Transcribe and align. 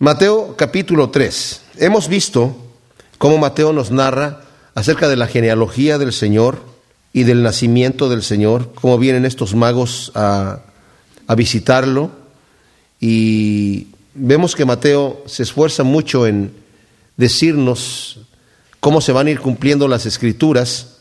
Mateo 0.00 0.54
capítulo 0.56 1.10
3. 1.10 1.60
Hemos 1.78 2.06
visto 2.06 2.56
cómo 3.18 3.36
Mateo 3.36 3.72
nos 3.72 3.90
narra 3.90 4.42
acerca 4.76 5.08
de 5.08 5.16
la 5.16 5.26
genealogía 5.26 5.98
del 5.98 6.12
Señor 6.12 6.62
y 7.12 7.24
del 7.24 7.42
nacimiento 7.42 8.08
del 8.08 8.22
Señor, 8.22 8.72
cómo 8.80 8.96
vienen 8.96 9.24
estos 9.24 9.56
magos 9.56 10.12
a, 10.14 10.60
a 11.26 11.34
visitarlo 11.34 12.12
y 13.00 13.88
vemos 14.14 14.54
que 14.54 14.64
Mateo 14.64 15.20
se 15.26 15.42
esfuerza 15.42 15.82
mucho 15.82 16.28
en 16.28 16.52
decirnos 17.16 18.20
cómo 18.78 19.00
se 19.00 19.10
van 19.10 19.26
a 19.26 19.30
ir 19.32 19.40
cumpliendo 19.40 19.88
las 19.88 20.06
escrituras 20.06 20.98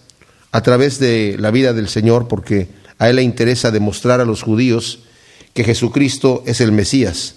a 0.51 0.61
través 0.61 0.97
de 0.97 1.35
la 1.37 1.51
vida 1.51 1.73
del 1.73 1.87
Señor, 1.87 2.27
porque 2.27 2.69
a 2.97 3.11
él 3.11 3.17
le 3.17 3.21
interesa 3.21 3.69
demostrar 3.69 4.21
a 4.21 4.25
los 4.25 4.41
judíos 4.41 5.01
que 5.53 5.63
Jesucristo 5.63 6.41
es 6.47 6.61
el 6.61 6.71
Mesías. 6.71 7.35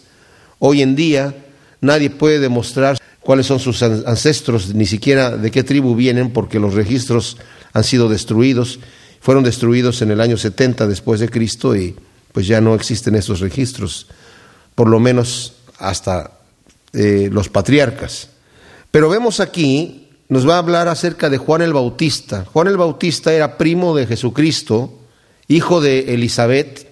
Hoy 0.58 0.80
en 0.80 0.96
día 0.96 1.34
nadie 1.80 2.10
puede 2.10 2.38
demostrar 2.38 2.98
cuáles 3.20 3.46
son 3.46 3.60
sus 3.60 3.82
ancestros, 3.82 4.74
ni 4.74 4.86
siquiera 4.86 5.36
de 5.36 5.50
qué 5.50 5.62
tribu 5.62 5.94
vienen, 5.94 6.30
porque 6.30 6.58
los 6.58 6.74
registros 6.74 7.36
han 7.72 7.84
sido 7.84 8.08
destruidos. 8.08 8.80
Fueron 9.20 9.44
destruidos 9.44 10.02
en 10.02 10.10
el 10.10 10.20
año 10.20 10.36
70 10.36 10.86
después 10.86 11.20
de 11.20 11.28
Cristo 11.28 11.76
y 11.76 11.94
pues 12.32 12.46
ya 12.46 12.60
no 12.60 12.74
existen 12.74 13.14
esos 13.14 13.40
registros, 13.40 14.06
por 14.74 14.88
lo 14.88 15.00
menos 15.00 15.54
hasta 15.78 16.32
eh, 16.92 17.28
los 17.30 17.48
patriarcas. 17.48 18.28
Pero 18.90 19.08
vemos 19.08 19.40
aquí, 19.40 20.08
nos 20.28 20.48
va 20.48 20.54
a 20.54 20.58
hablar 20.58 20.88
acerca 20.88 21.28
de 21.28 21.38
Juan 21.38 21.62
el 21.62 21.72
Bautista. 21.72 22.44
Juan 22.44 22.68
el 22.68 22.76
Bautista 22.76 23.32
era 23.32 23.58
primo 23.58 23.94
de 23.94 24.06
Jesucristo, 24.06 24.98
hijo 25.48 25.80
de 25.80 26.14
Elizabeth, 26.14 26.88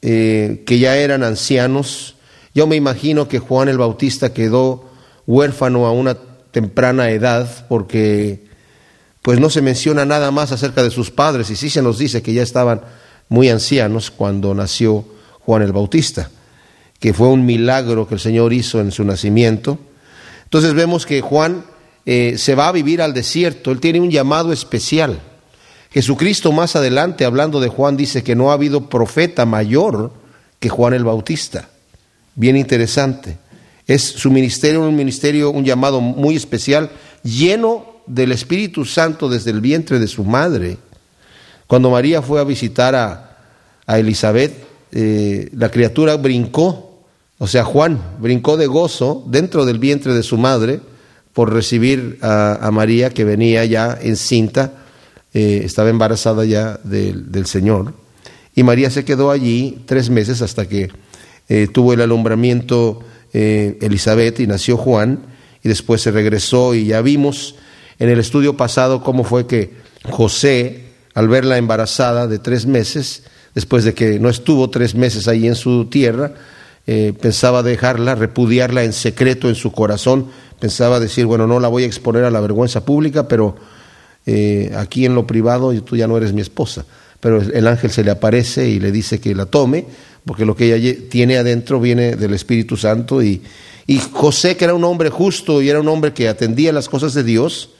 eh, 0.00 0.62
que 0.66 0.78
ya 0.78 0.96
eran 0.96 1.22
ancianos. 1.22 2.16
Yo 2.54 2.66
me 2.66 2.76
imagino 2.76 3.28
que 3.28 3.38
Juan 3.38 3.68
el 3.68 3.78
Bautista 3.78 4.32
quedó 4.32 4.90
huérfano 5.26 5.86
a 5.86 5.92
una 5.92 6.16
temprana 6.50 7.10
edad 7.10 7.66
porque 7.68 8.44
pues 9.22 9.40
no 9.40 9.50
se 9.50 9.62
menciona 9.62 10.04
nada 10.04 10.30
más 10.30 10.52
acerca 10.52 10.82
de 10.82 10.90
sus 10.90 11.10
padres 11.10 11.48
y 11.50 11.56
sí 11.56 11.70
se 11.70 11.80
nos 11.80 11.98
dice 11.98 12.22
que 12.22 12.34
ya 12.34 12.42
estaban 12.42 12.82
muy 13.28 13.48
ancianos 13.48 14.10
cuando 14.10 14.52
nació 14.54 15.04
Juan 15.40 15.62
el 15.62 15.72
Bautista, 15.72 16.30
que 17.00 17.14
fue 17.14 17.28
un 17.28 17.46
milagro 17.46 18.06
que 18.06 18.14
el 18.14 18.20
Señor 18.20 18.52
hizo 18.52 18.80
en 18.80 18.92
su 18.92 19.04
nacimiento. 19.04 19.78
Entonces 20.44 20.74
vemos 20.74 21.06
que 21.06 21.20
Juan 21.22 21.64
eh, 22.04 22.34
se 22.36 22.54
va 22.54 22.68
a 22.68 22.72
vivir 22.72 23.00
al 23.00 23.14
desierto, 23.14 23.70
él 23.70 23.80
tiene 23.80 24.00
un 24.00 24.10
llamado 24.10 24.52
especial. 24.52 25.20
Jesucristo 25.90 26.52
más 26.52 26.76
adelante, 26.76 27.24
hablando 27.24 27.60
de 27.60 27.68
Juan, 27.68 27.96
dice 27.96 28.22
que 28.22 28.34
no 28.34 28.50
ha 28.50 28.54
habido 28.54 28.88
profeta 28.88 29.46
mayor 29.46 30.12
que 30.58 30.68
Juan 30.68 30.94
el 30.94 31.04
Bautista. 31.04 31.68
Bien 32.34 32.56
interesante. 32.56 33.38
Es 33.86 34.02
su 34.02 34.30
ministerio 34.30 34.80
un 34.80 34.96
ministerio, 34.96 35.50
un 35.50 35.64
llamado 35.64 36.00
muy 36.00 36.36
especial, 36.36 36.90
lleno 37.22 37.92
del 38.06 38.32
Espíritu 38.32 38.84
Santo 38.84 39.28
desde 39.28 39.50
el 39.50 39.60
vientre 39.60 39.98
de 39.98 40.08
su 40.08 40.24
madre. 40.24 40.78
Cuando 41.66 41.90
María 41.90 42.22
fue 42.22 42.40
a 42.40 42.44
visitar 42.44 42.94
a, 42.94 43.28
Elizabeth, 43.98 44.52
eh, 44.92 45.50
la 45.54 45.70
criatura 45.70 46.16
brincó, 46.16 47.00
o 47.38 47.46
sea, 47.46 47.64
Juan 47.64 48.00
brincó 48.20 48.56
de 48.56 48.66
gozo 48.66 49.24
dentro 49.26 49.66
del 49.66 49.78
vientre 49.78 50.14
de 50.14 50.22
su 50.22 50.38
madre 50.38 50.80
por 51.32 51.52
recibir 51.52 52.18
a, 52.22 52.70
María 52.72 53.10
que 53.10 53.24
venía 53.24 53.64
ya 53.64 53.98
encinta, 54.00 54.72
eh, 55.34 55.62
estaba 55.64 55.90
embarazada 55.90 56.44
ya 56.44 56.78
del, 56.84 57.46
Señor. 57.46 57.94
Y 58.54 58.62
María 58.62 58.90
se 58.90 59.04
quedó 59.04 59.30
allí 59.30 59.82
tres 59.86 60.10
meses 60.10 60.42
hasta 60.42 60.68
que 60.68 60.90
eh, 61.48 61.68
tuvo 61.72 61.92
el 61.92 62.00
alumbramiento 62.00 63.00
eh, 63.32 63.78
Elizabeth 63.80 64.40
y 64.40 64.46
nació 64.46 64.76
Juan, 64.76 65.20
y 65.62 65.68
después 65.68 66.02
se 66.02 66.10
regresó 66.10 66.74
y 66.74 66.86
ya 66.86 67.00
vimos 67.02 67.54
en 67.98 68.08
el 68.08 68.18
estudio 68.18 68.56
pasado 68.56 69.02
cómo 69.02 69.24
fue 69.24 69.46
que 69.46 69.70
José, 70.10 70.86
al 71.14 71.28
verla 71.28 71.56
embarazada 71.56 72.26
de 72.26 72.38
tres 72.38 72.66
meses, 72.66 73.24
después 73.54 73.84
de 73.84 73.94
que 73.94 74.18
no 74.18 74.28
estuvo 74.28 74.70
tres 74.70 74.94
meses 74.94 75.28
ahí 75.28 75.46
en 75.46 75.54
su 75.54 75.86
tierra, 75.86 76.34
eh, 76.86 77.12
pensaba 77.20 77.62
dejarla, 77.62 78.16
repudiarla 78.16 78.82
en 78.82 78.92
secreto 78.92 79.48
en 79.48 79.54
su 79.54 79.70
corazón, 79.70 80.26
pensaba 80.58 80.98
decir, 80.98 81.26
bueno, 81.26 81.46
no 81.46 81.60
la 81.60 81.68
voy 81.68 81.84
a 81.84 81.86
exponer 81.86 82.24
a 82.24 82.30
la 82.30 82.40
vergüenza 82.40 82.84
pública, 82.84 83.28
pero 83.28 83.54
eh, 84.26 84.72
aquí 84.76 85.06
en 85.06 85.14
lo 85.14 85.26
privado 85.26 85.72
tú 85.82 85.96
ya 85.96 86.08
no 86.08 86.16
eres 86.16 86.32
mi 86.32 86.40
esposa. 86.40 86.84
Pero 87.20 87.40
el 87.40 87.68
ángel 87.68 87.92
se 87.92 88.02
le 88.02 88.10
aparece 88.10 88.68
y 88.68 88.80
le 88.80 88.90
dice 88.90 89.20
que 89.20 89.32
la 89.32 89.46
tome, 89.46 89.86
porque 90.24 90.44
lo 90.44 90.54
que 90.54 90.74
ella 90.74 90.94
tiene 91.08 91.38
adentro 91.38 91.80
viene 91.80 92.16
del 92.16 92.34
Espíritu 92.34 92.76
Santo 92.76 93.22
y, 93.22 93.42
José, 94.12 94.56
que 94.56 94.64
era 94.64 94.74
un 94.74 94.84
hombre 94.84 95.10
justo 95.10 95.60
y 95.60 95.68
era 95.68 95.80
un 95.80 95.88
hombre 95.88 96.12
que 96.12 96.28
atendía 96.28 96.72
las 96.72 96.88
cosas 96.88 97.14
de 97.14 97.24
Dios, 97.24 97.70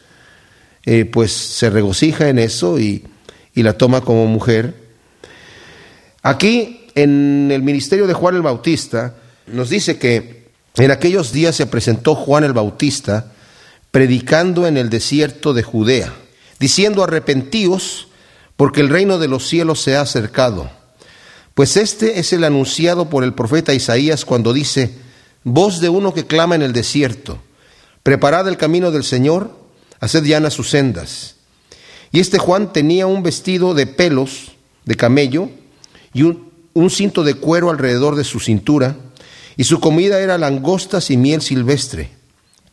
eh, 0.85 1.05
pues 1.05 1.33
se 1.33 1.71
regocija 1.71 2.29
en 2.29 2.39
eso 2.39 2.79
y, 2.79 3.05
y 3.55 3.63
la 3.63 3.75
toma 3.75 4.01
como 4.01 4.27
mujer. 4.27 4.75
Aquí, 6.23 6.87
en 6.95 7.51
el 7.53 7.63
ministerio 7.63 8.07
de 8.07 8.15
Juan 8.15 8.35
el 8.35 8.43
Bautista, 8.43 9.15
nos 9.47 9.71
dice 9.71 9.99
que 9.99 10.43
en 10.77 10.91
aquellos 10.91 11.33
días 11.33 11.57
se 11.57 11.67
presentó 11.67 12.15
Juan 12.15 12.45
el 12.45 12.53
Bautista 12.53 13.33
predicando 13.91 14.67
en 14.67 14.77
el 14.77 14.91
desierto 14.91 15.55
de 15.55 15.63
Judea, 15.63 16.13
diciendo 16.59 17.05
arrepentíos 17.05 18.09
porque 18.57 18.81
el 18.81 18.89
reino 18.89 19.19
de 19.19 19.29
los 19.29 19.47
cielos 19.47 19.81
se 19.81 19.97
ha 19.97 20.01
acercado. 20.01 20.71
Pues 21.55 21.77
este 21.77 22.19
es 22.19 22.33
el 22.33 22.45
anunciado 22.45 23.11
por 23.11 23.25
el 23.25 23.35
profeta 23.35 23.75
Isaías 23.75 24.25
cuando 24.25 24.53
dice, 24.53 24.95
voz 25.45 25.81
de 25.81 25.89
uno 25.89 26.15
que 26.15 26.27
clama 26.27 26.55
en 26.55 26.63
el 26.63 26.73
desierto, 26.73 27.39
preparad 28.03 28.49
el 28.49 28.57
camino 28.57 28.91
del 28.91 29.05
Señor, 29.05 29.55
haced 30.01 30.25
llanas 30.25 30.55
sus 30.55 30.71
sendas. 30.71 31.37
Y 32.11 32.21
este 32.21 32.39
Juan 32.39 32.73
tenía 32.73 33.07
un 33.07 33.23
vestido 33.23 33.75
de 33.75 33.87
pelos 33.87 34.53
de 34.85 34.97
camello 34.97 35.51
y 36.15 36.23
un, 36.23 36.51
un 36.75 36.91
cinto 36.91 37.23
de 37.23 37.35
cuero 37.35 37.71
alrededor 37.71 38.17
de 38.17 38.25
su 38.25 38.41
cintura, 38.41 38.97
y 39.57 39.65
su 39.65 39.81
comida 39.81 40.21
era 40.21 40.39
langostas 40.39 41.11
y 41.11 41.19
miel 41.19 41.43
silvestre. 41.43 42.11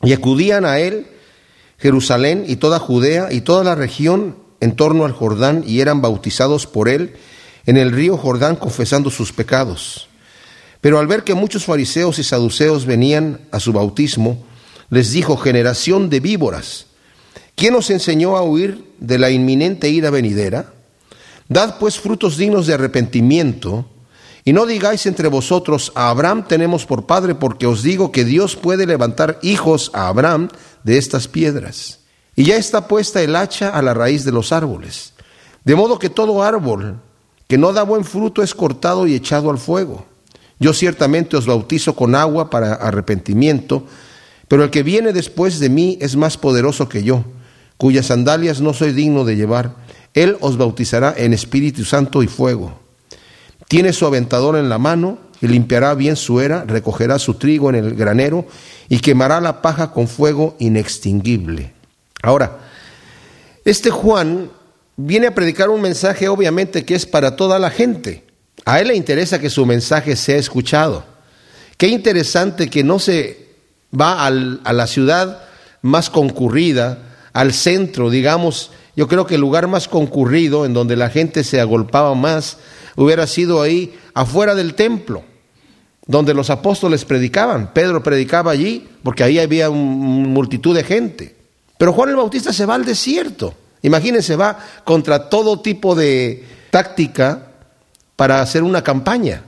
Y 0.02 0.14
acudían 0.14 0.64
a 0.64 0.80
él 0.80 1.08
Jerusalén 1.78 2.46
y 2.48 2.56
toda 2.56 2.80
Judea 2.80 3.28
y 3.32 3.42
toda 3.42 3.66
la 3.66 3.76
región 3.76 4.38
en 4.62 4.76
torno 4.76 5.06
al 5.06 5.12
Jordán 5.12 5.64
y 5.68 5.82
eran 5.82 6.02
bautizados 6.02 6.68
por 6.68 6.88
él 6.88 7.16
en 7.70 7.78
el 7.78 7.92
río 7.92 8.18
Jordán 8.18 8.56
confesando 8.56 9.12
sus 9.12 9.32
pecados. 9.32 10.10
Pero 10.82 10.98
al 10.98 11.06
ver 11.06 11.24
que 11.24 11.36
muchos 11.36 11.66
fariseos 11.66 12.18
y 12.18 12.24
saduceos 12.24 12.88
venían 12.88 13.42
a 13.52 13.60
su 13.60 13.72
bautismo, 13.72 14.44
les 14.90 15.12
dijo, 15.12 15.38
generación 15.38 16.10
de 16.10 16.20
víboras, 16.20 16.88
¿quién 17.54 17.76
os 17.76 17.92
enseñó 17.92 18.38
a 18.38 18.42
huir 18.42 18.96
de 18.98 19.20
la 19.20 19.30
inminente 19.30 19.88
ira 19.88 20.10
venidera? 20.10 20.74
Dad 21.48 21.78
pues 21.80 22.00
frutos 22.00 22.38
dignos 22.38 22.66
de 22.66 22.74
arrepentimiento, 22.74 23.88
y 24.44 24.52
no 24.52 24.66
digáis 24.66 25.06
entre 25.06 25.28
vosotros, 25.28 25.92
a 25.94 26.10
Abraham 26.10 26.48
tenemos 26.48 26.88
por 26.88 27.06
padre, 27.06 27.36
porque 27.36 27.68
os 27.68 27.84
digo 27.84 28.12
que 28.12 28.26
Dios 28.26 28.56
puede 28.56 28.88
levantar 28.88 29.38
hijos 29.44 29.92
a 29.94 30.08
Abraham 30.08 30.50
de 30.84 30.98
estas 30.98 31.28
piedras. 31.28 32.00
Y 32.36 32.46
ya 32.46 32.56
está 32.56 32.88
puesta 32.88 33.22
el 33.22 33.36
hacha 33.36 33.70
a 33.70 33.84
la 33.84 33.94
raíz 33.94 34.26
de 34.26 34.32
los 34.32 34.52
árboles. 34.52 35.14
De 35.66 35.76
modo 35.76 36.00
que 36.00 36.10
todo 36.10 36.42
árbol 36.42 37.00
que 37.50 37.58
no 37.58 37.74
da 37.74 37.82
buen 37.82 38.06
fruto 38.06 38.44
es 38.44 38.54
cortado 38.54 39.08
y 39.08 39.16
echado 39.16 39.50
al 39.50 39.58
fuego. 39.58 40.06
Yo 40.60 40.72
ciertamente 40.72 41.36
os 41.36 41.48
bautizo 41.48 41.96
con 41.96 42.14
agua 42.14 42.52
para 42.52 42.76
arrepentimiento, 42.76 43.86
pero 44.48 44.64
el 44.64 44.70
que 44.70 44.84
viene 44.84 45.14
después 45.14 45.60
de 45.60 45.70
mí 45.70 45.98
es 46.00 46.16
más 46.16 46.38
poderoso 46.38 46.88
que 46.88 47.02
yo, 47.02 47.24
cuyas 47.78 48.06
sandalias 48.06 48.62
no 48.62 48.74
soy 48.74 48.92
digno 48.92 49.26
de 49.26 49.36
llevar. 49.36 49.74
Él 50.14 50.38
os 50.42 50.58
bautizará 50.58 51.16
en 51.18 51.34
Espíritu 51.34 51.86
Santo 51.86 52.22
y 52.22 52.28
fuego. 52.28 52.80
Tiene 53.68 53.94
su 53.94 54.06
aventador 54.06 54.56
en 54.56 54.70
la 54.70 54.78
mano 54.78 55.18
y 55.42 55.48
limpiará 55.48 55.96
bien 55.96 56.18
su 56.18 56.42
era, 56.42 56.66
recogerá 56.66 57.18
su 57.18 57.34
trigo 57.34 57.72
en 57.72 57.78
el 57.78 57.96
granero 57.96 58.46
y 58.90 59.00
quemará 59.00 59.42
la 59.42 59.64
paja 59.64 59.92
con 59.92 60.08
fuego 60.08 60.56
inextinguible. 60.60 61.74
Ahora, 62.22 62.60
este 63.66 63.90
Juan 63.90 64.52
viene 65.02 65.28
a 65.28 65.36
predicar 65.36 65.70
un 65.70 65.82
mensaje 65.82 66.28
obviamente 66.28 66.84
que 66.84 66.94
es 66.94 67.06
para 67.06 67.38
toda 67.38 67.58
la 67.58 67.70
gente. 67.70 68.24
A 68.66 68.82
él 68.82 68.90
le 68.90 68.96
interesa 68.96 69.40
que 69.40 69.50
su 69.50 69.66
mensaje 69.66 70.16
sea 70.16 70.36
escuchado. 70.36 71.06
Qué 71.78 71.88
interesante 71.88 72.70
que 72.70 72.84
no 72.84 73.00
se 73.00 73.48
va 73.98 74.26
a 74.26 74.74
la 74.74 74.88
ciudad 74.88 75.44
más 75.82 76.10
concurrida, 76.10 77.00
al 77.32 77.54
centro, 77.54 78.10
digamos, 78.10 78.72
yo 78.96 79.08
creo 79.08 79.26
que 79.26 79.36
el 79.36 79.42
lugar 79.42 79.68
más 79.68 79.88
concurrido, 79.88 80.66
en 80.66 80.74
donde 80.74 80.98
la 80.98 81.10
gente 81.10 81.46
se 81.46 81.62
agolpaba 81.62 82.14
más, 82.16 82.58
hubiera 82.98 83.28
sido 83.28 83.62
ahí 83.62 83.94
afuera 84.14 84.56
del 84.56 84.74
templo, 84.74 85.24
donde 86.06 86.34
los 86.34 86.50
apóstoles 86.50 87.06
predicaban. 87.06 87.72
Pedro 87.74 88.04
predicaba 88.04 88.52
allí, 88.52 88.90
porque 89.04 89.24
ahí 89.24 89.40
había 89.40 89.70
una 89.70 90.28
multitud 90.28 90.76
de 90.76 90.84
gente. 90.84 91.36
Pero 91.78 91.94
Juan 91.94 92.10
el 92.10 92.18
Bautista 92.18 92.52
se 92.52 92.66
va 92.66 92.76
al 92.76 92.84
desierto. 92.84 93.54
Imagínense, 93.82 94.36
va 94.36 94.60
contra 94.84 95.30
todo 95.30 95.62
tipo 95.62 95.96
de 95.96 96.44
táctica 96.72 97.48
para 98.16 98.42
hacer 98.42 98.64
una 98.64 98.84
campaña. 98.84 99.44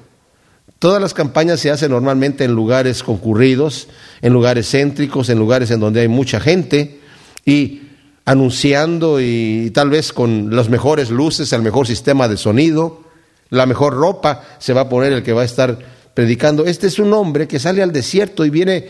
Todas 0.79 1.01
las 1.01 1.13
campañas 1.13 1.59
se 1.59 1.69
hacen 1.69 1.91
normalmente 1.91 2.43
en 2.43 2.53
lugares 2.53 3.03
concurridos, 3.03 3.87
en 4.21 4.33
lugares 4.33 4.69
céntricos, 4.71 5.29
en 5.29 5.37
lugares 5.37 5.69
en 5.71 5.79
donde 5.79 6.01
hay 6.01 6.07
mucha 6.07 6.39
gente 6.39 6.99
y 7.45 7.83
anunciando 8.25 9.19
y 9.19 9.71
tal 9.73 9.89
vez 9.89 10.13
con 10.13 10.55
las 10.55 10.69
mejores 10.69 11.09
luces, 11.09 11.53
el 11.53 11.61
mejor 11.61 11.85
sistema 11.85 12.27
de 12.27 12.37
sonido, 12.37 13.01
la 13.49 13.65
mejor 13.65 13.93
ropa 13.93 14.43
se 14.59 14.73
va 14.73 14.81
a 14.81 14.89
poner 14.89 15.13
el 15.13 15.23
que 15.23 15.33
va 15.33 15.41
a 15.41 15.45
estar 15.45 15.77
predicando. 16.13 16.65
Este 16.65 16.87
es 16.87 16.97
un 16.97 17.13
hombre 17.13 17.47
que 17.47 17.59
sale 17.59 17.83
al 17.83 17.91
desierto 17.91 18.45
y 18.45 18.49
viene, 18.49 18.87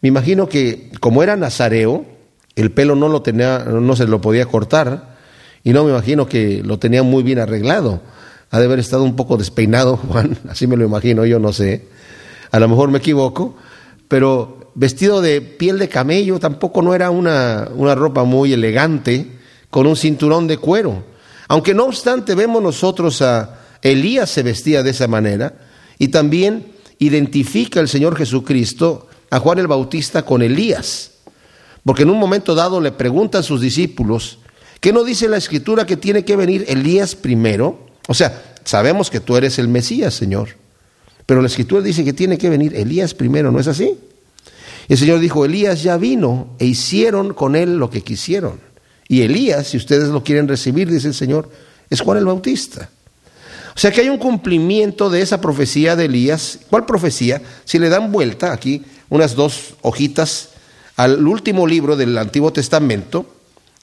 me 0.00 0.08
imagino 0.08 0.48
que 0.48 0.90
como 1.00 1.22
era 1.22 1.36
nazareo, 1.36 2.06
el 2.56 2.72
pelo 2.72 2.94
no 2.94 3.08
lo 3.08 3.22
tenía, 3.22 3.58
no 3.60 3.96
se 3.96 4.06
lo 4.06 4.20
podía 4.20 4.46
cortar 4.46 5.16
y 5.62 5.70
no 5.70 5.84
me 5.84 5.90
imagino 5.90 6.26
que 6.26 6.62
lo 6.64 6.78
tenía 6.78 7.02
muy 7.02 7.22
bien 7.22 7.38
arreglado. 7.38 8.00
Ha 8.50 8.58
de 8.58 8.64
haber 8.64 8.78
estado 8.78 9.04
un 9.04 9.16
poco 9.16 9.36
despeinado, 9.36 9.96
Juan, 10.08 10.38
así 10.48 10.66
me 10.66 10.76
lo 10.76 10.84
imagino, 10.84 11.24
yo 11.24 11.38
no 11.38 11.52
sé. 11.52 11.86
A 12.50 12.58
lo 12.58 12.68
mejor 12.68 12.90
me 12.90 12.98
equivoco, 12.98 13.56
pero 14.08 14.72
vestido 14.74 15.20
de 15.20 15.40
piel 15.40 15.78
de 15.78 15.88
camello 15.88 16.38
tampoco 16.38 16.82
no 16.82 16.94
era 16.94 17.10
una, 17.10 17.68
una 17.74 17.94
ropa 17.94 18.24
muy 18.24 18.52
elegante, 18.52 19.38
con 19.70 19.86
un 19.86 19.96
cinturón 19.96 20.48
de 20.48 20.58
cuero. 20.58 21.04
Aunque 21.48 21.74
no 21.74 21.84
obstante 21.84 22.34
vemos 22.34 22.62
nosotros 22.62 23.22
a 23.22 23.58
Elías 23.82 24.30
se 24.30 24.42
vestía 24.42 24.82
de 24.82 24.90
esa 24.90 25.08
manera 25.08 25.54
y 25.98 26.08
también 26.08 26.72
identifica 26.98 27.80
el 27.80 27.88
Señor 27.88 28.16
Jesucristo 28.16 29.08
a 29.30 29.38
Juan 29.38 29.58
el 29.58 29.66
Bautista 29.66 30.22
con 30.22 30.42
Elías. 30.42 31.09
Porque 31.84 32.02
en 32.02 32.10
un 32.10 32.18
momento 32.18 32.54
dado 32.54 32.80
le 32.80 32.92
preguntan 32.92 33.42
sus 33.42 33.60
discípulos, 33.60 34.38
¿qué 34.80 34.92
no 34.92 35.04
dice 35.04 35.28
la 35.28 35.36
escritura 35.36 35.86
que 35.86 35.96
tiene 35.96 36.24
que 36.24 36.36
venir 36.36 36.64
Elías 36.68 37.14
primero? 37.14 37.86
O 38.06 38.14
sea, 38.14 38.54
sabemos 38.64 39.10
que 39.10 39.20
tú 39.20 39.36
eres 39.36 39.58
el 39.58 39.68
Mesías, 39.68 40.14
Señor. 40.14 40.50
Pero 41.26 41.40
la 41.40 41.48
escritura 41.48 41.82
dice 41.82 42.04
que 42.04 42.12
tiene 42.12 42.38
que 42.38 42.50
venir 42.50 42.74
Elías 42.74 43.14
primero, 43.14 43.50
¿no 43.50 43.60
es 43.60 43.68
así? 43.68 43.98
El 44.88 44.98
Señor 44.98 45.20
dijo, 45.20 45.44
Elías 45.44 45.82
ya 45.82 45.96
vino 45.96 46.48
e 46.58 46.66
hicieron 46.66 47.32
con 47.32 47.54
él 47.54 47.76
lo 47.76 47.90
que 47.90 48.02
quisieron. 48.02 48.60
Y 49.06 49.22
Elías, 49.22 49.68
si 49.68 49.76
ustedes 49.76 50.08
lo 50.08 50.24
quieren 50.24 50.48
recibir, 50.48 50.90
dice 50.90 51.08
el 51.08 51.14
Señor, 51.14 51.48
es 51.88 52.00
Juan 52.00 52.18
el 52.18 52.24
Bautista. 52.24 52.90
O 53.74 53.78
sea 53.78 53.90
que 53.92 54.00
hay 54.00 54.08
un 54.08 54.18
cumplimiento 54.18 55.10
de 55.10 55.22
esa 55.22 55.40
profecía 55.40 55.96
de 55.96 56.06
Elías. 56.06 56.58
¿Cuál 56.68 56.86
profecía? 56.86 57.40
Si 57.64 57.78
le 57.78 57.88
dan 57.88 58.12
vuelta 58.12 58.52
aquí, 58.52 58.82
unas 59.08 59.34
dos 59.34 59.74
hojitas 59.82 60.50
al 61.00 61.26
último 61.26 61.66
libro 61.66 61.96
del 61.96 62.18
Antiguo 62.18 62.52
Testamento, 62.52 63.24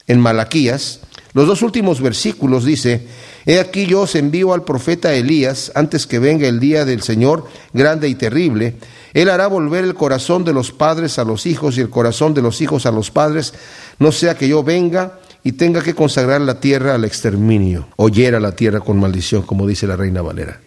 en 0.06 0.20
Malaquías, 0.20 1.00
los 1.32 1.48
dos 1.48 1.62
últimos 1.62 2.00
versículos 2.00 2.64
dice, 2.64 3.08
He 3.44 3.58
aquí 3.58 3.86
yo 3.86 4.02
os 4.02 4.14
envío 4.14 4.54
al 4.54 4.62
profeta 4.62 5.12
Elías 5.12 5.72
antes 5.74 6.06
que 6.06 6.20
venga 6.20 6.46
el 6.46 6.60
día 6.60 6.84
del 6.84 7.02
Señor 7.02 7.48
grande 7.72 8.08
y 8.08 8.14
terrible. 8.14 8.76
Él 9.14 9.30
hará 9.30 9.48
volver 9.48 9.82
el 9.82 9.94
corazón 9.94 10.44
de 10.44 10.52
los 10.52 10.70
padres 10.70 11.18
a 11.18 11.24
los 11.24 11.44
hijos 11.46 11.76
y 11.76 11.80
el 11.80 11.90
corazón 11.90 12.34
de 12.34 12.42
los 12.42 12.60
hijos 12.60 12.86
a 12.86 12.92
los 12.92 13.10
padres, 13.10 13.52
no 13.98 14.12
sea 14.12 14.36
que 14.36 14.46
yo 14.46 14.62
venga 14.62 15.18
y 15.42 15.52
tenga 15.52 15.82
que 15.82 15.94
consagrar 15.94 16.40
la 16.40 16.60
tierra 16.60 16.94
al 16.94 17.04
exterminio, 17.04 17.88
o 17.96 18.08
hiera 18.08 18.38
la 18.38 18.54
tierra 18.54 18.78
con 18.78 19.00
maldición, 19.00 19.42
como 19.42 19.66
dice 19.66 19.88
la 19.88 19.96
reina 19.96 20.22
Valera. 20.22 20.60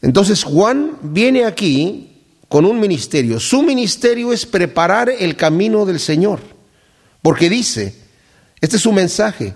Entonces 0.00 0.42
Juan 0.42 0.92
viene 1.02 1.44
aquí 1.44 2.17
con 2.48 2.64
un 2.64 2.80
ministerio. 2.80 3.38
Su 3.40 3.62
ministerio 3.62 4.32
es 4.32 4.46
preparar 4.46 5.10
el 5.10 5.36
camino 5.36 5.84
del 5.84 6.00
Señor, 6.00 6.40
porque 7.22 7.50
dice, 7.50 7.94
este 8.60 8.76
es 8.76 8.82
su 8.82 8.92
mensaje, 8.92 9.54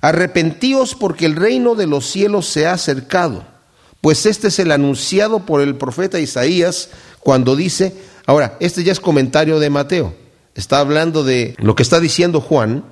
arrepentíos 0.00 0.94
porque 0.94 1.26
el 1.26 1.36
reino 1.36 1.74
de 1.74 1.86
los 1.86 2.06
cielos 2.06 2.46
se 2.46 2.66
ha 2.66 2.72
acercado, 2.72 3.44
pues 4.00 4.26
este 4.26 4.48
es 4.48 4.58
el 4.58 4.72
anunciado 4.72 5.44
por 5.44 5.60
el 5.60 5.76
profeta 5.76 6.20
Isaías 6.20 6.90
cuando 7.18 7.56
dice, 7.56 7.94
ahora, 8.26 8.56
este 8.60 8.84
ya 8.84 8.92
es 8.92 9.00
comentario 9.00 9.58
de 9.58 9.70
Mateo, 9.70 10.14
está 10.54 10.78
hablando 10.78 11.24
de 11.24 11.54
lo 11.58 11.74
que 11.74 11.82
está 11.82 12.00
diciendo 12.00 12.40
Juan, 12.40 12.84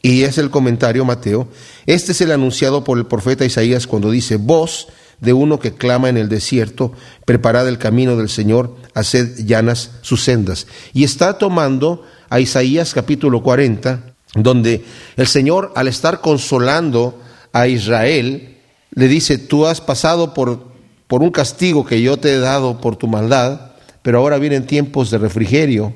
y 0.00 0.22
es 0.22 0.38
el 0.38 0.50
comentario 0.50 1.04
Mateo, 1.04 1.48
este 1.86 2.12
es 2.12 2.20
el 2.20 2.32
anunciado 2.32 2.84
por 2.84 2.98
el 2.98 3.06
profeta 3.06 3.44
Isaías 3.44 3.86
cuando 3.86 4.10
dice, 4.10 4.36
voz 4.36 4.88
de 5.20 5.32
uno 5.32 5.58
que 5.58 5.74
clama 5.74 6.08
en 6.08 6.16
el 6.16 6.28
desierto, 6.28 6.92
preparad 7.24 7.68
el 7.68 7.78
camino 7.78 8.16
del 8.16 8.28
Señor, 8.28 8.76
haced 8.94 9.44
llanas 9.44 9.92
sus 10.02 10.22
sendas. 10.22 10.66
Y 10.92 11.04
está 11.04 11.38
tomando 11.38 12.04
a 12.28 12.40
Isaías 12.40 12.94
capítulo 12.94 13.42
40, 13.42 14.14
donde 14.34 14.84
el 15.16 15.26
Señor 15.26 15.72
al 15.74 15.88
estar 15.88 16.20
consolando 16.20 17.20
a 17.52 17.66
Israel, 17.66 18.56
le 18.90 19.08
dice, 19.08 19.38
tú 19.38 19.66
has 19.66 19.80
pasado 19.80 20.34
por, 20.34 20.68
por 21.06 21.22
un 21.22 21.30
castigo 21.30 21.84
que 21.84 22.00
yo 22.02 22.16
te 22.16 22.32
he 22.32 22.38
dado 22.38 22.80
por 22.80 22.96
tu 22.96 23.08
maldad, 23.08 23.72
pero 24.02 24.18
ahora 24.18 24.38
vienen 24.38 24.66
tiempos 24.66 25.10
de 25.10 25.18
refrigerio. 25.18 25.94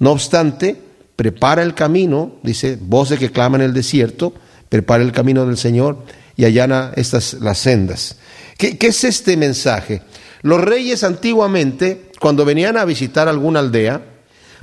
No 0.00 0.12
obstante, 0.12 0.80
prepara 1.16 1.62
el 1.62 1.74
camino, 1.74 2.32
dice, 2.42 2.78
voz 2.80 3.08
de 3.08 3.18
que 3.18 3.30
clama 3.30 3.56
en 3.56 3.62
el 3.62 3.74
desierto, 3.74 4.32
prepara 4.72 5.04
el 5.04 5.12
camino 5.12 5.44
del 5.44 5.58
Señor 5.58 5.98
y 6.34 6.46
allana 6.46 6.92
estas 6.96 7.34
las 7.34 7.58
sendas. 7.58 8.16
¿Qué, 8.56 8.78
¿Qué, 8.78 8.86
es 8.86 9.04
este 9.04 9.36
mensaje? 9.36 10.00
Los 10.40 10.62
reyes 10.62 11.04
antiguamente, 11.04 12.10
cuando 12.18 12.46
venían 12.46 12.78
a 12.78 12.86
visitar 12.86 13.28
alguna 13.28 13.60
aldea, 13.60 14.00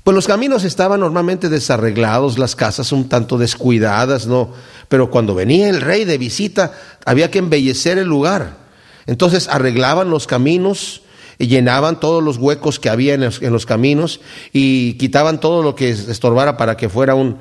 pues 0.04 0.16
los 0.16 0.26
caminos 0.26 0.64
estaban 0.64 1.02
normalmente 1.02 1.48
desarreglados, 1.48 2.40
las 2.40 2.56
casas 2.56 2.92
un 2.92 3.08
tanto 3.08 3.38
descuidadas, 3.38 4.26
¿no? 4.26 4.52
Pero 4.88 5.12
cuando 5.12 5.36
venía 5.36 5.70
el 5.70 5.80
rey 5.80 6.06
de 6.06 6.18
visita, 6.18 6.74
había 7.06 7.30
que 7.30 7.38
embellecer 7.38 8.00
el 8.00 8.08
lugar. 8.08 8.58
Entonces 9.06 9.48
arreglaban 9.48 10.10
los 10.10 10.26
caminos, 10.26 11.04
y 11.38 11.48
llenaban 11.48 12.02
todos 12.02 12.22
los 12.22 12.38
huecos 12.38 12.80
que 12.80 12.90
había 12.90 13.14
en 13.14 13.22
los, 13.22 13.66
caminos 13.66 14.20
y 14.52 14.96
quitaban 14.96 15.40
todo 15.40 15.64
lo 15.64 15.74
que 15.74 15.90
estorbara 15.90 16.58
para 16.58 16.76
que 16.76 16.90
fuera 16.90 17.16
un, 17.16 17.38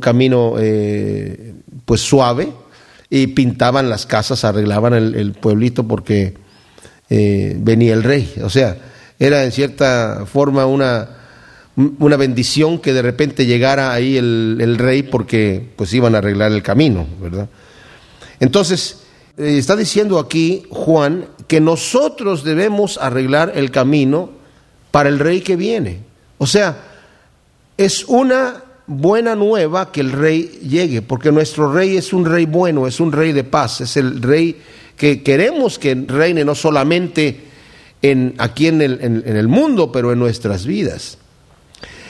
camino 0.00 0.54
eh, 0.58 1.54
pues 1.84 2.00
suave 2.00 2.52
y 3.10 3.28
pintaban 3.28 3.88
las 3.88 4.06
casas, 4.06 4.44
arreglaban 4.44 4.94
el, 4.94 5.32
pueblito 5.32 5.86
porque 5.86 6.34
eh, 7.10 7.56
venía 7.58 7.94
el 7.94 8.02
rey. 8.02 8.34
O 8.42 8.50
sea, 8.50 8.76
era 9.18 9.44
en 9.44 9.52
cierta 9.52 10.26
forma 10.26 10.66
una, 10.66 11.08
una 11.76 12.16
bendición 12.16 12.78
que 12.78 12.92
de 12.92 13.02
repente 13.02 13.46
llegara 13.46 13.92
ahí 13.92 14.16
el, 14.16 14.58
el, 14.60 14.78
rey 14.78 15.02
porque 15.02 15.70
pues 15.76 15.92
iban 15.92 16.14
a 16.14 16.18
arreglar 16.18 16.52
el 16.52 16.62
camino, 16.62 17.06
¿verdad? 17.20 17.48
Entonces, 18.40 18.98
eh, 19.38 19.56
está 19.58 19.76
diciendo 19.76 20.18
aquí 20.18 20.64
Juan 20.70 21.26
que 21.46 21.60
nosotros 21.60 22.44
debemos 22.44 22.98
arreglar 22.98 23.52
el 23.54 23.70
camino 23.70 24.30
para 24.90 25.08
el 25.08 25.18
rey 25.18 25.40
que 25.40 25.56
viene. 25.56 26.00
O 26.38 26.46
sea, 26.46 26.76
es 27.76 28.04
una 28.04 28.64
buena 28.88 29.36
nueva 29.36 29.92
que 29.92 30.00
el 30.00 30.10
rey 30.10 30.60
llegue, 30.68 31.02
porque 31.02 31.30
nuestro 31.30 31.72
rey 31.72 31.96
es 31.96 32.12
un 32.12 32.24
rey 32.24 32.46
bueno, 32.46 32.86
es 32.86 32.98
un 32.98 33.12
rey 33.12 33.32
de 33.32 33.44
paz, 33.44 33.82
es 33.82 33.96
el 33.96 34.20
rey 34.20 34.56
que 34.96 35.22
queremos 35.22 35.78
que 35.78 35.94
reine 35.94 36.44
no 36.44 36.56
solamente 36.56 37.40
en, 38.02 38.34
aquí 38.38 38.66
en 38.66 38.82
el, 38.82 38.98
en 39.00 39.36
el 39.36 39.46
mundo, 39.46 39.92
pero 39.92 40.10
en 40.10 40.18
nuestras 40.18 40.66
vidas. 40.66 41.18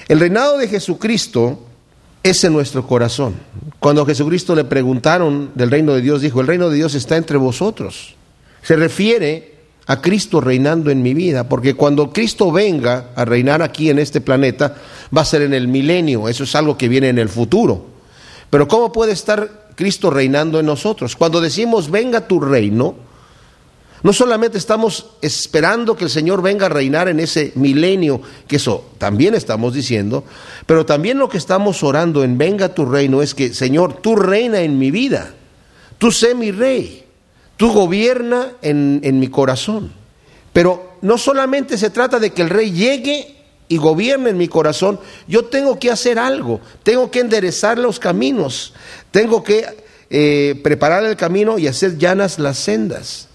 El 0.07 0.21
reinado 0.21 0.57
de 0.57 0.69
Jesucristo 0.69 1.67
es 2.23 2.43
en 2.45 2.53
nuestro 2.53 2.87
corazón. 2.87 3.35
Cuando 3.79 4.03
a 4.03 4.07
Jesucristo 4.07 4.55
le 4.55 4.65
preguntaron 4.65 5.51
del 5.55 5.71
reino 5.71 5.95
de 5.95 6.01
Dios, 6.01 6.23
dijo, 6.23 6.41
el 6.41 6.47
reino 6.47 6.71
de 6.71 6.77
Dios 6.77 6.95
está 6.95 7.17
entre 7.17 7.37
vosotros. 7.37 8.15
Se 8.63 8.77
refiere 8.77 9.58
a 9.89 10.03
Cristo 10.03 10.41
reinando 10.43 10.91
en 10.91 11.03
mi 11.03 11.15
vida, 11.15 11.49
porque 11.49 11.75
cuando 11.75 12.13
Cristo 12.13 12.53
venga 12.53 13.07
a 13.17 13.25
reinar 13.25 13.63
aquí 13.63 13.89
en 13.89 13.99
este 13.99 14.21
planeta, 14.21 14.77
va 15.17 15.23
a 15.23 15.25
ser 15.25 15.41
en 15.41 15.55
el 15.55 15.67
milenio, 15.67 16.29
eso 16.29 16.45
es 16.45 16.55
algo 16.55 16.77
que 16.77 16.89
viene 16.89 17.09
en 17.09 17.19
el 17.19 17.31
futuro. 17.31 17.87
Pero 18.51 18.69
¿cómo 18.69 18.93
puede 18.93 19.13
estar 19.13 19.71
Cristo 19.75 20.11
reinando 20.11 20.61
en 20.61 20.67
nosotros? 20.67 21.17
Cuando 21.17 21.41
decimos, 21.41 21.91
venga 21.91 22.29
tu 22.29 22.39
reino, 22.39 22.97
no 24.03 24.13
solamente 24.13 24.59
estamos 24.59 25.07
esperando 25.23 25.97
que 25.97 26.05
el 26.05 26.11
Señor 26.11 26.43
venga 26.43 26.67
a 26.67 26.69
reinar 26.69 27.09
en 27.09 27.19
ese 27.19 27.53
milenio, 27.55 28.21
que 28.47 28.57
eso 28.57 28.91
también 28.99 29.35
estamos 29.35 29.73
diciendo, 29.73 30.23
pero 30.67 30.85
también 30.85 31.17
lo 31.17 31.31
que 31.31 31.39
estamos 31.39 31.83
orando 31.83 32.23
en 32.25 32.37
venga 32.37 32.75
tu 32.75 32.85
reino 32.85 33.23
es 33.23 33.35
que, 33.35 33.55
Señor, 33.55 33.95
tú 34.03 34.17
reina 34.17 34.61
en 34.61 34.79
mi 34.79 34.91
vida, 34.91 35.31
tú 35.97 36.13
sé 36.13 36.35
mi 36.35 36.51
rey, 36.51 37.08
tú 37.59 37.73
gobierna 37.73 38.53
en, 38.63 39.01
en 39.05 39.21
mi 39.21 39.29
corazón. 39.29 39.93
Pero 40.55 40.95
no 41.03 41.19
solamente 41.19 41.77
se 41.77 41.91
trata 41.91 42.19
de 42.19 42.31
que 42.31 42.41
el 42.41 42.49
rey 42.49 42.73
llegue 42.73 43.37
y 43.69 43.77
gobierne 43.77 44.31
en 44.31 44.39
mi 44.39 44.49
corazón, 44.49 44.99
yo 45.27 45.45
tengo 45.45 45.79
que 45.79 45.91
hacer 45.91 46.19
algo, 46.19 46.61
tengo 46.83 47.11
que 47.11 47.21
enderezar 47.21 47.79
los 47.79 47.99
caminos, 47.99 48.73
tengo 49.11 49.45
que 49.45 49.67
eh, 50.11 50.59
preparar 50.65 51.05
el 51.05 51.17
camino 51.17 51.59
y 51.59 51.67
hacer 51.67 51.99
llanas 51.99 52.39
las 52.39 52.59
sendas. 52.59 53.29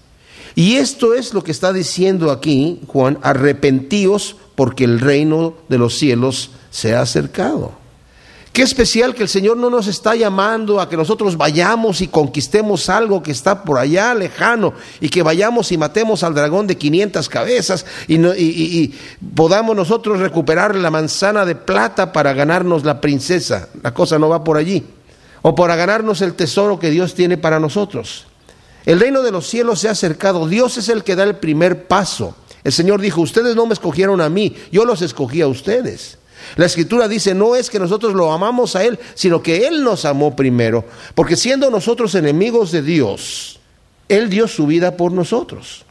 Y 0.56 0.76
esto 0.76 1.14
es 1.14 1.34
lo 1.34 1.42
que 1.42 1.52
está 1.52 1.72
diciendo 1.72 2.30
aquí 2.30 2.80
Juan, 2.88 3.18
arrepentíos 3.22 4.36
porque 4.54 4.84
el 4.84 5.00
reino 5.00 5.54
de 5.68 5.78
los 5.78 5.98
cielos 5.98 6.50
se 6.70 6.94
ha 6.94 7.00
acercado. 7.00 7.83
Qué 8.54 8.62
especial 8.62 9.16
que 9.16 9.24
el 9.24 9.28
Señor 9.28 9.56
no 9.56 9.68
nos 9.68 9.88
está 9.88 10.14
llamando 10.14 10.80
a 10.80 10.88
que 10.88 10.96
nosotros 10.96 11.36
vayamos 11.36 12.00
y 12.00 12.06
conquistemos 12.06 12.88
algo 12.88 13.20
que 13.20 13.32
está 13.32 13.64
por 13.64 13.78
allá 13.78 14.14
lejano 14.14 14.74
y 15.00 15.08
que 15.08 15.24
vayamos 15.24 15.72
y 15.72 15.76
matemos 15.76 16.22
al 16.22 16.36
dragón 16.36 16.68
de 16.68 16.78
500 16.78 17.28
cabezas 17.28 17.84
y, 18.06 18.14
y 18.14 18.94
podamos 19.34 19.74
nosotros 19.74 20.20
recuperar 20.20 20.76
la 20.76 20.92
manzana 20.92 21.44
de 21.44 21.56
plata 21.56 22.12
para 22.12 22.32
ganarnos 22.32 22.84
la 22.84 23.00
princesa. 23.00 23.70
La 23.82 23.92
cosa 23.92 24.20
no 24.20 24.28
va 24.28 24.44
por 24.44 24.56
allí. 24.56 24.86
O 25.42 25.56
para 25.56 25.74
ganarnos 25.74 26.22
el 26.22 26.34
tesoro 26.34 26.78
que 26.78 26.90
Dios 26.90 27.14
tiene 27.14 27.36
para 27.36 27.58
nosotros. 27.58 28.28
El 28.86 29.00
reino 29.00 29.22
de 29.22 29.32
los 29.32 29.48
cielos 29.48 29.80
se 29.80 29.88
ha 29.88 29.90
acercado. 29.90 30.46
Dios 30.46 30.78
es 30.78 30.88
el 30.88 31.02
que 31.02 31.16
da 31.16 31.24
el 31.24 31.34
primer 31.34 31.88
paso. 31.88 32.36
El 32.62 32.70
Señor 32.72 33.00
dijo, 33.00 33.20
ustedes 33.20 33.56
no 33.56 33.66
me 33.66 33.74
escogieron 33.74 34.20
a 34.20 34.28
mí, 34.28 34.54
yo 34.70 34.84
los 34.84 35.02
escogí 35.02 35.42
a 35.42 35.48
ustedes. 35.48 36.18
La 36.56 36.66
escritura 36.66 37.08
dice, 37.08 37.34
no 37.34 37.56
es 37.56 37.70
que 37.70 37.78
nosotros 37.78 38.14
lo 38.14 38.32
amamos 38.32 38.76
a 38.76 38.84
Él, 38.84 38.98
sino 39.14 39.42
que 39.42 39.66
Él 39.66 39.82
nos 39.82 40.04
amó 40.04 40.36
primero, 40.36 40.84
porque 41.14 41.36
siendo 41.36 41.70
nosotros 41.70 42.14
enemigos 42.14 42.70
de 42.72 42.82
Dios, 42.82 43.60
Él 44.08 44.30
dio 44.30 44.48
su 44.48 44.66
vida 44.66 44.96
por 44.96 45.12
nosotros. 45.12 45.84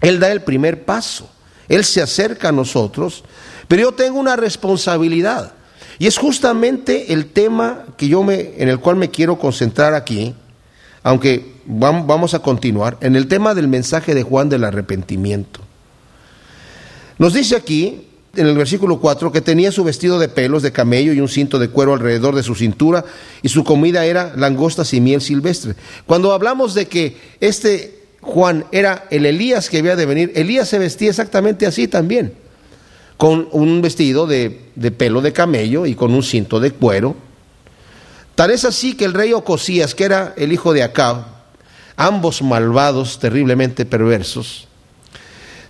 Él 0.00 0.20
da 0.20 0.30
el 0.30 0.42
primer 0.42 0.84
paso, 0.84 1.28
Él 1.68 1.84
se 1.84 2.02
acerca 2.02 2.50
a 2.50 2.52
nosotros, 2.52 3.24
pero 3.68 3.82
yo 3.82 3.92
tengo 3.92 4.18
una 4.18 4.36
responsabilidad. 4.36 5.52
Y 5.98 6.06
es 6.06 6.18
justamente 6.18 7.12
el 7.12 7.26
tema 7.26 7.84
que 7.96 8.08
yo 8.08 8.22
me, 8.22 8.54
en 8.58 8.68
el 8.68 8.80
cual 8.80 8.96
me 8.96 9.10
quiero 9.10 9.38
concentrar 9.38 9.94
aquí, 9.94 10.34
aunque 11.02 11.54
vamos 11.66 12.34
a 12.34 12.40
continuar, 12.40 12.98
en 13.00 13.16
el 13.16 13.28
tema 13.28 13.54
del 13.54 13.68
mensaje 13.68 14.14
de 14.14 14.22
Juan 14.22 14.48
del 14.48 14.64
arrepentimiento. 14.64 15.60
Nos 17.18 17.32
dice 17.32 17.56
aquí 17.56 18.08
en 18.36 18.46
el 18.46 18.56
versículo 18.56 18.98
4 18.98 19.32
que 19.32 19.40
tenía 19.40 19.72
su 19.72 19.84
vestido 19.84 20.18
de 20.18 20.28
pelos 20.28 20.62
de 20.62 20.72
camello 20.72 21.12
y 21.12 21.20
un 21.20 21.28
cinto 21.28 21.58
de 21.58 21.68
cuero 21.68 21.94
alrededor 21.94 22.34
de 22.34 22.42
su 22.42 22.54
cintura 22.54 23.04
y 23.42 23.48
su 23.48 23.64
comida 23.64 24.04
era 24.04 24.32
langostas 24.36 24.92
y 24.94 25.00
miel 25.00 25.20
silvestre. 25.20 25.74
Cuando 26.06 26.32
hablamos 26.32 26.74
de 26.74 26.86
que 26.86 27.16
este 27.40 28.04
Juan 28.20 28.64
era 28.72 29.06
el 29.10 29.26
Elías 29.26 29.68
que 29.68 29.78
había 29.78 29.96
de 29.96 30.06
venir, 30.06 30.32
Elías 30.34 30.68
se 30.68 30.78
vestía 30.78 31.10
exactamente 31.10 31.66
así 31.66 31.88
también, 31.88 32.34
con 33.16 33.48
un 33.52 33.82
vestido 33.82 34.26
de, 34.26 34.60
de 34.74 34.90
pelo 34.90 35.20
de 35.20 35.32
camello 35.32 35.86
y 35.86 35.94
con 35.94 36.14
un 36.14 36.22
cinto 36.22 36.60
de 36.60 36.70
cuero. 36.70 37.14
Tal 38.34 38.50
es 38.50 38.64
así 38.64 38.96
que 38.96 39.04
el 39.04 39.14
rey 39.14 39.32
Ocosías, 39.32 39.94
que 39.94 40.04
era 40.04 40.34
el 40.36 40.52
hijo 40.52 40.72
de 40.72 40.82
Acab, 40.82 41.26
ambos 41.96 42.42
malvados, 42.42 43.18
terriblemente 43.18 43.84
perversos, 43.84 44.66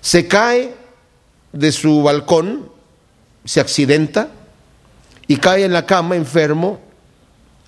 se 0.00 0.26
cae 0.26 0.83
de 1.54 1.72
su 1.72 2.02
balcón, 2.02 2.68
se 3.44 3.60
accidenta 3.60 4.28
y 5.26 5.36
cae 5.36 5.64
en 5.64 5.72
la 5.72 5.86
cama 5.86 6.16
enfermo 6.16 6.80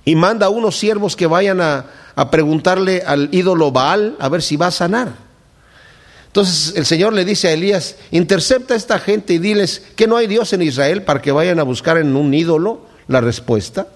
y 0.05 0.15
manda 0.17 0.47
a 0.47 0.51
unos 0.51 0.79
siervos 0.79 1.17
que 1.17 1.27
vayan 1.27 1.61
a, 1.61 1.87
preguntarle 2.31 3.03
al 3.07 3.29
ídolo 3.33 3.71
Baal 3.71 4.17
a 4.19 4.31
ver 4.31 4.41
si 4.43 4.57
va 4.57 4.69
a 4.69 4.71
sanar. 4.71 5.13
Entonces 6.29 6.75
el 6.75 6.87
Señor 6.87 7.13
le 7.13 7.27
dice 7.27 7.49
a 7.49 7.53
Elías, 7.53 7.97
intercepta 8.11 8.73
a 8.73 8.77
esta 8.77 8.99
gente 8.99 9.35
y 9.35 9.39
diles 9.39 9.83
que 9.97 10.07
no 10.07 10.17
hay 10.17 10.27
Dios 10.27 10.53
en 10.55 10.63
Israel 10.63 11.03
para 11.03 11.21
que 11.21 11.31
vayan 11.31 11.59
a 11.61 11.63
buscar 11.63 11.99
en 11.99 12.17
un 12.17 12.33
ídolo 12.33 12.81
la 13.07 13.21
respuesta. 13.21 13.89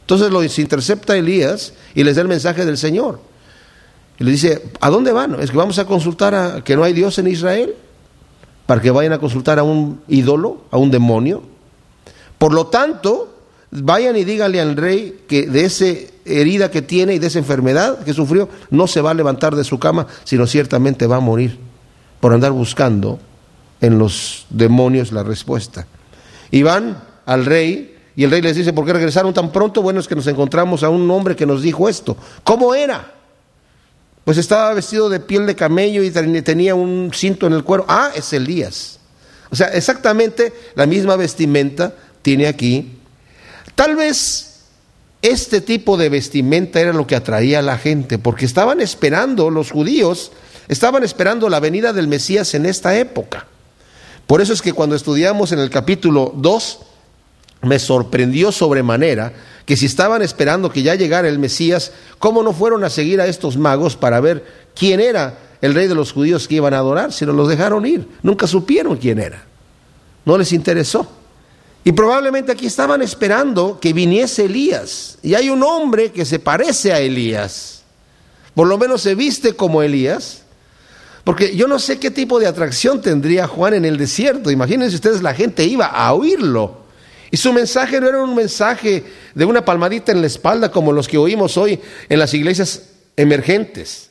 Entonces 0.00 0.30
los 0.30 0.58
intercepta 0.58 1.16
Elías 1.16 1.74
y 1.94 2.02
les 2.02 2.16
da 2.16 2.22
el 2.22 2.28
mensaje 2.28 2.64
del 2.64 2.76
Señor. 2.76 3.20
Y 4.18 4.24
le 4.24 4.32
dice, 4.32 4.62
¿a 4.80 4.90
dónde 4.90 5.12
van? 5.12 5.40
Es 5.40 5.50
que 5.50 5.56
vamos 5.56 5.78
a 5.78 5.84
consultar 5.84 6.34
a 6.34 6.64
que 6.64 6.74
no 6.76 6.82
hay 6.82 6.92
Dios 6.92 7.18
en 7.18 7.28
Israel 7.28 7.74
para 8.66 8.80
que 8.80 8.90
vayan 8.90 9.12
a 9.12 9.18
consultar 9.18 9.58
a 9.58 9.62
un 9.62 10.00
ídolo, 10.08 10.62
a 10.70 10.76
un 10.76 10.90
demonio. 10.90 11.42
Por 12.38 12.52
lo 12.52 12.66
tanto, 12.66 13.34
vayan 13.70 14.16
y 14.16 14.24
díganle 14.24 14.60
al 14.60 14.76
rey 14.76 15.22
que 15.28 15.46
de 15.46 15.64
esa 15.64 15.86
herida 16.24 16.70
que 16.70 16.82
tiene 16.82 17.14
y 17.14 17.18
de 17.18 17.28
esa 17.28 17.38
enfermedad 17.38 18.04
que 18.04 18.12
sufrió, 18.12 18.48
no 18.70 18.86
se 18.86 19.00
va 19.00 19.12
a 19.12 19.14
levantar 19.14 19.54
de 19.54 19.64
su 19.64 19.78
cama, 19.78 20.06
sino 20.24 20.46
ciertamente 20.46 21.06
va 21.06 21.16
a 21.16 21.20
morir 21.20 21.58
por 22.20 22.32
andar 22.32 22.52
buscando 22.52 23.20
en 23.80 23.98
los 23.98 24.46
demonios 24.50 25.12
la 25.12 25.22
respuesta. 25.22 25.86
Y 26.50 26.62
van 26.62 27.02
al 27.24 27.44
rey 27.44 27.94
y 28.16 28.24
el 28.24 28.30
rey 28.30 28.40
les 28.40 28.56
dice, 28.56 28.72
¿por 28.72 28.86
qué 28.86 28.94
regresaron 28.94 29.34
tan 29.34 29.52
pronto? 29.52 29.82
Bueno, 29.82 30.00
es 30.00 30.08
que 30.08 30.16
nos 30.16 30.26
encontramos 30.26 30.82
a 30.82 30.88
un 30.88 31.08
hombre 31.10 31.36
que 31.36 31.46
nos 31.46 31.62
dijo 31.62 31.88
esto. 31.88 32.16
¿Cómo 32.42 32.74
era? 32.74 33.12
Pues 34.26 34.38
estaba 34.38 34.74
vestido 34.74 35.08
de 35.08 35.20
piel 35.20 35.46
de 35.46 35.54
camello 35.54 36.02
y 36.02 36.10
tenía 36.10 36.74
un 36.74 37.12
cinto 37.14 37.46
en 37.46 37.52
el 37.52 37.62
cuero. 37.62 37.84
Ah, 37.86 38.10
es 38.12 38.32
Elías. 38.32 38.98
O 39.50 39.54
sea, 39.54 39.68
exactamente 39.68 40.52
la 40.74 40.84
misma 40.84 41.14
vestimenta 41.14 41.94
tiene 42.22 42.48
aquí. 42.48 42.98
Tal 43.76 43.94
vez 43.94 44.64
este 45.22 45.60
tipo 45.60 45.96
de 45.96 46.08
vestimenta 46.08 46.80
era 46.80 46.92
lo 46.92 47.06
que 47.06 47.14
atraía 47.14 47.60
a 47.60 47.62
la 47.62 47.78
gente, 47.78 48.18
porque 48.18 48.46
estaban 48.46 48.80
esperando, 48.80 49.48
los 49.48 49.70
judíos, 49.70 50.32
estaban 50.66 51.04
esperando 51.04 51.48
la 51.48 51.60
venida 51.60 51.92
del 51.92 52.08
Mesías 52.08 52.52
en 52.54 52.66
esta 52.66 52.98
época. 52.98 53.46
Por 54.26 54.40
eso 54.40 54.52
es 54.52 54.60
que 54.60 54.72
cuando 54.72 54.96
estudiamos 54.96 55.52
en 55.52 55.60
el 55.60 55.70
capítulo 55.70 56.32
2, 56.34 56.80
me 57.62 57.78
sorprendió 57.78 58.50
sobremanera 58.50 59.32
que 59.66 59.76
si 59.76 59.84
estaban 59.84 60.22
esperando 60.22 60.70
que 60.70 60.82
ya 60.82 60.94
llegara 60.94 61.28
el 61.28 61.40
Mesías, 61.40 61.92
¿cómo 62.18 62.42
no 62.42 62.52
fueron 62.52 62.84
a 62.84 62.88
seguir 62.88 63.20
a 63.20 63.26
estos 63.26 63.56
magos 63.56 63.96
para 63.96 64.20
ver 64.20 64.44
quién 64.74 65.00
era 65.00 65.38
el 65.60 65.74
rey 65.74 65.88
de 65.88 65.96
los 65.96 66.12
judíos 66.12 66.46
que 66.46 66.54
iban 66.54 66.72
a 66.72 66.78
adorar? 66.78 67.12
Si 67.12 67.26
no 67.26 67.32
los 67.32 67.48
dejaron 67.48 67.84
ir, 67.84 68.08
nunca 68.22 68.46
supieron 68.46 68.96
quién 68.96 69.18
era, 69.18 69.44
no 70.24 70.38
les 70.38 70.52
interesó. 70.52 71.10
Y 71.82 71.92
probablemente 71.92 72.52
aquí 72.52 72.66
estaban 72.66 73.02
esperando 73.02 73.78
que 73.80 73.92
viniese 73.92 74.46
Elías. 74.46 75.18
Y 75.22 75.34
hay 75.34 75.50
un 75.50 75.62
hombre 75.62 76.10
que 76.10 76.24
se 76.24 76.38
parece 76.38 76.92
a 76.92 77.00
Elías, 77.00 77.82
por 78.54 78.68
lo 78.68 78.78
menos 78.78 79.02
se 79.02 79.16
viste 79.16 79.54
como 79.54 79.82
Elías, 79.82 80.42
porque 81.24 81.56
yo 81.56 81.66
no 81.66 81.80
sé 81.80 81.98
qué 81.98 82.12
tipo 82.12 82.38
de 82.38 82.46
atracción 82.46 83.00
tendría 83.00 83.48
Juan 83.48 83.74
en 83.74 83.84
el 83.84 83.96
desierto. 83.98 84.52
Imagínense 84.52 84.94
ustedes, 84.94 85.22
la 85.22 85.34
gente 85.34 85.64
iba 85.64 85.86
a 85.86 86.12
oírlo. 86.12 86.85
Y 87.30 87.36
su 87.36 87.52
mensaje 87.52 88.00
no 88.00 88.08
era 88.08 88.22
un 88.22 88.34
mensaje 88.34 89.04
de 89.34 89.44
una 89.44 89.64
palmadita 89.64 90.12
en 90.12 90.20
la 90.20 90.26
espalda 90.26 90.70
como 90.70 90.92
los 90.92 91.08
que 91.08 91.18
oímos 91.18 91.56
hoy 91.56 91.80
en 92.08 92.18
las 92.18 92.34
iglesias 92.34 92.90
emergentes. 93.16 94.10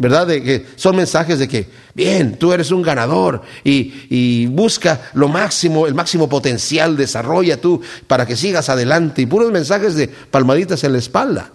¿Verdad? 0.00 0.28
De 0.28 0.42
que 0.44 0.64
son 0.76 0.94
mensajes 0.94 1.40
de 1.40 1.48
que, 1.48 1.66
bien, 1.92 2.38
tú 2.38 2.52
eres 2.52 2.70
un 2.70 2.82
ganador 2.82 3.42
y, 3.64 4.06
y, 4.08 4.46
busca 4.46 5.10
lo 5.14 5.26
máximo, 5.26 5.88
el 5.88 5.94
máximo 5.94 6.28
potencial, 6.28 6.96
desarrolla 6.96 7.60
tú 7.60 7.82
para 8.06 8.24
que 8.24 8.36
sigas 8.36 8.68
adelante. 8.68 9.22
Y 9.22 9.26
puros 9.26 9.50
mensajes 9.50 9.96
de 9.96 10.06
palmaditas 10.06 10.84
en 10.84 10.92
la 10.92 10.98
espalda. 10.98 11.50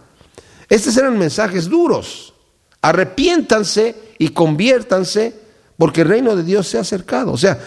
Estos 0.67 0.97
eran 0.97 1.17
mensajes 1.17 1.69
duros. 1.69 2.33
Arrepiéntanse 2.81 3.95
y 4.17 4.29
conviértanse 4.29 5.33
porque 5.77 6.01
el 6.01 6.09
reino 6.09 6.35
de 6.35 6.43
Dios 6.43 6.67
se 6.67 6.77
ha 6.77 6.81
acercado. 6.81 7.31
O 7.31 7.37
sea, 7.37 7.59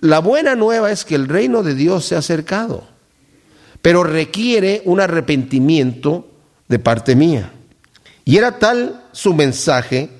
la 0.00 0.18
buena 0.20 0.54
nueva 0.54 0.90
es 0.90 1.04
que 1.04 1.14
el 1.14 1.28
reino 1.28 1.62
de 1.62 1.74
Dios 1.74 2.04
se 2.04 2.14
ha 2.14 2.18
acercado, 2.18 2.84
pero 3.82 4.04
requiere 4.04 4.82
un 4.84 5.00
arrepentimiento 5.00 6.28
de 6.68 6.78
parte 6.78 7.16
mía. 7.16 7.52
Y 8.24 8.36
era 8.36 8.58
tal 8.58 9.04
su 9.12 9.32
mensaje, 9.32 10.10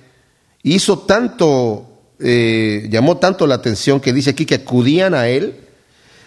hizo 0.63 1.01
tanto, 1.01 1.87
eh, 2.19 2.89
llamó 2.91 3.19
tanto 3.19 3.47
la 3.47 3.57
atención 3.57 4.01
que 4.01 4.13
dice 4.13 4.31
aquí 4.31 4.47
que 4.47 4.57
acudían 4.57 5.15
a 5.15 5.29
él 5.29 5.57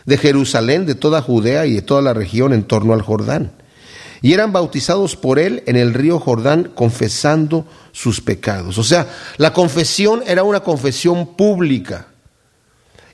de 0.06 0.18
Jerusalén, 0.18 0.86
de 0.86 0.96
toda 0.96 1.22
Judea 1.22 1.66
y 1.66 1.74
de 1.74 1.82
toda 1.82 2.02
la 2.02 2.14
región 2.14 2.54
en 2.54 2.64
torno 2.64 2.94
al 2.94 3.02
Jordán. 3.02 3.52
Y 4.22 4.34
eran 4.34 4.54
bautizados 4.54 5.16
por 5.16 5.40
él 5.40 5.64
en 5.66 5.76
el 5.76 5.96
río 5.96 6.20
Jordán 6.20 6.72
confesando 6.76 7.66
sus 7.92 8.22
pecados. 8.22 8.78
O 8.78 8.84
sea, 8.84 9.08
la 9.38 9.52
confesión 9.52 10.22
era 10.28 10.44
una 10.44 10.60
confesión 10.60 11.36
pública. 11.36 12.11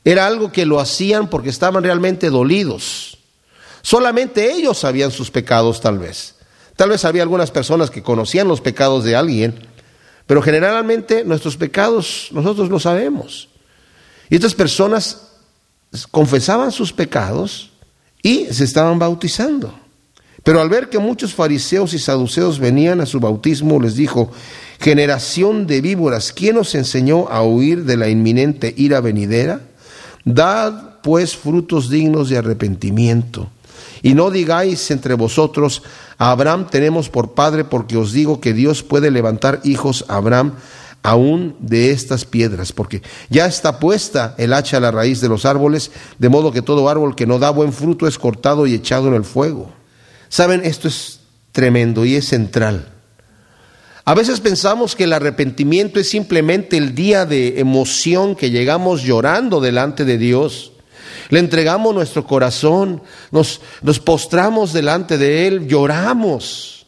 Era 0.03 0.27
algo 0.27 0.51
que 0.51 0.65
lo 0.65 0.79
hacían 0.79 1.29
porque 1.29 1.49
estaban 1.49 1.83
realmente 1.83 2.29
dolidos. 2.29 3.17
Solamente 3.81 4.51
ellos 4.51 4.77
sabían 4.77 5.11
sus 5.11 5.31
pecados 5.31 5.81
tal 5.81 5.99
vez. 5.99 6.35
Tal 6.75 6.89
vez 6.89 7.05
había 7.05 7.23
algunas 7.23 7.51
personas 7.51 7.89
que 7.89 8.03
conocían 8.03 8.47
los 8.47 8.61
pecados 8.61 9.03
de 9.03 9.15
alguien, 9.15 9.55
pero 10.25 10.41
generalmente 10.41 11.23
nuestros 11.23 11.57
pecados 11.57 12.29
nosotros 12.31 12.69
lo 12.69 12.79
sabemos. 12.79 13.49
Y 14.29 14.35
estas 14.35 14.53
personas 14.53 15.27
confesaban 16.11 16.71
sus 16.71 16.93
pecados 16.93 17.71
y 18.21 18.45
se 18.51 18.63
estaban 18.63 18.99
bautizando. 18.99 19.73
Pero 20.43 20.61
al 20.61 20.69
ver 20.69 20.89
que 20.89 20.99
muchos 20.99 21.33
fariseos 21.33 21.93
y 21.93 21.99
saduceos 21.99 22.59
venían 22.59 23.01
a 23.01 23.05
su 23.05 23.19
bautismo, 23.19 23.81
les 23.81 23.95
dijo, 23.95 24.31
generación 24.79 25.67
de 25.67 25.81
víboras, 25.81 26.31
¿quién 26.31 26.57
os 26.57 26.73
enseñó 26.75 27.27
a 27.29 27.43
huir 27.43 27.83
de 27.83 27.97
la 27.97 28.07
inminente 28.07 28.73
ira 28.77 29.01
venidera? 29.01 29.61
Dad 30.27 30.99
pues 31.03 31.37
frutos 31.37 31.89
dignos 31.89 32.27
de 32.27 32.37
arrepentimiento. 32.37 33.49
Y 34.01 34.13
no 34.13 34.29
digáis 34.29 34.91
entre 34.91 35.13
vosotros, 35.13 35.83
a 36.17 36.31
Abraham 36.31 36.67
tenemos 36.69 37.07
por 37.07 37.33
padre, 37.33 37.63
porque 37.63 37.95
os 37.95 38.11
digo 38.11 38.41
que 38.41 38.53
Dios 38.53 38.83
puede 38.83 39.09
levantar 39.09 39.61
hijos 39.63 40.03
a 40.09 40.17
Abraham 40.17 40.53
aún 41.01 41.55
de 41.59 41.91
estas 41.91 42.25
piedras, 42.25 42.73
porque 42.73 43.01
ya 43.29 43.45
está 43.45 43.79
puesta 43.79 44.35
el 44.37 44.51
hacha 44.51 44.77
a 44.77 44.81
la 44.81 44.91
raíz 44.91 45.21
de 45.21 45.29
los 45.29 45.45
árboles, 45.45 45.91
de 46.19 46.27
modo 46.27 46.51
que 46.51 46.61
todo 46.61 46.89
árbol 46.89 47.15
que 47.15 47.25
no 47.25 47.39
da 47.39 47.49
buen 47.49 47.71
fruto 47.71 48.05
es 48.05 48.17
cortado 48.17 48.67
y 48.67 48.73
echado 48.73 49.07
en 49.07 49.13
el 49.13 49.23
fuego. 49.23 49.71
Saben, 50.27 50.61
esto 50.65 50.89
es 50.89 51.21
tremendo 51.53 52.03
y 52.03 52.15
es 52.15 52.27
central. 52.27 52.96
A 54.07 54.13
veces 54.13 54.39
pensamos 54.39 54.95
que 54.95 55.03
el 55.03 55.11
arrepentimiento 55.11 55.99
es 55.99 56.09
simplemente 56.09 56.77
el 56.77 56.95
día 56.95 57.25
de 57.25 57.59
emoción 57.59 58.37
que 58.37 58.51
llegamos 58.51 59.03
llorando 59.03 59.59
delante 59.59 60.05
de 60.05 60.17
Dios. 60.17 60.71
Le 61.27 61.39
entregamos 61.39 61.93
nuestro 61.93 62.23
corazón, 62.23 63.01
nos, 63.31 63.59
postramos 64.05 64.71
delante 64.71 65.17
de 65.17 65.47
Él, 65.47 65.67
lloramos. 65.67 66.85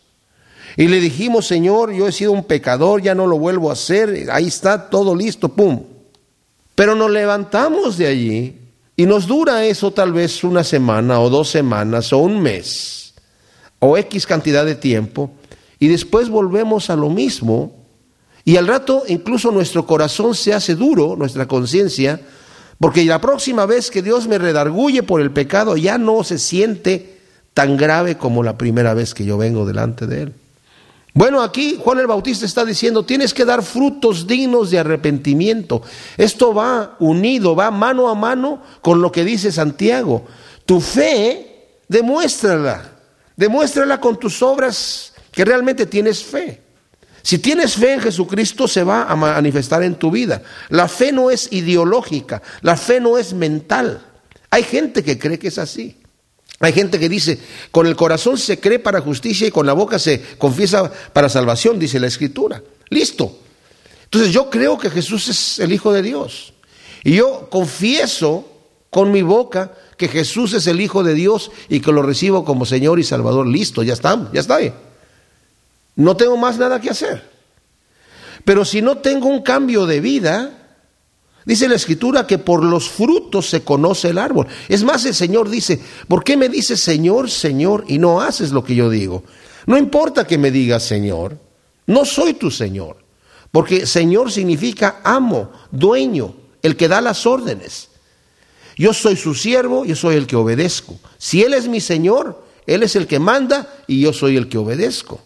Y 0.77 0.87
le 0.87 1.01
dijimos, 1.01 1.45
Señor, 1.45 1.91
yo 1.91 2.07
he 2.07 2.13
sido 2.13 2.31
un 2.31 2.45
pecador, 2.45 3.01
ya 3.01 3.13
no 3.13 3.27
lo 3.27 3.37
vuelvo 3.37 3.69
a 3.69 3.73
hacer, 3.73 4.29
ahí 4.31 4.47
está 4.47 4.89
todo 4.89 5.13
listo, 5.13 5.49
pum. 5.49 5.83
Pero 6.73 6.95
nos 6.95 7.11
levantamos 7.11 7.97
de 7.97 8.07
allí 8.07 8.57
y 8.95 9.05
nos 9.05 9.27
dura 9.27 9.65
eso 9.65 9.91
tal 9.91 10.13
vez 10.13 10.41
una 10.45 10.63
semana 10.63 11.19
o 11.19 11.29
dos 11.29 11.49
semanas 11.49 12.13
o 12.13 12.19
un 12.19 12.39
mes 12.39 13.13
o 13.79 13.97
X 13.97 14.25
cantidad 14.25 14.65
de 14.65 14.75
tiempo 14.75 15.31
y 15.79 15.87
después 15.87 16.29
volvemos 16.29 16.89
a 16.89 16.95
lo 16.95 17.09
mismo 17.09 17.79
y 18.45 18.57
al 18.57 18.67
rato 18.67 19.03
incluso 19.07 19.51
nuestro 19.51 19.85
corazón 19.85 20.35
se 20.35 20.53
hace 20.53 20.75
duro, 20.75 21.15
nuestra 21.15 21.47
conciencia, 21.47 22.21
porque 22.79 23.05
la 23.05 23.21
próxima 23.21 23.65
vez 23.65 23.91
que 23.91 24.01
Dios 24.01 24.27
me 24.27 24.37
redarguye 24.37 25.03
por 25.03 25.21
el 25.21 25.31
pecado 25.31 25.77
ya 25.77 25.97
no 25.97 26.23
se 26.23 26.37
siente 26.37 27.19
tan 27.53 27.77
grave 27.77 28.17
como 28.17 28.43
la 28.43 28.57
primera 28.57 28.93
vez 28.93 29.13
que 29.13 29.25
yo 29.25 29.37
vengo 29.37 29.65
delante 29.65 30.07
de 30.07 30.23
Él. 30.23 30.33
Bueno, 31.13 31.41
aquí 31.41 31.77
Juan 31.81 31.99
el 31.99 32.07
Bautista 32.07 32.45
está 32.45 32.63
diciendo, 32.63 33.03
tienes 33.03 33.33
que 33.33 33.43
dar 33.43 33.63
frutos 33.63 34.27
dignos 34.27 34.71
de 34.71 34.79
arrepentimiento. 34.79 35.81
Esto 36.17 36.53
va 36.53 36.95
unido, 36.99 37.55
va 37.55 37.71
mano 37.71 38.09
a 38.09 38.15
mano 38.15 38.61
con 38.81 39.01
lo 39.01 39.11
que 39.11 39.25
dice 39.25 39.51
Santiago. 39.51 40.25
Tu 40.65 40.79
fe, 40.79 41.79
demuéstrala. 41.87 42.91
Demuéstrala 43.35 43.99
con 43.99 44.17
tus 44.17 44.41
obras 44.41 45.08
que 45.31 45.45
realmente 45.45 45.85
tienes 45.85 46.23
fe. 46.23 46.61
Si 47.21 47.39
tienes 47.39 47.75
fe 47.75 47.93
en 47.93 48.01
Jesucristo, 48.01 48.67
se 48.67 48.83
va 48.83 49.03
a 49.03 49.15
manifestar 49.15 49.83
en 49.83 49.95
tu 49.95 50.09
vida. 50.09 50.41
La 50.69 50.87
fe 50.87 51.11
no 51.11 51.29
es 51.29 51.49
ideológica, 51.51 52.41
la 52.61 52.77
fe 52.77 52.99
no 52.99 53.17
es 53.17 53.33
mental. 53.33 54.05
Hay 54.49 54.63
gente 54.63 55.03
que 55.03 55.19
cree 55.19 55.37
que 55.37 55.49
es 55.49 55.57
así. 55.57 55.97
Hay 56.61 56.73
gente 56.73 56.99
que 56.99 57.07
dice, 57.07 57.39
con 57.71 57.87
el 57.87 57.95
corazón 57.95 58.37
se 58.37 58.59
cree 58.59 58.79
para 58.79 58.99
justicia 59.01 59.47
y 59.47 59.51
con 59.51 59.65
la 59.65 59.73
boca 59.73 59.97
se 59.97 60.21
confiesa 60.37 60.91
para 61.13 61.29
salvación, 61.29 61.79
dice 61.79 61.99
la 61.99 62.07
Escritura. 62.07 62.61
Listo. 62.89 63.39
Entonces 64.05 64.33
yo 64.33 64.49
creo 64.49 64.77
que 64.77 64.89
Jesús 64.89 65.27
es 65.29 65.59
el 65.59 65.71
Hijo 65.71 65.93
de 65.93 66.01
Dios. 66.01 66.53
Y 67.03 67.15
yo 67.15 67.47
confieso 67.49 68.45
con 68.89 69.11
mi 69.11 69.21
boca 69.21 69.73
que 69.97 70.07
Jesús 70.07 70.53
es 70.53 70.67
el 70.67 70.81
Hijo 70.81 71.03
de 71.03 71.13
Dios 71.13 71.51
y 71.69 71.79
que 71.79 71.91
lo 71.91 72.01
recibo 72.01 72.43
como 72.43 72.65
Señor 72.65 72.99
y 72.99 73.03
Salvador. 73.03 73.47
Listo, 73.47 73.83
ya 73.83 73.93
está, 73.93 74.29
ya 74.33 74.41
está. 74.41 74.59
No 75.99 76.15
tengo 76.15 76.37
más 76.37 76.57
nada 76.57 76.79
que 76.79 76.89
hacer. 76.89 77.29
Pero 78.45 78.63
si 78.63 78.81
no 78.81 78.97
tengo 78.97 79.27
un 79.27 79.41
cambio 79.41 79.85
de 79.85 79.99
vida, 79.99 80.55
Dice 81.45 81.67
la 81.67 81.75
escritura 81.75 82.27
que 82.27 82.37
por 82.37 82.63
los 82.63 82.89
frutos 82.89 83.49
se 83.49 83.63
conoce 83.63 84.09
el 84.09 84.19
árbol. 84.19 84.45
Es 84.67 84.83
más, 84.83 85.03
el 85.05 85.15
Señor 85.15 85.49
dice, 85.49 85.79
¿por 86.07 86.23
qué 86.23 86.37
me 86.37 86.47
dices 86.47 86.79
Señor, 86.79 87.31
Señor 87.31 87.85
y 87.87 87.97
no 87.97 88.21
haces 88.21 88.51
lo 88.51 88.63
que 88.63 88.75
yo 88.75 88.87
digo? 88.87 89.23
No 89.65 89.75
importa 89.75 90.27
que 90.27 90.37
me 90.37 90.51
digas 90.51 90.83
Señor, 90.83 91.39
no 91.87 92.05
soy 92.05 92.35
tu 92.35 92.51
Señor, 92.51 92.97
porque 93.51 93.87
Señor 93.87 94.31
significa 94.31 95.01
amo, 95.03 95.51
dueño, 95.71 96.35
el 96.61 96.75
que 96.75 96.87
da 96.87 97.01
las 97.01 97.25
órdenes. 97.25 97.89
Yo 98.77 98.93
soy 98.93 99.15
su 99.15 99.33
siervo, 99.33 99.85
yo 99.85 99.95
soy 99.95 100.17
el 100.17 100.27
que 100.27 100.35
obedezco. 100.35 100.99
Si 101.17 101.41
Él 101.41 101.55
es 101.55 101.67
mi 101.67 101.81
Señor, 101.81 102.43
Él 102.67 102.83
es 102.83 102.95
el 102.95 103.07
que 103.07 103.17
manda 103.17 103.73
y 103.87 104.01
yo 104.01 104.13
soy 104.13 104.37
el 104.37 104.49
que 104.49 104.59
obedezco. 104.59 105.19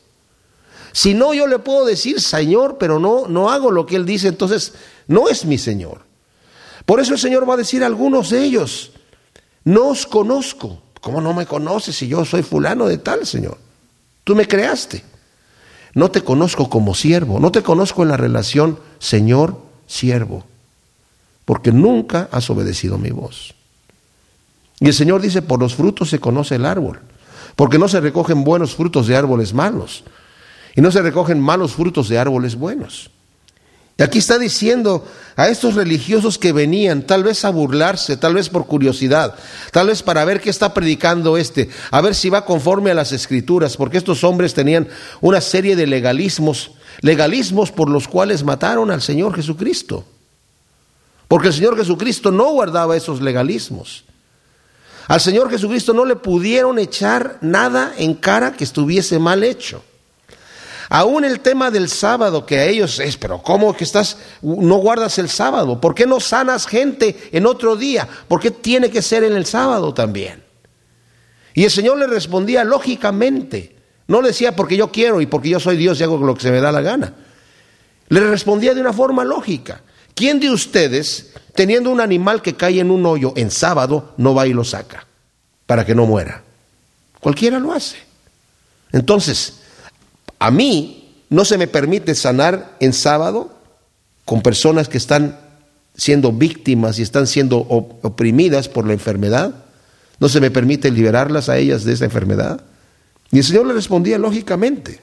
Si 0.93 1.15
no, 1.15 1.33
yo 1.33 1.47
le 1.47 1.59
puedo 1.59 1.85
decir 1.85 2.21
Señor, 2.21 2.77
pero 2.79 2.99
no, 2.99 3.27
no 3.27 3.49
hago 3.49 3.71
lo 3.71 3.85
que 3.85 3.95
Él 3.95 4.05
dice, 4.05 4.29
entonces 4.29 4.73
no 5.07 5.27
es 5.27 5.43
mi 5.43 5.57
Señor. 5.57 6.01
Por 6.85 6.99
eso 6.99 7.13
el 7.13 7.19
Señor 7.19 7.49
va 7.49 7.55
a 7.55 7.57
decir 7.57 7.83
a 7.83 7.87
algunos 7.87 8.29
de 8.29 8.43
ellos, 8.43 8.91
no 9.65 9.87
os 9.87 10.05
conozco. 10.05 10.81
¿Cómo 11.01 11.19
no 11.19 11.33
me 11.33 11.45
conoces 11.45 11.97
si 11.97 12.07
yo 12.07 12.23
soy 12.23 12.43
fulano 12.43 12.85
de 12.85 12.97
tal, 12.97 13.25
Señor? 13.25 13.57
Tú 14.23 14.35
me 14.35 14.47
creaste. 14.47 15.03
No 15.95 16.09
te 16.09 16.23
conozco 16.23 16.69
como 16.69 16.95
siervo, 16.95 17.39
no 17.39 17.51
te 17.51 17.61
conozco 17.61 18.03
en 18.03 18.09
la 18.09 18.17
relación 18.17 18.79
Señor-siervo, 18.99 20.43
porque 21.45 21.71
nunca 21.71 22.29
has 22.31 22.49
obedecido 22.49 22.97
mi 22.97 23.11
voz. 23.11 23.53
Y 24.79 24.87
el 24.87 24.93
Señor 24.93 25.21
dice, 25.21 25.41
por 25.41 25.59
los 25.59 25.75
frutos 25.75 26.09
se 26.09 26.19
conoce 26.19 26.55
el 26.55 26.65
árbol, 26.65 27.01
porque 27.55 27.77
no 27.77 27.87
se 27.87 27.99
recogen 27.99 28.43
buenos 28.43 28.75
frutos 28.75 29.07
de 29.07 29.15
árboles 29.15 29.53
malos, 29.53 30.03
y 30.75 30.81
no 30.81 30.91
se 30.91 31.01
recogen 31.01 31.39
malos 31.39 31.73
frutos 31.73 32.09
de 32.09 32.17
árboles 32.17 32.55
buenos. 32.55 33.09
Y 33.95 34.01
aquí 34.01 34.17
está 34.17 34.39
diciendo 34.39 35.05
a 35.35 35.49
estos 35.49 35.75
religiosos 35.75 36.39
que 36.39 36.51
venían, 36.51 37.03
tal 37.03 37.23
vez 37.23 37.45
a 37.45 37.51
burlarse, 37.51 38.17
tal 38.17 38.33
vez 38.33 38.49
por 38.49 38.65
curiosidad, 38.65 39.35
tal 39.71 39.87
vez 39.87 40.01
para 40.01 40.25
ver 40.25 40.41
qué 40.41 40.49
está 40.49 40.73
predicando 40.73 41.37
este, 41.37 41.69
a 41.91 42.01
ver 42.01 42.15
si 42.15 42.29
va 42.29 42.43
conforme 42.43 42.89
a 42.89 42.95
las 42.95 43.11
escrituras, 43.11 43.77
porque 43.77 43.97
estos 43.97 44.23
hombres 44.23 44.55
tenían 44.55 44.87
una 45.21 45.41
serie 45.41 45.75
de 45.75 45.85
legalismos, 45.85 46.71
legalismos 47.01 47.71
por 47.71 47.87
los 47.87 48.07
cuales 48.07 48.43
mataron 48.43 48.89
al 48.89 49.01
Señor 49.01 49.35
Jesucristo. 49.35 50.05
Porque 51.27 51.49
el 51.49 51.53
Señor 51.53 51.77
Jesucristo 51.77 52.31
no 52.31 52.51
guardaba 52.51 52.97
esos 52.97 53.21
legalismos. 53.21 54.05
Al 55.07 55.21
Señor 55.21 55.51
Jesucristo 55.51 55.93
no 55.93 56.05
le 56.05 56.15
pudieron 56.15 56.79
echar 56.79 57.37
nada 57.41 57.93
en 57.97 58.15
cara 58.15 58.53
que 58.53 58.63
estuviese 58.63 59.19
mal 59.19 59.43
hecho. 59.43 59.83
Aún 60.89 61.23
el 61.23 61.39
tema 61.39 61.71
del 61.71 61.89
sábado 61.89 62.45
que 62.45 62.59
a 62.59 62.65
ellos 62.65 62.99
es, 62.99 63.17
pero 63.17 63.41
¿cómo 63.41 63.75
que 63.75 63.83
estás, 63.83 64.17
no 64.41 64.75
guardas 64.77 65.17
el 65.17 65.29
sábado? 65.29 65.79
¿Por 65.79 65.95
qué 65.95 66.05
no 66.05 66.19
sanas 66.19 66.67
gente 66.67 67.29
en 67.31 67.45
otro 67.45 67.75
día? 67.75 68.07
¿Por 68.27 68.39
qué 68.39 68.51
tiene 68.51 68.89
que 68.89 69.01
ser 69.01 69.23
en 69.23 69.33
el 69.33 69.45
sábado 69.45 69.93
también? 69.93 70.43
Y 71.53 71.63
el 71.63 71.71
Señor 71.71 71.97
le 71.97 72.07
respondía 72.07 72.63
lógicamente. 72.63 73.75
No 74.07 74.21
decía 74.21 74.55
porque 74.55 74.75
yo 74.75 74.91
quiero 74.91 75.21
y 75.21 75.25
porque 75.25 75.49
yo 75.49 75.59
soy 75.59 75.77
Dios 75.77 75.99
y 75.99 76.03
hago 76.03 76.17
lo 76.17 76.35
que 76.35 76.41
se 76.41 76.51
me 76.51 76.59
da 76.59 76.71
la 76.71 76.81
gana. 76.81 77.13
Le 78.09 78.19
respondía 78.21 78.73
de 78.73 78.81
una 78.81 78.93
forma 78.93 79.23
lógica. 79.23 79.81
¿Quién 80.13 80.39
de 80.39 80.49
ustedes, 80.49 81.31
teniendo 81.55 81.89
un 81.89 82.01
animal 82.01 82.41
que 82.41 82.55
cae 82.55 82.79
en 82.79 82.91
un 82.91 83.05
hoyo 83.05 83.33
en 83.35 83.49
sábado, 83.49 84.13
no 84.17 84.35
va 84.35 84.45
y 84.45 84.53
lo 84.53 84.63
saca 84.63 85.07
para 85.65 85.85
que 85.85 85.95
no 85.95 86.05
muera? 86.05 86.43
Cualquiera 87.19 87.59
lo 87.59 87.71
hace. 87.71 87.97
Entonces, 88.91 89.61
a 90.43 90.51
mí 90.51 91.23
no 91.29 91.45
se 91.45 91.57
me 91.57 91.67
permite 91.67 92.15
sanar 92.15 92.75
en 92.81 92.91
sábado 92.91 93.55
con 94.25 94.41
personas 94.41 94.89
que 94.89 94.97
están 94.97 95.39
siendo 95.95 96.33
víctimas 96.33 96.99
y 96.99 97.01
están 97.01 97.27
siendo 97.27 97.59
oprimidas 97.59 98.67
por 98.67 98.85
la 98.85 98.91
enfermedad. 98.91 99.55
No 100.19 100.27
se 100.27 100.41
me 100.41 100.51
permite 100.51 100.91
liberarlas 100.91 101.47
a 101.47 101.57
ellas 101.57 101.85
de 101.85 101.93
esa 101.93 102.03
enfermedad. 102.03 102.59
Y 103.31 103.37
el 103.37 103.45
Señor 103.45 103.67
le 103.67 103.73
respondía 103.73 104.17
lógicamente. 104.17 104.99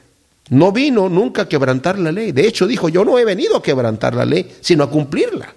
No 0.50 0.72
vino 0.72 1.08
nunca 1.08 1.42
a 1.42 1.48
quebrantar 1.48 1.98
la 1.98 2.12
ley. 2.12 2.32
De 2.32 2.46
hecho, 2.46 2.66
dijo, 2.66 2.90
yo 2.90 3.02
no 3.06 3.18
he 3.18 3.24
venido 3.24 3.56
a 3.56 3.62
quebrantar 3.62 4.14
la 4.14 4.26
ley, 4.26 4.54
sino 4.60 4.84
a 4.84 4.90
cumplirla. 4.90 5.54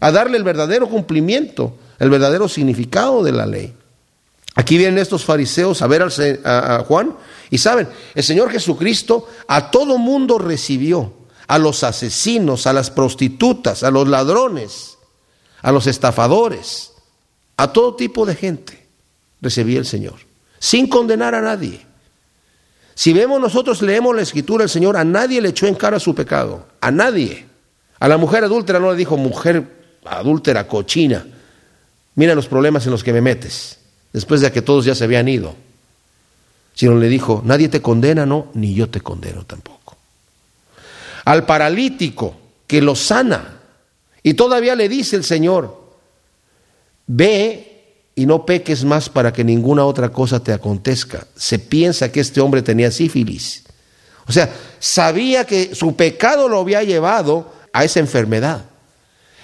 A 0.00 0.12
darle 0.12 0.38
el 0.38 0.44
verdadero 0.44 0.88
cumplimiento, 0.88 1.76
el 1.98 2.08
verdadero 2.08 2.48
significado 2.48 3.22
de 3.22 3.32
la 3.32 3.44
ley. 3.44 3.74
Aquí 4.54 4.78
vienen 4.78 4.98
estos 4.98 5.24
fariseos 5.24 5.82
a 5.82 5.86
ver 5.88 6.06
a, 6.44 6.84
Juan 6.86 7.14
y 7.54 7.58
saben, 7.58 7.86
el 8.16 8.24
Señor 8.24 8.50
Jesucristo 8.50 9.28
a 9.46 9.70
todo 9.70 9.96
mundo 9.96 10.38
recibió, 10.38 11.12
a 11.46 11.56
los 11.56 11.84
asesinos, 11.84 12.66
a 12.66 12.72
las 12.72 12.90
prostitutas, 12.90 13.84
a 13.84 13.92
los 13.92 14.08
ladrones, 14.08 14.98
a 15.62 15.70
los 15.70 15.86
estafadores, 15.86 16.94
a 17.56 17.72
todo 17.72 17.94
tipo 17.94 18.26
de 18.26 18.34
gente 18.34 18.88
recibía 19.40 19.78
el 19.78 19.86
Señor, 19.86 20.14
sin 20.58 20.88
condenar 20.88 21.36
a 21.36 21.42
nadie. 21.42 21.86
Si 22.96 23.12
vemos 23.12 23.40
nosotros, 23.40 23.80
leemos 23.80 24.16
la 24.16 24.22
escritura, 24.22 24.64
el 24.64 24.70
Señor 24.70 24.96
a 24.96 25.04
nadie 25.04 25.40
le 25.40 25.50
echó 25.50 25.68
en 25.68 25.76
cara 25.76 26.00
su 26.00 26.12
pecado, 26.12 26.66
a 26.80 26.90
nadie. 26.90 27.46
A 28.00 28.08
la 28.08 28.16
mujer 28.16 28.42
adúltera 28.42 28.80
no 28.80 28.90
le 28.90 28.96
dijo, 28.96 29.16
mujer 29.16 29.64
adúltera, 30.04 30.66
cochina, 30.66 31.24
mira 32.16 32.34
los 32.34 32.48
problemas 32.48 32.84
en 32.86 32.90
los 32.90 33.04
que 33.04 33.12
me 33.12 33.20
metes 33.20 33.78
después 34.12 34.40
de 34.40 34.50
que 34.50 34.60
todos 34.60 34.84
ya 34.84 34.96
se 34.96 35.04
habían 35.04 35.28
ido, 35.28 35.54
sino 36.74 36.96
le 36.96 37.08
dijo, 37.08 37.40
nadie 37.44 37.68
te 37.68 37.80
condena, 37.80 38.26
no, 38.26 38.48
ni 38.54 38.74
yo 38.74 38.90
te 38.90 39.00
condeno 39.00 39.44
tampoco. 39.44 39.96
Al 41.24 41.46
paralítico 41.46 42.36
que 42.66 42.82
lo 42.82 42.96
sana, 42.96 43.60
y 44.22 44.34
todavía 44.34 44.74
le 44.74 44.88
dice 44.88 45.16
el 45.16 45.24
Señor, 45.24 45.84
ve 47.06 47.74
y 48.16 48.26
no 48.26 48.44
peques 48.44 48.84
más 48.84 49.08
para 49.08 49.32
que 49.32 49.44
ninguna 49.44 49.84
otra 49.84 50.10
cosa 50.10 50.42
te 50.42 50.52
acontezca. 50.52 51.26
Se 51.36 51.58
piensa 51.58 52.10
que 52.10 52.20
este 52.20 52.40
hombre 52.40 52.62
tenía 52.62 52.90
sífilis 52.90 53.64
O 54.26 54.32
sea, 54.32 54.52
sabía 54.78 55.44
que 55.44 55.74
su 55.74 55.94
pecado 55.96 56.48
lo 56.48 56.60
había 56.60 56.82
llevado 56.82 57.52
a 57.72 57.84
esa 57.84 58.00
enfermedad. 58.00 58.64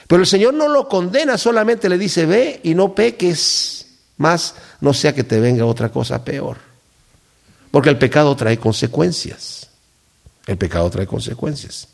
Pero 0.07 0.23
el 0.23 0.27
Señor 0.27 0.55
no 0.55 0.69
lo 0.69 0.89
condena, 0.89 1.39
solamente 1.39 1.89
le 1.89 1.97
dice, 1.97 2.27
ve 2.27 2.61
y 2.65 2.75
no 2.75 2.95
peques, 2.95 3.87
más 4.17 4.55
no 4.81 4.93
sea 4.93 5.15
que 5.15 5.23
te 5.23 5.39
venga 5.39 5.65
otra 5.65 5.91
cosa 5.91 6.25
peor. 6.25 6.70
Porque 7.71 7.89
el 7.89 7.99
pecado 7.99 8.35
trae 8.37 8.59
consecuencias. 8.59 9.69
El 10.47 10.57
pecado 10.57 10.91
trae 10.91 11.07
consecuencias. 11.07 11.89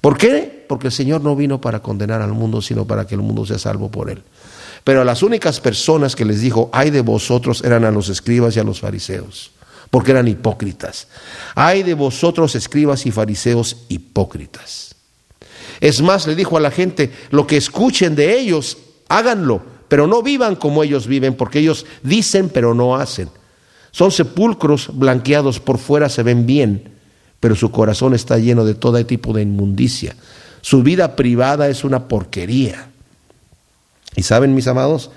¿Por 0.00 0.16
qué? 0.16 0.64
Porque 0.68 0.88
el 0.88 0.92
Señor 0.92 1.20
no 1.20 1.36
vino 1.36 1.60
para 1.60 1.80
condenar 1.80 2.22
al 2.22 2.32
mundo, 2.32 2.62
sino 2.62 2.86
para 2.86 3.06
que 3.06 3.14
el 3.14 3.20
mundo 3.20 3.44
sea 3.44 3.58
salvo 3.58 3.90
por 3.90 4.10
él. 4.10 4.22
Pero 4.84 5.02
a 5.02 5.04
las 5.04 5.22
únicas 5.22 5.60
personas 5.60 6.16
que 6.16 6.24
les 6.24 6.40
dijo, 6.40 6.70
ay 6.72 6.90
de 6.90 7.02
vosotros, 7.02 7.62
eran 7.64 7.84
a 7.84 7.90
los 7.90 8.08
escribas 8.08 8.56
y 8.56 8.60
a 8.60 8.64
los 8.64 8.80
fariseos, 8.80 9.52
porque 9.90 10.12
eran 10.12 10.28
hipócritas. 10.28 11.08
Ay 11.54 11.82
de 11.82 11.94
vosotros, 11.94 12.54
escribas 12.54 13.04
y 13.04 13.10
fariseos, 13.10 13.84
hipócritas. 13.88 14.94
Es 15.80 16.00
más, 16.00 16.26
le 16.26 16.34
dijo 16.34 16.56
a 16.56 16.60
la 16.60 16.70
gente, 16.70 17.12
lo 17.30 17.46
que 17.46 17.56
escuchen 17.56 18.14
de 18.14 18.38
ellos, 18.38 18.78
háganlo, 19.08 19.62
pero 19.88 20.06
no 20.06 20.22
vivan 20.22 20.56
como 20.56 20.82
ellos 20.82 21.06
viven, 21.06 21.34
porque 21.34 21.58
ellos 21.58 21.84
dicen 22.02 22.48
pero 22.48 22.74
no 22.74 22.96
hacen. 22.96 23.28
Son 23.92 24.10
sepulcros 24.10 24.90
blanqueados, 24.92 25.60
por 25.60 25.78
fuera 25.78 26.08
se 26.08 26.22
ven 26.22 26.46
bien, 26.46 26.90
pero 27.40 27.54
su 27.54 27.70
corazón 27.70 28.14
está 28.14 28.38
lleno 28.38 28.64
de 28.64 28.74
todo 28.74 29.04
tipo 29.04 29.32
de 29.32 29.42
inmundicia. 29.42 30.14
Su 30.60 30.82
vida 30.82 31.16
privada 31.16 31.68
es 31.68 31.84
una 31.84 32.06
porquería. 32.06 32.90
Y 34.16 34.22
saben, 34.22 34.54
mis 34.54 34.66
amados, 34.66 35.10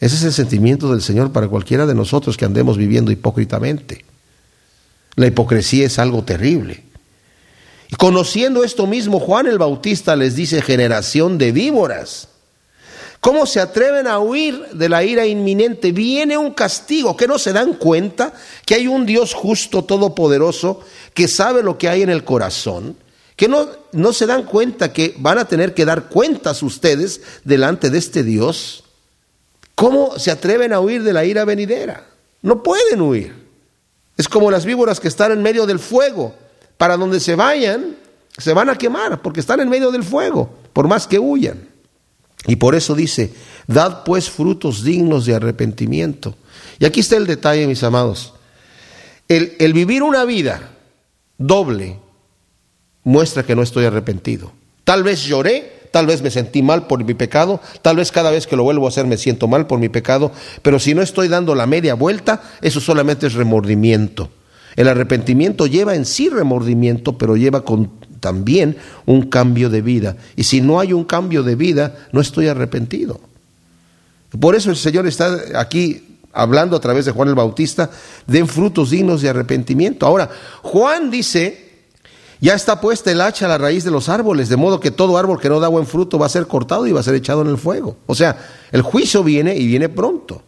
ese 0.00 0.16
es 0.16 0.22
el 0.24 0.32
sentimiento 0.32 0.90
del 0.90 1.02
Señor 1.02 1.32
para 1.32 1.48
cualquiera 1.48 1.86
de 1.86 1.94
nosotros 1.94 2.36
que 2.36 2.44
andemos 2.44 2.76
viviendo 2.76 3.10
hipócritamente. 3.10 4.04
La 5.16 5.26
hipocresía 5.26 5.86
es 5.86 5.98
algo 5.98 6.24
terrible. 6.24 6.84
Y 7.90 7.96
conociendo 7.96 8.64
esto 8.64 8.86
mismo, 8.86 9.20
Juan 9.20 9.46
el 9.46 9.58
Bautista 9.58 10.16
les 10.16 10.34
dice 10.34 10.62
generación 10.62 11.38
de 11.38 11.52
víboras. 11.52 12.28
¿Cómo 13.24 13.46
se 13.46 13.58
atreven 13.58 14.06
a 14.06 14.18
huir 14.18 14.66
de 14.74 14.86
la 14.86 15.02
ira 15.02 15.24
inminente? 15.24 15.92
Viene 15.92 16.36
un 16.36 16.50
castigo, 16.50 17.16
que 17.16 17.26
no 17.26 17.38
se 17.38 17.54
dan 17.54 17.72
cuenta 17.72 18.34
que 18.66 18.74
hay 18.74 18.86
un 18.86 19.06
Dios 19.06 19.32
justo, 19.32 19.82
todopoderoso, 19.82 20.80
que 21.14 21.26
sabe 21.26 21.62
lo 21.62 21.78
que 21.78 21.88
hay 21.88 22.02
en 22.02 22.10
el 22.10 22.22
corazón, 22.22 22.98
que 23.34 23.48
no, 23.48 23.66
no 23.92 24.12
se 24.12 24.26
dan 24.26 24.42
cuenta 24.42 24.92
que 24.92 25.14
van 25.16 25.38
a 25.38 25.46
tener 25.46 25.72
que 25.72 25.86
dar 25.86 26.10
cuentas 26.10 26.62
ustedes 26.62 27.22
delante 27.44 27.88
de 27.88 27.96
este 27.96 28.24
Dios. 28.24 28.84
¿Cómo 29.74 30.18
se 30.18 30.30
atreven 30.30 30.74
a 30.74 30.80
huir 30.80 31.02
de 31.02 31.14
la 31.14 31.24
ira 31.24 31.46
venidera? 31.46 32.06
No 32.42 32.62
pueden 32.62 33.00
huir. 33.00 33.34
Es 34.18 34.28
como 34.28 34.50
las 34.50 34.66
víboras 34.66 35.00
que 35.00 35.08
están 35.08 35.32
en 35.32 35.42
medio 35.42 35.64
del 35.64 35.78
fuego. 35.78 36.34
Para 36.76 36.98
donde 36.98 37.20
se 37.20 37.36
vayan, 37.36 37.96
se 38.36 38.52
van 38.52 38.68
a 38.68 38.76
quemar 38.76 39.22
porque 39.22 39.40
están 39.40 39.60
en 39.60 39.70
medio 39.70 39.90
del 39.90 40.04
fuego, 40.04 40.50
por 40.74 40.88
más 40.88 41.06
que 41.06 41.18
huyan. 41.18 41.72
Y 42.46 42.56
por 42.56 42.74
eso 42.74 42.94
dice, 42.94 43.32
dad 43.66 44.04
pues 44.04 44.30
frutos 44.30 44.84
dignos 44.84 45.26
de 45.26 45.34
arrepentimiento. 45.34 46.36
Y 46.78 46.84
aquí 46.84 47.00
está 47.00 47.16
el 47.16 47.26
detalle, 47.26 47.66
mis 47.66 47.82
amados. 47.82 48.34
El, 49.28 49.72
vivir 49.72 50.02
una 50.02 50.24
vida 50.24 50.72
doble 51.38 51.98
muestra 53.02 53.44
que 53.44 53.56
no 53.56 53.62
estoy 53.62 53.86
arrepentido. 53.86 54.52
Tal 54.84 55.02
vez 55.02 55.24
lloré, 55.24 55.88
tal 55.92 56.06
vez 56.06 56.20
me 56.20 56.30
sentí 56.30 56.62
mal 56.62 56.86
por 56.86 57.02
mi 57.02 57.14
pecado, 57.14 57.60
tal 57.80 57.96
vez 57.96 58.12
cada 58.12 58.30
vez 58.30 58.46
que 58.46 58.56
lo 58.56 58.64
vuelvo 58.64 58.84
a 58.84 58.90
hacer 58.90 59.06
me 59.06 59.16
siento 59.16 59.48
mal 59.48 59.66
por 59.66 59.78
mi 59.78 59.88
pecado, 59.88 60.30
pero 60.60 60.78
si 60.78 60.94
no 60.94 61.00
estoy 61.00 61.28
dando 61.28 61.54
la 61.54 61.66
media 61.66 61.94
vuelta, 61.94 62.42
eso 62.60 62.80
solamente 62.80 63.26
es 63.26 63.32
remordimiento. 63.32 64.30
El 64.76 64.88
arrepentimiento 64.88 65.66
lleva 65.66 65.94
en 65.94 66.04
sí 66.04 66.28
remordimiento, 66.28 67.16
pero 67.16 67.36
lleva 67.36 67.64
con 67.64 67.92
también 68.24 68.78
un 69.04 69.28
cambio 69.28 69.68
de 69.68 69.82
vida. 69.82 70.16
Y 70.34 70.44
si 70.44 70.62
no 70.62 70.80
hay 70.80 70.94
un 70.94 71.04
cambio 71.04 71.42
de 71.42 71.56
vida, 71.56 71.94
no 72.10 72.22
estoy 72.22 72.48
arrepentido. 72.48 73.20
Por 74.40 74.54
eso 74.54 74.70
el 74.70 74.76
Señor 74.76 75.06
está 75.06 75.36
aquí 75.56 76.20
hablando 76.32 76.74
a 76.74 76.80
través 76.80 77.04
de 77.04 77.12
Juan 77.12 77.28
el 77.28 77.34
Bautista, 77.34 77.90
den 78.26 78.48
frutos 78.48 78.88
dignos 78.88 79.20
de 79.20 79.28
arrepentimiento. 79.28 80.06
Ahora, 80.06 80.30
Juan 80.62 81.10
dice, 81.10 81.84
ya 82.40 82.54
está 82.54 82.80
puesta 82.80 83.10
el 83.10 83.20
hacha 83.20 83.44
a 83.44 83.50
la 83.50 83.58
raíz 83.58 83.84
de 83.84 83.90
los 83.90 84.08
árboles, 84.08 84.48
de 84.48 84.56
modo 84.56 84.80
que 84.80 84.90
todo 84.90 85.18
árbol 85.18 85.38
que 85.38 85.50
no 85.50 85.60
da 85.60 85.68
buen 85.68 85.86
fruto 85.86 86.18
va 86.18 86.24
a 86.24 86.30
ser 86.30 86.46
cortado 86.46 86.86
y 86.86 86.92
va 86.92 87.00
a 87.00 87.02
ser 87.02 87.14
echado 87.14 87.42
en 87.42 87.48
el 87.48 87.58
fuego. 87.58 87.98
O 88.06 88.14
sea, 88.14 88.38
el 88.72 88.80
juicio 88.80 89.22
viene 89.22 89.54
y 89.54 89.66
viene 89.66 89.90
pronto. 89.90 90.40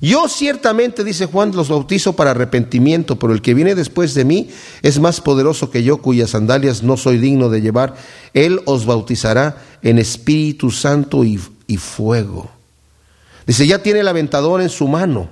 Yo 0.00 0.28
ciertamente, 0.28 1.02
dice 1.02 1.26
Juan, 1.26 1.54
los 1.54 1.68
bautizo 1.68 2.14
para 2.14 2.30
arrepentimiento, 2.30 3.18
pero 3.18 3.32
el 3.32 3.42
que 3.42 3.54
viene 3.54 3.74
después 3.74 4.14
de 4.14 4.24
mí 4.24 4.48
es 4.82 5.00
más 5.00 5.20
poderoso 5.20 5.70
que 5.70 5.82
yo, 5.82 5.98
cuyas 5.98 6.30
sandalias 6.30 6.82
no 6.82 6.96
soy 6.96 7.18
digno 7.18 7.48
de 7.48 7.60
llevar. 7.60 7.96
Él 8.32 8.60
os 8.64 8.86
bautizará 8.86 9.56
en 9.82 9.98
Espíritu 9.98 10.70
Santo 10.70 11.24
y, 11.24 11.38
fuego. 11.78 12.50
Dice, 13.46 13.66
ya 13.66 13.82
tiene 13.82 14.00
el 14.00 14.08
aventador 14.08 14.60
en 14.60 14.68
su 14.68 14.86
mano 14.86 15.28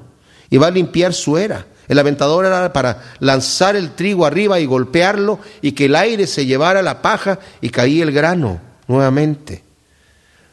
y 0.51 0.57
va 0.57 0.67
a 0.67 0.73
limpiar 0.73 1.15
su 1.15 1.39
era. 1.39 1.67
El 1.87 2.01
aventador 2.01 2.45
era 2.45 2.73
para 2.73 3.03
lanzar 3.21 3.77
el 3.77 3.93
trigo 3.93 4.27
arriba 4.27 4.59
y 4.59 4.67
golpearlo 4.67 5.39
y 5.63 5.73
que 5.73 5.85
el 5.85 5.95
aire 5.95 6.27
se 6.27 6.45
llevara 6.45 6.83
la 6.83 7.01
paja 7.03 7.39
y 7.61 7.69
caía 7.69 8.03
el 8.03 8.11
grano 8.11 8.61
nuevamente. 8.89 9.66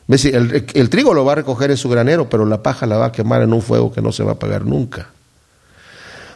El, 0.07 0.65
el, 0.73 0.89
trigo 0.89 1.13
lo 1.13 1.23
va 1.23 1.31
a 1.31 1.35
recoger 1.35 1.71
en 1.71 1.77
su 1.77 1.89
granero, 1.89 2.29
pero 2.29 2.45
la 2.45 2.61
paja 2.61 2.85
la 2.85 2.97
va 2.97 3.05
a 3.07 3.11
quemar 3.11 3.41
en 3.41 3.53
un 3.53 3.61
fuego 3.61 3.91
que 3.91 4.01
no 4.01 4.11
se 4.11 4.23
va 4.23 4.31
a 4.31 4.33
apagar 4.35 4.65
nunca. 4.65 5.09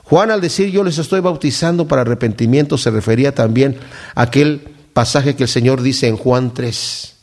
Juan 0.03 0.31
al 0.31 0.39
decir 0.39 0.69
yo 0.69 0.85
les 0.85 0.97
estoy 0.97 1.19
bautizando 1.19 1.85
para 1.85 2.03
arrepentimiento 2.03 2.77
se 2.77 2.91
refería 2.91 3.35
también 3.35 3.77
a 4.15 4.21
aquel 4.21 4.69
pasaje 4.93 5.35
que 5.35 5.43
el 5.43 5.49
Señor 5.49 5.81
dice 5.81 6.07
en 6.07 6.15
Juan 6.15 6.53
3. 6.53 7.13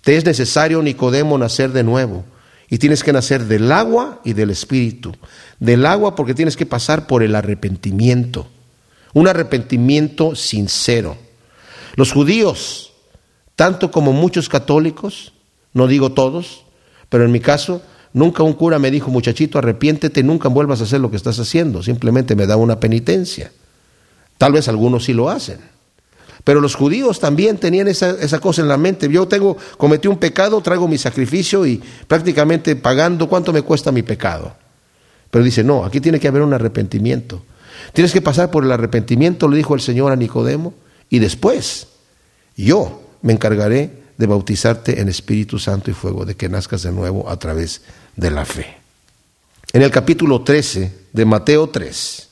Te 0.00 0.16
es 0.16 0.24
necesario, 0.24 0.82
Nicodemo, 0.82 1.36
nacer 1.36 1.72
de 1.72 1.84
nuevo. 1.84 2.24
Y 2.70 2.78
tienes 2.78 3.04
que 3.04 3.12
nacer 3.12 3.44
del 3.44 3.70
agua 3.70 4.20
y 4.24 4.32
del 4.32 4.50
espíritu. 4.50 5.12
Del 5.60 5.84
agua 5.84 6.16
porque 6.16 6.34
tienes 6.34 6.56
que 6.56 6.66
pasar 6.66 7.06
por 7.06 7.22
el 7.22 7.34
arrepentimiento. 7.34 8.48
Un 9.12 9.28
arrepentimiento 9.28 10.34
sincero. 10.34 11.16
Los 11.96 12.12
judíos, 12.12 12.92
tanto 13.54 13.90
como 13.90 14.12
muchos 14.12 14.48
católicos, 14.48 15.32
no 15.76 15.86
digo 15.86 16.12
todos, 16.12 16.64
pero 17.10 17.26
en 17.26 17.32
mi 17.32 17.40
caso, 17.40 17.82
nunca 18.14 18.42
un 18.42 18.54
cura 18.54 18.78
me 18.78 18.90
dijo, 18.90 19.10
muchachito, 19.10 19.58
arrepiéntete, 19.58 20.22
nunca 20.22 20.48
vuelvas 20.48 20.80
a 20.80 20.84
hacer 20.84 21.02
lo 21.02 21.10
que 21.10 21.18
estás 21.18 21.38
haciendo, 21.38 21.82
simplemente 21.82 22.34
me 22.34 22.46
da 22.46 22.56
una 22.56 22.80
penitencia. 22.80 23.52
Tal 24.38 24.52
vez 24.52 24.68
algunos 24.68 25.04
sí 25.04 25.12
lo 25.12 25.28
hacen. 25.28 25.58
Pero 26.44 26.62
los 26.62 26.76
judíos 26.76 27.20
también 27.20 27.58
tenían 27.58 27.88
esa, 27.88 28.10
esa, 28.12 28.38
cosa 28.38 28.62
en 28.62 28.68
la 28.68 28.78
mente. 28.78 29.10
Yo 29.10 29.28
tengo, 29.28 29.58
cometí 29.76 30.08
un 30.08 30.16
pecado, 30.16 30.62
traigo 30.62 30.88
mi 30.88 30.96
sacrificio 30.96 31.66
y 31.66 31.82
prácticamente 32.08 32.74
pagando 32.74 33.28
cuánto 33.28 33.52
me 33.52 33.60
cuesta 33.60 33.92
mi 33.92 34.02
pecado. 34.02 34.54
Pero 35.30 35.44
dice, 35.44 35.62
no, 35.62 35.84
aquí 35.84 36.00
tiene 36.00 36.18
que 36.18 36.28
haber 36.28 36.40
un 36.40 36.54
arrepentimiento. 36.54 37.42
Tienes 37.92 38.14
que 38.14 38.22
pasar 38.22 38.50
por 38.50 38.64
el 38.64 38.72
arrepentimiento, 38.72 39.46
le 39.46 39.58
dijo 39.58 39.74
el 39.74 39.82
Señor 39.82 40.10
a 40.10 40.16
Nicodemo, 40.16 40.72
y 41.10 41.18
después 41.18 41.88
yo 42.56 43.02
me 43.20 43.34
encargaré 43.34 44.05
de 44.18 44.26
bautizarte 44.26 45.00
en 45.00 45.08
Espíritu 45.08 45.58
Santo 45.58 45.90
y 45.90 45.94
fuego, 45.94 46.24
de 46.24 46.34
que 46.34 46.48
nazcas 46.48 46.82
de 46.82 46.92
nuevo 46.92 47.28
a 47.28 47.38
través 47.38 47.82
de 48.16 48.30
la 48.30 48.44
fe. 48.44 48.76
En 49.72 49.82
el 49.82 49.90
capítulo 49.90 50.42
13 50.42 50.92
de 51.12 51.24
Mateo 51.24 51.68
3, 51.68 52.28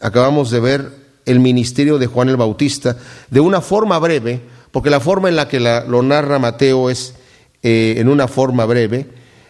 acabamos 0.00 0.50
de 0.50 0.60
ver 0.60 1.02
el 1.24 1.40
ministerio 1.40 1.98
de 1.98 2.06
Juan 2.06 2.28
el 2.28 2.36
Bautista 2.36 2.96
de 3.30 3.40
una 3.40 3.60
forma 3.60 3.98
breve, 3.98 4.40
porque 4.70 4.90
la 4.90 5.00
forma 5.00 5.28
en 5.28 5.36
la 5.36 5.48
que 5.48 5.60
lo 5.60 6.02
narra 6.02 6.38
Mateo 6.38 6.90
es 6.90 7.14
eh, 7.62 7.94
en 7.98 8.08
una 8.08 8.28
forma 8.28 8.64
breve, 8.64 9.06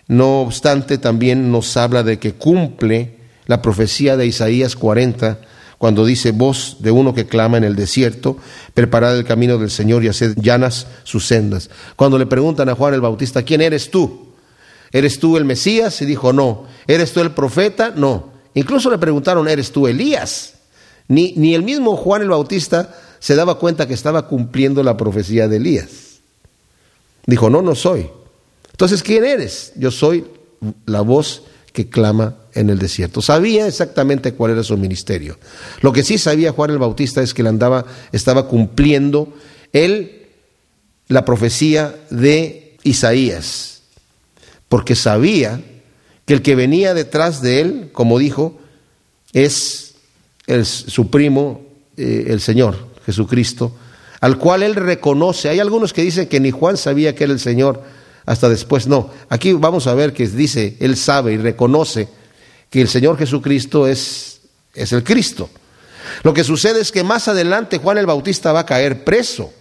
no 0.09 0.41
obstante 0.41 0.99
también 0.99 1.51
nos 1.51 1.77
habla 1.77 2.03
de 2.03 2.19
que 2.19 2.35
cumple 2.35 3.17
la 3.47 3.63
profecía 3.63 4.17
de 4.17 4.27
Isaías 4.27 4.77
40, 4.77 5.41
cuando 5.83 6.07
dice 6.07 6.31
voz 6.31 6.77
de 6.79 6.93
uno 6.93 7.13
que 7.13 7.27
clama 7.27 7.57
en 7.57 7.65
el 7.65 7.75
desierto, 7.75 8.37
preparad 8.73 9.19
el 9.19 9.25
camino 9.25 9.59
del 9.59 9.69
Señor 9.69 10.05
y 10.05 10.09
haced 10.09 10.37
llanas 10.37 10.87
sus 11.03 11.27
sendas. 11.27 11.71
Cuando 11.97 12.21
le 12.21 12.27
preguntan 12.27 12.69
a 12.69 12.77
Juan 12.77 12.95
el 12.95 13.01
Bautista, 13.01 13.43
¿quién 13.43 13.61
eres 13.61 13.91
tú? 13.91 14.29
¿Eres 14.93 15.19
tú 15.19 15.37
el 15.37 15.45
Mesías? 15.45 16.01
Y 16.01 16.07
dijo, 16.07 16.33
no. 16.33 16.67
¿Eres 16.87 17.13
tú 17.13 17.19
el 17.19 17.33
profeta? 17.33 17.93
No. 17.97 18.31
Incluso 18.55 18.93
le 18.93 18.99
preguntaron, 18.99 19.49
¿eres 19.49 19.73
tú 19.73 19.89
Elías? 19.89 20.55
Ni, 21.09 21.33
ni 21.33 21.53
el 21.53 21.65
mismo 21.65 21.97
Juan 21.97 22.23
el 22.23 22.29
Bautista 22.29 22.97
se 23.19 23.35
daba 23.35 23.59
cuenta 23.59 23.89
que 23.89 23.95
estaba 23.95 24.29
cumpliendo 24.29 24.85
la 24.85 24.97
profecía 24.97 25.49
de 25.49 25.57
Elías. 25.57 26.21
Dijo, 27.27 27.51
no, 27.51 27.61
no 27.61 27.75
soy. 27.75 28.09
Entonces, 28.71 29.03
¿quién 29.03 29.25
eres? 29.25 29.73
Yo 29.75 29.91
soy 29.91 30.27
la 30.87 31.01
voz 31.01 31.43
que 31.73 31.89
clama 31.89 32.37
en 32.55 32.71
el 32.71 32.79
desierto. 32.79 33.23
Sabía 33.23 33.67
exactamente 33.67 34.33
cuál 34.33 34.53
era 34.53 34.63
su 34.63 34.77
ministerio. 34.77 35.39
Lo 35.81 35.93
que 35.93 36.03
sí 36.03 36.19
sabía 36.19 36.53
Juan 36.53 36.71
el 36.71 36.79
Bautista 36.79 37.23
es 37.23 37.35
que 37.35 37.43
él 37.43 37.49
andaba, 37.49 37.85
estaba 38.13 38.47
cumpliendo 38.49 39.33
él 39.73 40.27
la 41.09 41.25
profecía 41.25 41.95
de 42.11 42.77
Isaías, 42.83 43.83
porque 44.69 44.95
sabía 44.95 45.61
que 46.25 46.35
el 46.35 46.43
que 46.43 46.55
venía 46.55 46.95
detrás 46.95 47.43
de 47.43 47.61
él, 47.61 47.91
como 47.93 48.19
dijo, 48.19 48.59
es 49.33 49.95
su 50.65 51.11
primo 51.11 51.63
eh, 51.97 52.27
el 52.29 52.41
Señor 52.41 52.77
Jesucristo, 53.05 53.75
al 54.21 54.39
cual 54.39 54.63
él 54.63 54.75
reconoce. 54.75 55.49
Hay 55.49 55.61
algunos 55.61 55.93
que 55.93 56.03
dicen 56.03 56.27
que 56.27 56.41
ni 56.41 56.51
Juan 56.51 56.77
sabía 56.77 57.15
que 57.15 57.25
era 57.25 57.33
el 57.33 57.41
Señor, 57.41 57.83
hasta 58.25 58.49
después 58.49 58.87
no. 58.87 59.11
Aquí 59.29 59.53
vamos 59.53 59.87
a 59.87 59.95
ver 59.95 60.13
que 60.13 60.27
dice, 60.27 60.77
él 60.81 60.97
sabe 60.97 61.33
y 61.33 61.37
reconoce 61.37 62.09
que 62.73 62.81
el 62.81 62.89
Señor 62.89 63.19
Jesucristo 63.19 63.87
es, 63.87 64.41
es 64.75 64.93
el 64.95 65.05
Cristo. 65.05 65.51
Lo 66.23 66.33
que 66.33 66.43
sucede 66.43 66.81
es 66.81 66.91
que 66.91 67.05
más 67.05 67.29
adelante 67.29 67.77
Juan 67.77 67.99
el 67.99 68.07
Bautista 68.07 68.51
va 68.51 68.61
a 68.61 68.67
caer 68.67 69.05
preso. 69.05 69.53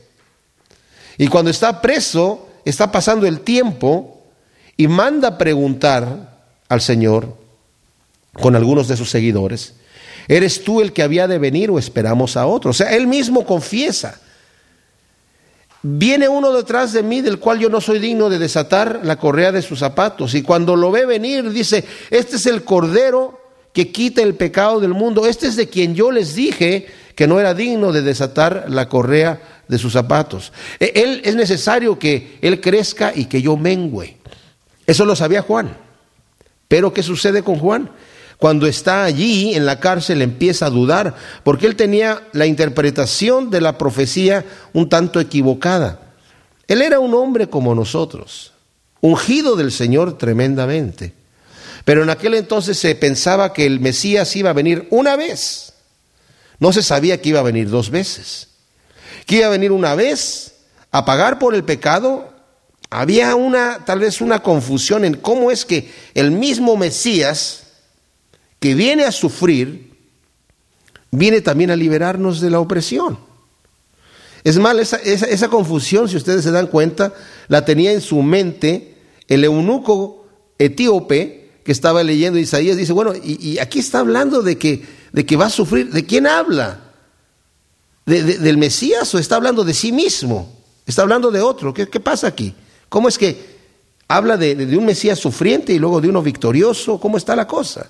Y 1.17 1.27
cuando 1.27 1.51
está 1.51 1.81
preso, 1.81 2.47
está 2.63 2.89
pasando 2.89 3.27
el 3.27 3.41
tiempo 3.41 4.23
y 4.77 4.87
manda 4.87 5.37
preguntar 5.37 6.45
al 6.69 6.79
Señor 6.79 7.35
con 8.31 8.55
algunos 8.55 8.87
de 8.87 8.95
sus 8.95 9.09
seguidores, 9.09 9.73
¿eres 10.29 10.63
tú 10.63 10.79
el 10.79 10.93
que 10.93 11.03
había 11.03 11.27
de 11.27 11.37
venir 11.37 11.69
o 11.69 11.77
esperamos 11.77 12.37
a 12.37 12.45
otro? 12.45 12.71
O 12.71 12.73
sea, 12.73 12.95
él 12.95 13.07
mismo 13.07 13.45
confiesa. 13.45 14.20
Viene 15.83 16.29
uno 16.29 16.53
detrás 16.53 16.93
de 16.93 17.01
mí 17.01 17.21
del 17.21 17.39
cual 17.39 17.59
yo 17.59 17.69
no 17.69 17.81
soy 17.81 17.97
digno 17.97 18.29
de 18.29 18.37
desatar 18.37 19.01
la 19.03 19.17
correa 19.17 19.51
de 19.51 19.63
sus 19.63 19.79
zapatos. 19.79 20.35
Y 20.35 20.43
cuando 20.43 20.75
lo 20.75 20.91
ve 20.91 21.05
venir, 21.05 21.49
dice, 21.49 21.83
este 22.11 22.35
es 22.35 22.45
el 22.45 22.63
Cordero 22.63 23.41
que 23.73 23.91
quita 23.91 24.21
el 24.21 24.35
pecado 24.35 24.79
del 24.79 24.93
mundo. 24.93 25.25
Este 25.25 25.47
es 25.47 25.55
de 25.55 25.69
quien 25.69 25.95
yo 25.95 26.11
les 26.11 26.35
dije 26.35 26.87
que 27.15 27.27
no 27.27 27.39
era 27.39 27.53
digno 27.53 27.91
de 27.91 28.03
desatar 28.03 28.65
la 28.69 28.87
correa 28.89 29.63
de 29.67 29.77
sus 29.79 29.93
zapatos. 29.93 30.53
E, 30.79 30.91
él 30.95 31.21
es 31.23 31.35
necesario 31.35 31.97
que 31.97 32.37
él 32.41 32.61
crezca 32.61 33.11
y 33.15 33.25
que 33.25 33.41
yo 33.41 33.57
mengüe. 33.57 34.17
Eso 34.85 35.05
lo 35.05 35.15
sabía 35.15 35.41
Juan. 35.41 35.75
Pero 36.67 36.93
¿qué 36.93 37.01
sucede 37.01 37.41
con 37.41 37.57
Juan? 37.57 37.89
Cuando 38.41 38.65
está 38.65 39.03
allí 39.03 39.53
en 39.53 39.67
la 39.67 39.79
cárcel 39.79 40.19
empieza 40.23 40.65
a 40.65 40.71
dudar, 40.71 41.13
porque 41.43 41.67
él 41.67 41.75
tenía 41.75 42.27
la 42.31 42.47
interpretación 42.47 43.51
de 43.51 43.61
la 43.61 43.77
profecía 43.77 44.43
un 44.73 44.89
tanto 44.89 45.19
equivocada. 45.19 46.15
Él 46.67 46.81
era 46.81 46.99
un 46.99 47.13
hombre 47.13 47.49
como 47.49 47.75
nosotros, 47.75 48.53
ungido 48.99 49.55
del 49.55 49.71
Señor 49.71 50.17
tremendamente. 50.17 51.13
Pero 51.85 52.01
en 52.01 52.09
aquel 52.09 52.33
entonces 52.33 52.79
se 52.79 52.95
pensaba 52.95 53.53
que 53.53 53.67
el 53.67 53.79
Mesías 53.79 54.35
iba 54.35 54.49
a 54.49 54.53
venir 54.53 54.87
una 54.89 55.15
vez. 55.15 55.73
No 56.57 56.73
se 56.73 56.81
sabía 56.81 57.21
que 57.21 57.29
iba 57.29 57.41
a 57.41 57.43
venir 57.43 57.69
dos 57.69 57.91
veces. 57.91 58.47
Que 59.27 59.35
iba 59.35 59.45
a 59.45 59.51
venir 59.51 59.71
una 59.71 59.93
vez 59.93 60.55
a 60.89 61.05
pagar 61.05 61.37
por 61.37 61.53
el 61.53 61.63
pecado. 61.63 62.33
Había 62.89 63.35
una, 63.35 63.85
tal 63.85 63.99
vez 63.99 64.19
una 64.19 64.41
confusión 64.41 65.05
en 65.05 65.13
cómo 65.13 65.51
es 65.51 65.63
que 65.63 65.93
el 66.15 66.31
mismo 66.31 66.75
Mesías 66.75 67.60
que 68.61 68.75
viene 68.75 69.05
a 69.05 69.11
sufrir, 69.11 69.91
viene 71.09 71.41
también 71.41 71.71
a 71.71 71.75
liberarnos 71.75 72.39
de 72.39 72.51
la 72.51 72.59
opresión. 72.59 73.17
Es 74.43 74.59
mal, 74.59 74.79
esa, 74.79 74.97
esa, 74.97 75.49
confusión, 75.49 76.07
si 76.07 76.15
ustedes 76.15 76.43
se 76.43 76.51
dan 76.51 76.67
cuenta, 76.67 77.11
la 77.47 77.65
tenía 77.65 77.91
en 77.91 78.01
su 78.01 78.21
mente 78.21 78.95
el 79.27 79.43
eunuco 79.43 80.27
etíope, 80.59 81.49
que 81.63 81.71
estaba 81.71 82.03
leyendo 82.03 82.37
Isaías, 82.37 82.77
dice, 82.77 82.93
bueno, 82.93 83.13
y, 83.15 83.57
aquí 83.57 83.79
está 83.79 83.99
hablando 83.99 84.43
de 84.43 84.59
que, 84.59 84.85
de 85.11 85.25
que 85.25 85.35
va 85.35 85.47
a 85.47 85.49
sufrir, 85.49 85.91
¿de 85.91 86.05
quién 86.05 86.27
habla? 86.27 86.91
¿Del 88.05 88.57
Mesías 88.57 89.13
o 89.15 89.17
está 89.17 89.37
hablando 89.37 89.63
de 89.63 89.73
sí 89.73 89.91
mismo? 89.91 90.55
¿Está 90.85 91.01
hablando 91.01 91.31
de 91.31 91.41
otro? 91.41 91.73
¿Qué, 91.73 91.87
pasa 91.99 92.27
aquí? 92.27 92.53
¿Cómo 92.89 93.07
es 93.07 93.17
que 93.17 93.59
habla 94.07 94.37
de, 94.37 94.53
un 94.77 94.85
Mesías 94.85 95.17
sufriente 95.17 95.73
y 95.73 95.79
luego 95.79 95.99
de 95.99 96.09
uno 96.09 96.21
victorioso? 96.21 96.99
¿Cómo 96.99 97.17
está 97.17 97.35
la 97.35 97.47
cosa? 97.47 97.89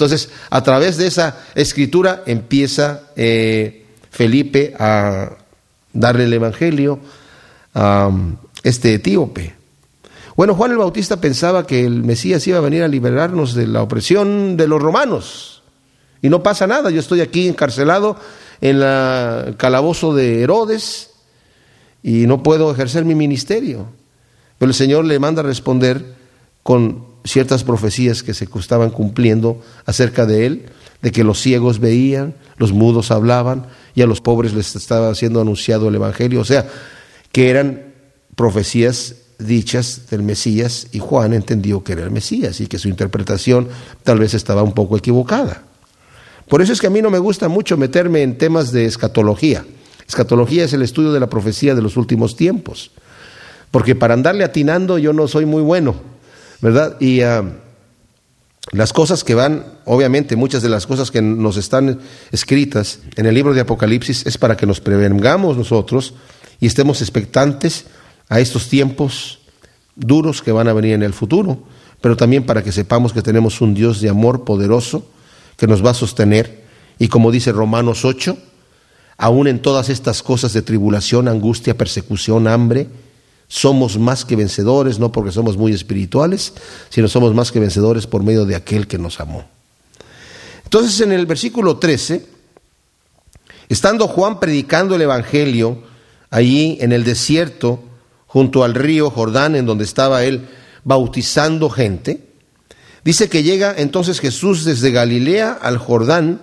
Entonces, 0.00 0.30
a 0.48 0.62
través 0.62 0.96
de 0.96 1.06
esa 1.06 1.36
escritura 1.54 2.22
empieza 2.24 3.02
eh, 3.16 3.84
Felipe 4.10 4.74
a 4.78 5.36
darle 5.92 6.24
el 6.24 6.32
Evangelio 6.32 7.00
a 7.74 8.10
este 8.62 8.94
etíope. 8.94 9.54
Bueno, 10.36 10.54
Juan 10.54 10.70
el 10.70 10.78
Bautista 10.78 11.20
pensaba 11.20 11.66
que 11.66 11.84
el 11.84 12.02
Mesías 12.02 12.46
iba 12.46 12.56
a 12.56 12.62
venir 12.62 12.82
a 12.82 12.88
liberarnos 12.88 13.52
de 13.52 13.66
la 13.66 13.82
opresión 13.82 14.56
de 14.56 14.68
los 14.68 14.80
romanos. 14.80 15.62
Y 16.22 16.30
no 16.30 16.42
pasa 16.42 16.66
nada, 16.66 16.88
yo 16.88 17.00
estoy 17.00 17.20
aquí 17.20 17.46
encarcelado 17.46 18.16
en 18.62 18.76
el 18.76 19.56
calabozo 19.58 20.14
de 20.14 20.40
Herodes 20.40 21.10
y 22.02 22.26
no 22.26 22.42
puedo 22.42 22.72
ejercer 22.72 23.04
mi 23.04 23.14
ministerio. 23.14 23.84
Pero 24.56 24.70
el 24.70 24.74
Señor 24.74 25.04
le 25.04 25.18
manda 25.18 25.42
a 25.42 25.44
responder 25.44 26.14
con 26.62 27.09
ciertas 27.24 27.64
profecías 27.64 28.22
que 28.22 28.34
se 28.34 28.48
estaban 28.58 28.90
cumpliendo 28.90 29.60
acerca 29.86 30.26
de 30.26 30.46
él, 30.46 30.66
de 31.02 31.12
que 31.12 31.24
los 31.24 31.40
ciegos 31.40 31.78
veían, 31.78 32.34
los 32.56 32.72
mudos 32.72 33.10
hablaban 33.10 33.66
y 33.94 34.02
a 34.02 34.06
los 34.06 34.20
pobres 34.20 34.52
les 34.52 34.76
estaba 34.76 35.14
siendo 35.14 35.40
anunciado 35.40 35.88
el 35.88 35.94
Evangelio. 35.94 36.40
O 36.40 36.44
sea, 36.44 36.68
que 37.32 37.50
eran 37.50 37.94
profecías 38.36 39.16
dichas 39.38 40.10
del 40.10 40.22
Mesías 40.22 40.88
y 40.92 40.98
Juan 40.98 41.32
entendió 41.32 41.82
que 41.82 41.92
era 41.92 42.04
el 42.04 42.10
Mesías 42.10 42.60
y 42.60 42.66
que 42.66 42.78
su 42.78 42.88
interpretación 42.88 43.68
tal 44.02 44.18
vez 44.18 44.34
estaba 44.34 44.62
un 44.62 44.72
poco 44.72 44.96
equivocada. 44.96 45.62
Por 46.48 46.62
eso 46.62 46.72
es 46.72 46.80
que 46.80 46.88
a 46.88 46.90
mí 46.90 47.00
no 47.00 47.10
me 47.10 47.18
gusta 47.18 47.48
mucho 47.48 47.76
meterme 47.76 48.22
en 48.22 48.36
temas 48.36 48.72
de 48.72 48.84
escatología. 48.84 49.64
Escatología 50.06 50.64
es 50.64 50.72
el 50.72 50.82
estudio 50.82 51.12
de 51.12 51.20
la 51.20 51.30
profecía 51.30 51.74
de 51.74 51.82
los 51.82 51.96
últimos 51.96 52.34
tiempos, 52.34 52.90
porque 53.70 53.94
para 53.94 54.14
andarle 54.14 54.42
atinando 54.42 54.98
yo 54.98 55.12
no 55.12 55.28
soy 55.28 55.46
muy 55.46 55.62
bueno, 55.62 55.94
¿verdad? 56.60 56.96
Y 57.00 57.22
ah, 57.22 57.44
las 58.72 58.92
cosas 58.92 59.24
que 59.24 59.34
van, 59.34 59.64
obviamente 59.84 60.36
muchas 60.36 60.62
de 60.62 60.68
las 60.68 60.86
cosas 60.86 61.10
que 61.10 61.22
nos 61.22 61.56
están 61.56 62.00
escritas 62.30 63.00
en 63.16 63.26
el 63.26 63.34
libro 63.34 63.54
de 63.54 63.60
Apocalipsis 63.60 64.26
es 64.26 64.38
para 64.38 64.56
que 64.56 64.66
nos 64.66 64.80
prevengamos 64.80 65.56
nosotros 65.56 66.14
y 66.60 66.66
estemos 66.66 67.00
expectantes 67.00 67.86
a 68.28 68.38
estos 68.38 68.68
tiempos 68.68 69.40
duros 69.96 70.40
que 70.42 70.52
van 70.52 70.68
a 70.68 70.72
venir 70.72 70.92
en 70.92 71.02
el 71.02 71.12
futuro, 71.12 71.64
pero 72.00 72.16
también 72.16 72.44
para 72.44 72.62
que 72.62 72.70
sepamos 72.70 73.12
que 73.12 73.22
tenemos 73.22 73.60
un 73.60 73.74
Dios 73.74 74.00
de 74.00 74.08
amor 74.08 74.44
poderoso 74.44 75.04
que 75.56 75.66
nos 75.66 75.84
va 75.84 75.90
a 75.90 75.94
sostener. 75.94 76.64
Y 76.98 77.08
como 77.08 77.32
dice 77.32 77.50
Romanos 77.50 78.04
8, 78.04 78.36
aún 79.16 79.48
en 79.48 79.60
todas 79.60 79.88
estas 79.88 80.22
cosas 80.22 80.52
de 80.52 80.62
tribulación, 80.62 81.28
angustia, 81.28 81.76
persecución, 81.76 82.46
hambre, 82.46 82.88
somos 83.52 83.98
más 83.98 84.24
que 84.24 84.36
vencedores, 84.36 85.00
no 85.00 85.10
porque 85.10 85.32
somos 85.32 85.56
muy 85.56 85.72
espirituales, 85.72 86.52
sino 86.88 87.08
somos 87.08 87.34
más 87.34 87.50
que 87.50 87.58
vencedores 87.58 88.06
por 88.06 88.22
medio 88.22 88.46
de 88.46 88.54
aquel 88.54 88.86
que 88.86 88.96
nos 88.96 89.18
amó. 89.18 89.44
Entonces 90.62 91.00
en 91.00 91.10
el 91.10 91.26
versículo 91.26 91.76
13, 91.78 92.24
estando 93.68 94.06
Juan 94.06 94.38
predicando 94.38 94.94
el 94.94 95.02
Evangelio 95.02 95.82
allí 96.30 96.78
en 96.80 96.92
el 96.92 97.02
desierto, 97.02 97.82
junto 98.28 98.62
al 98.62 98.76
río 98.76 99.10
Jordán, 99.10 99.56
en 99.56 99.66
donde 99.66 99.82
estaba 99.82 100.22
él 100.22 100.48
bautizando 100.84 101.70
gente. 101.70 102.24
Dice 103.02 103.28
que 103.28 103.42
llega 103.42 103.74
entonces 103.76 104.20
Jesús 104.20 104.64
desde 104.64 104.92
Galilea 104.92 105.58
al 105.60 105.78
Jordán, 105.78 106.40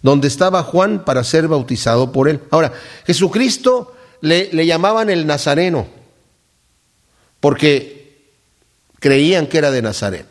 donde 0.00 0.26
estaba 0.26 0.62
Juan 0.62 1.04
para 1.04 1.22
ser 1.22 1.48
bautizado 1.48 2.12
por 2.12 2.30
él. 2.30 2.40
Ahora, 2.50 2.72
Jesucristo 3.06 3.94
le, 4.22 4.48
le 4.54 4.64
llamaban 4.64 5.10
el 5.10 5.26
Nazareno, 5.26 5.95
porque 7.40 8.30
creían 8.98 9.46
que 9.46 9.58
era 9.58 9.70
de 9.70 9.82
Nazaret. 9.82 10.26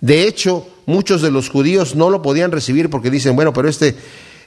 De 0.00 0.22
hecho, 0.22 0.68
muchos 0.86 1.22
de 1.22 1.30
los 1.30 1.48
judíos 1.48 1.94
no 1.94 2.10
lo 2.10 2.22
podían 2.22 2.52
recibir 2.52 2.90
porque 2.90 3.10
dicen, 3.10 3.34
bueno, 3.34 3.52
pero 3.52 3.68
este 3.68 3.96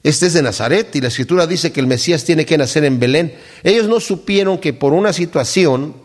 este 0.04 0.28
es 0.28 0.34
de 0.34 0.42
Nazaret 0.42 0.96
y 0.96 1.02
la 1.02 1.10
escritura 1.10 1.46
dice 1.46 1.72
que 1.72 1.80
el 1.80 1.88
Mesías 1.88 2.24
tiene 2.24 2.46
que 2.46 2.58
nacer 2.58 2.86
en 2.86 3.00
Belén. 3.00 3.34
Ellos 3.64 3.88
no 3.88 4.00
supieron 4.00 4.58
que 4.58 4.72
por 4.74 4.94
una 4.94 5.12
situación, 5.12 5.96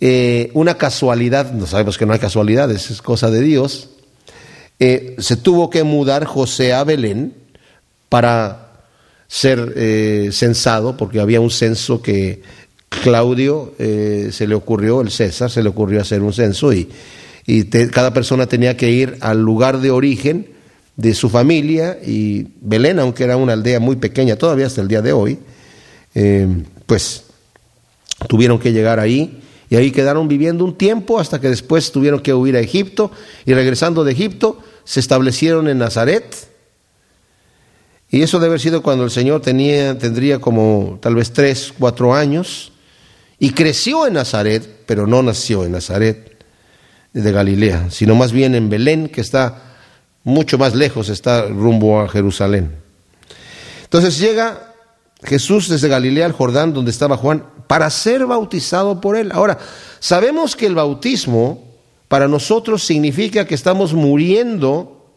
eh, 0.00 0.50
una 0.54 0.78
casualidad, 0.78 1.52
no 1.52 1.66
sabemos 1.66 1.98
que 1.98 2.06
no 2.06 2.14
hay 2.14 2.18
casualidades, 2.18 2.90
es 2.90 3.02
cosa 3.02 3.30
de 3.30 3.42
Dios, 3.42 3.90
eh, 4.78 5.16
se 5.18 5.36
tuvo 5.36 5.68
que 5.68 5.82
mudar 5.82 6.24
José 6.24 6.72
a 6.72 6.84
Belén 6.84 7.34
para 8.08 8.72
ser 9.26 9.74
eh, 9.76 10.30
censado, 10.32 10.96
porque 10.96 11.20
había 11.20 11.40
un 11.40 11.50
censo 11.50 12.00
que 12.00 12.42
Claudio 12.88 13.74
se 13.78 14.46
le 14.46 14.54
ocurrió, 14.54 15.00
el 15.00 15.10
César 15.10 15.50
se 15.50 15.62
le 15.62 15.68
ocurrió 15.68 16.00
hacer 16.00 16.22
un 16.22 16.32
censo 16.32 16.72
y, 16.72 16.88
y 17.46 17.64
cada 17.64 18.12
persona 18.12 18.46
tenía 18.46 18.76
que 18.76 18.90
ir 18.90 19.16
al 19.20 19.40
lugar 19.40 19.80
de 19.80 19.90
origen 19.90 20.58
de 20.98 21.14
su 21.14 21.30
familia 21.30 21.98
y 22.04 22.48
Belén, 22.60 22.98
aunque 22.98 23.22
era 23.22 23.36
una 23.36 23.52
aldea 23.52 23.78
muy 23.78 23.96
pequeña 23.96 24.36
todavía 24.36 24.66
hasta 24.66 24.80
el 24.80 24.88
día 24.88 25.00
de 25.00 25.12
hoy, 25.12 25.38
eh, 26.14 26.46
pues 26.86 27.22
tuvieron 28.26 28.58
que 28.58 28.72
llegar 28.72 28.98
ahí 28.98 29.40
y 29.70 29.76
ahí 29.76 29.92
quedaron 29.92 30.26
viviendo 30.26 30.64
un 30.64 30.76
tiempo 30.76 31.20
hasta 31.20 31.40
que 31.40 31.48
después 31.48 31.92
tuvieron 31.92 32.20
que 32.20 32.34
huir 32.34 32.56
a 32.56 32.60
Egipto 32.60 33.12
y 33.46 33.54
regresando 33.54 34.02
de 34.02 34.10
Egipto 34.10 34.60
se 34.82 34.98
establecieron 34.98 35.68
en 35.68 35.78
Nazaret. 35.78 36.48
Y 38.10 38.22
eso 38.22 38.38
debe 38.40 38.48
haber 38.48 38.60
sido 38.60 38.82
cuando 38.82 39.04
el 39.04 39.10
Señor 39.10 39.40
tenía, 39.40 39.96
tendría 39.96 40.40
como 40.40 40.98
tal 41.00 41.14
vez 41.14 41.32
tres, 41.32 41.72
cuatro 41.78 42.12
años 42.12 42.72
y 43.38 43.50
creció 43.50 44.06
en 44.06 44.14
Nazaret, 44.14 44.84
pero 44.86 45.06
no 45.06 45.22
nació 45.22 45.64
en 45.64 45.72
Nazaret 45.72 46.44
de 47.12 47.32
Galilea, 47.32 47.90
sino 47.90 48.14
más 48.14 48.32
bien 48.32 48.54
en 48.54 48.68
Belén, 48.68 49.08
que 49.08 49.20
está 49.20 49.68
mucho 50.28 50.58
más 50.58 50.74
lejos 50.74 51.08
está 51.08 51.46
rumbo 51.46 52.00
a 52.00 52.08
Jerusalén. 52.08 52.74
Entonces 53.84 54.18
llega 54.18 54.74
Jesús 55.24 55.68
desde 55.68 55.88
Galilea 55.88 56.26
al 56.26 56.32
Jordán, 56.32 56.74
donde 56.74 56.90
estaba 56.90 57.16
Juan, 57.16 57.44
para 57.66 57.88
ser 57.88 58.26
bautizado 58.26 59.00
por 59.00 59.16
él. 59.16 59.32
Ahora, 59.32 59.58
sabemos 60.00 60.54
que 60.54 60.66
el 60.66 60.74
bautismo 60.74 61.64
para 62.08 62.28
nosotros 62.28 62.84
significa 62.84 63.46
que 63.46 63.54
estamos 63.54 63.94
muriendo 63.94 65.10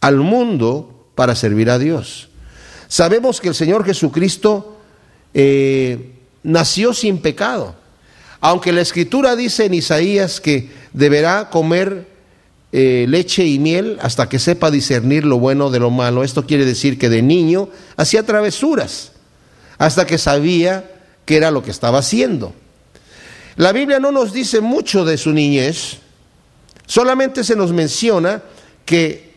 al 0.00 0.16
mundo 0.16 1.08
para 1.14 1.34
servir 1.34 1.70
a 1.70 1.78
Dios. 1.78 2.28
Sabemos 2.88 3.40
que 3.40 3.48
el 3.48 3.54
Señor 3.54 3.84
Jesucristo 3.84 4.78
eh, 5.34 6.15
nació 6.46 6.94
sin 6.94 7.18
pecado, 7.18 7.74
aunque 8.40 8.72
la 8.72 8.80
Escritura 8.80 9.34
dice 9.34 9.64
en 9.64 9.74
Isaías 9.74 10.40
que 10.40 10.70
deberá 10.92 11.50
comer 11.50 12.06
eh, 12.72 13.06
leche 13.08 13.44
y 13.44 13.58
miel 13.58 13.98
hasta 14.00 14.28
que 14.28 14.38
sepa 14.38 14.70
discernir 14.70 15.24
lo 15.24 15.38
bueno 15.38 15.70
de 15.70 15.80
lo 15.80 15.90
malo. 15.90 16.22
Esto 16.22 16.46
quiere 16.46 16.64
decir 16.64 16.98
que 16.98 17.08
de 17.08 17.20
niño 17.20 17.68
hacía 17.96 18.24
travesuras 18.24 19.12
hasta 19.78 20.06
que 20.06 20.18
sabía 20.18 20.90
qué 21.24 21.36
era 21.36 21.50
lo 21.50 21.62
que 21.62 21.70
estaba 21.72 21.98
haciendo. 21.98 22.54
La 23.56 23.72
Biblia 23.72 23.98
no 23.98 24.12
nos 24.12 24.32
dice 24.32 24.60
mucho 24.60 25.04
de 25.04 25.18
su 25.18 25.32
niñez, 25.32 25.98
solamente 26.86 27.42
se 27.42 27.56
nos 27.56 27.72
menciona 27.72 28.42
que 28.84 29.34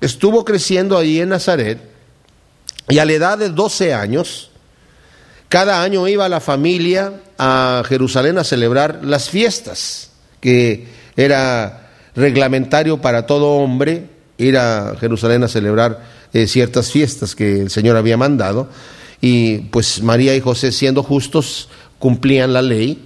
estuvo 0.00 0.44
creciendo 0.44 0.98
ahí 0.98 1.20
en 1.20 1.30
Nazaret 1.30 1.78
y 2.88 2.98
a 2.98 3.04
la 3.04 3.12
edad 3.12 3.38
de 3.38 3.48
12 3.48 3.94
años, 3.94 4.50
cada 5.48 5.82
año 5.82 6.06
iba 6.08 6.28
la 6.28 6.40
familia 6.40 7.12
a 7.38 7.82
Jerusalén 7.86 8.38
a 8.38 8.44
celebrar 8.44 9.00
las 9.02 9.30
fiestas, 9.30 10.10
que 10.40 10.86
era 11.16 11.90
reglamentario 12.14 13.00
para 13.00 13.26
todo 13.26 13.52
hombre 13.52 14.08
ir 14.38 14.56
a 14.56 14.94
Jerusalén 15.00 15.42
a 15.42 15.48
celebrar 15.48 16.04
eh, 16.32 16.46
ciertas 16.46 16.92
fiestas 16.92 17.34
que 17.34 17.62
el 17.62 17.70
Señor 17.70 17.96
había 17.96 18.16
mandado. 18.16 18.68
Y 19.20 19.58
pues 19.70 20.02
María 20.02 20.34
y 20.36 20.40
José, 20.40 20.70
siendo 20.70 21.02
justos, 21.02 21.68
cumplían 21.98 22.52
la 22.52 22.62
ley. 22.62 23.04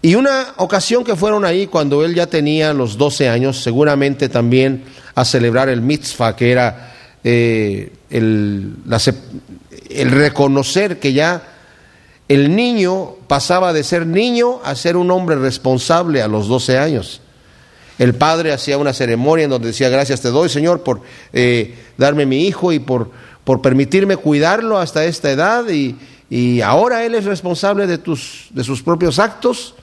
Y 0.00 0.16
una 0.16 0.54
ocasión 0.56 1.04
que 1.04 1.14
fueron 1.14 1.44
ahí 1.44 1.68
cuando 1.68 2.04
él 2.04 2.14
ya 2.14 2.26
tenía 2.26 2.72
los 2.72 2.98
12 2.98 3.28
años, 3.28 3.62
seguramente 3.62 4.28
también 4.28 4.84
a 5.14 5.24
celebrar 5.24 5.68
el 5.68 5.80
mitzvah, 5.80 6.34
que 6.34 6.50
era 6.50 6.91
eh, 7.24 7.92
el, 8.10 8.76
reconocer 10.10 10.98
que 10.98 11.12
ya 11.12 11.42
el 12.28 12.54
niño 12.54 13.16
pasaba 13.26 13.72
de 13.72 13.84
ser 13.84 14.06
niño 14.06 14.60
a 14.64 14.74
ser 14.74 14.96
un 14.96 15.10
hombre 15.10 15.36
responsable 15.36 16.22
a 16.22 16.28
los 16.28 16.48
12 16.48 16.78
años. 16.78 17.20
El 17.98 18.14
padre 18.14 18.52
hacía 18.52 18.78
una 18.78 18.92
ceremonia 18.92 19.44
en 19.44 19.50
donde 19.50 19.68
decía, 19.68 19.88
gracias 19.88 20.20
te 20.20 20.28
doy, 20.28 20.48
Señor, 20.48 20.82
por 20.82 21.02
eh, 21.32 21.74
darme 21.96 22.26
mi 22.26 22.46
hijo 22.46 22.72
y 22.72 22.78
por, 22.78 23.10
por, 23.44 23.60
permitirme 23.60 24.16
cuidarlo 24.16 24.78
hasta 24.78 25.04
esta 25.04 25.30
edad. 25.30 25.68
Y, 25.68 25.96
y, 26.30 26.62
ahora 26.62 27.04
él 27.04 27.14
es 27.14 27.24
responsable 27.24 27.86
de, 27.86 27.98
tus, 27.98 28.48
de 28.50 28.64
sus 28.64 28.82
propios 28.82 29.18
actos 29.18 29.74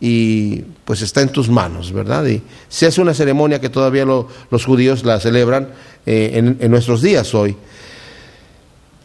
y 0.00 0.62
pues 0.84 1.02
está 1.02 1.20
en 1.20 1.28
tus 1.28 1.50
manos, 1.50 1.92
¿verdad? 1.92 2.26
Y 2.26 2.42
se 2.68 2.86
hace 2.86 3.02
una 3.02 3.12
ceremonia 3.12 3.60
que 3.60 3.68
todavía 3.68 4.06
los 4.06 4.64
judíos 4.64 5.04
la 5.04 5.20
celebran 5.20 5.68
eh, 6.06 6.30
en, 6.34 6.56
en 6.58 6.70
nuestros 6.70 7.02
días 7.02 7.34
hoy. 7.34 7.54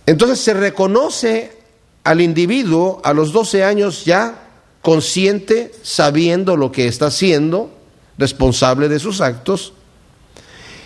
Entonces 0.06 0.40
se 0.40 0.54
reconoce 0.54 1.52
al 2.04 2.22
individuo 2.22 3.02
a 3.04 3.14
los 3.14 3.34
12 3.34 3.64
años 3.64 4.06
ya 4.06 4.46
consciente, 4.82 5.72
sabiendo 5.82 6.56
lo 6.56 6.72
que 6.72 6.88
está 6.88 7.08
haciendo, 7.08 7.72
responsable 8.18 8.88
de 8.88 9.00
sus 9.00 9.20
actos. 9.20 9.74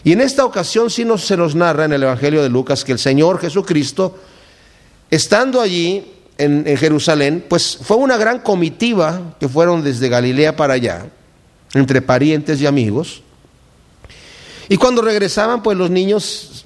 Y 0.04 0.14
en 0.14 0.22
esta 0.22 0.46
ocasión 0.46 0.90
sí 0.90 1.06
nos, 1.06 1.26
se 1.26 1.38
nos 1.38 1.54
narra 1.54 1.86
en 1.86 1.94
el 1.94 2.04
Evangelio 2.04 2.42
de 2.42 2.50
Lucas 2.50 2.86
que 2.86 2.94
el 2.94 3.00
Señor 3.00 3.40
Jesucristo, 3.40 4.18
estando 5.12 5.60
allí 5.62 6.14
en, 6.40 6.78
Jerusalén, 6.78 7.46
pues 7.48 7.78
fue 7.82 7.98
una 7.98 8.18
gran 8.18 8.40
comitiva 8.40 9.36
que 9.40 9.50
fueron 9.50 9.84
desde 9.84 10.10
Galilea 10.10 10.56
para 10.56 10.74
allá, 10.74 11.06
entre 11.74 12.02
parientes 12.02 12.62
y 12.62 12.66
amigos. 12.66 13.22
Y 14.70 14.78
cuando 14.78 15.02
regresaban, 15.02 15.62
pues 15.62 15.78
los 15.78 15.90
niños 15.90 16.66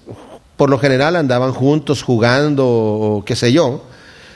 por 0.58 0.70
lo 0.70 0.78
general 0.78 1.16
andaban 1.16 1.52
juntos 1.54 2.04
jugando 2.04 2.66
o 2.68 3.26
qué 3.26 3.36
sé 3.36 3.52
yo. 3.52 3.84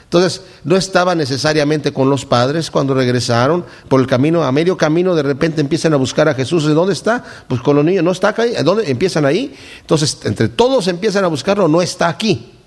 Entonces, 0.02 0.42
no 0.64 0.74
estaba 0.74 1.14
necesariamente 1.14 1.92
con 1.92 2.10
los 2.10 2.24
padres 2.24 2.70
cuando 2.70 2.94
regresaron 2.94 3.64
por 3.88 4.00
el 4.00 4.06
camino, 4.06 4.42
a 4.42 4.50
medio 4.50 4.76
camino 4.76 5.14
de 5.14 5.22
repente 5.22 5.60
empiezan 5.60 5.92
a 5.92 5.96
buscar 5.96 6.28
a 6.28 6.34
Jesús. 6.34 6.64
¿De 6.64 6.74
dónde 6.74 6.94
está? 6.94 7.22
Pues 7.46 7.60
con 7.60 7.76
los 7.76 7.84
niños, 7.84 8.02
no 8.02 8.10
está 8.10 8.28
acá, 8.28 8.44
dónde 8.64 8.90
empiezan 8.90 9.24
ahí? 9.24 9.54
Entonces, 9.82 10.18
entre 10.24 10.48
todos 10.48 10.88
empiezan 10.88 11.24
a 11.24 11.28
buscarlo, 11.28 11.68
no 11.68 11.80
está 11.80 12.08
aquí. 12.08 12.57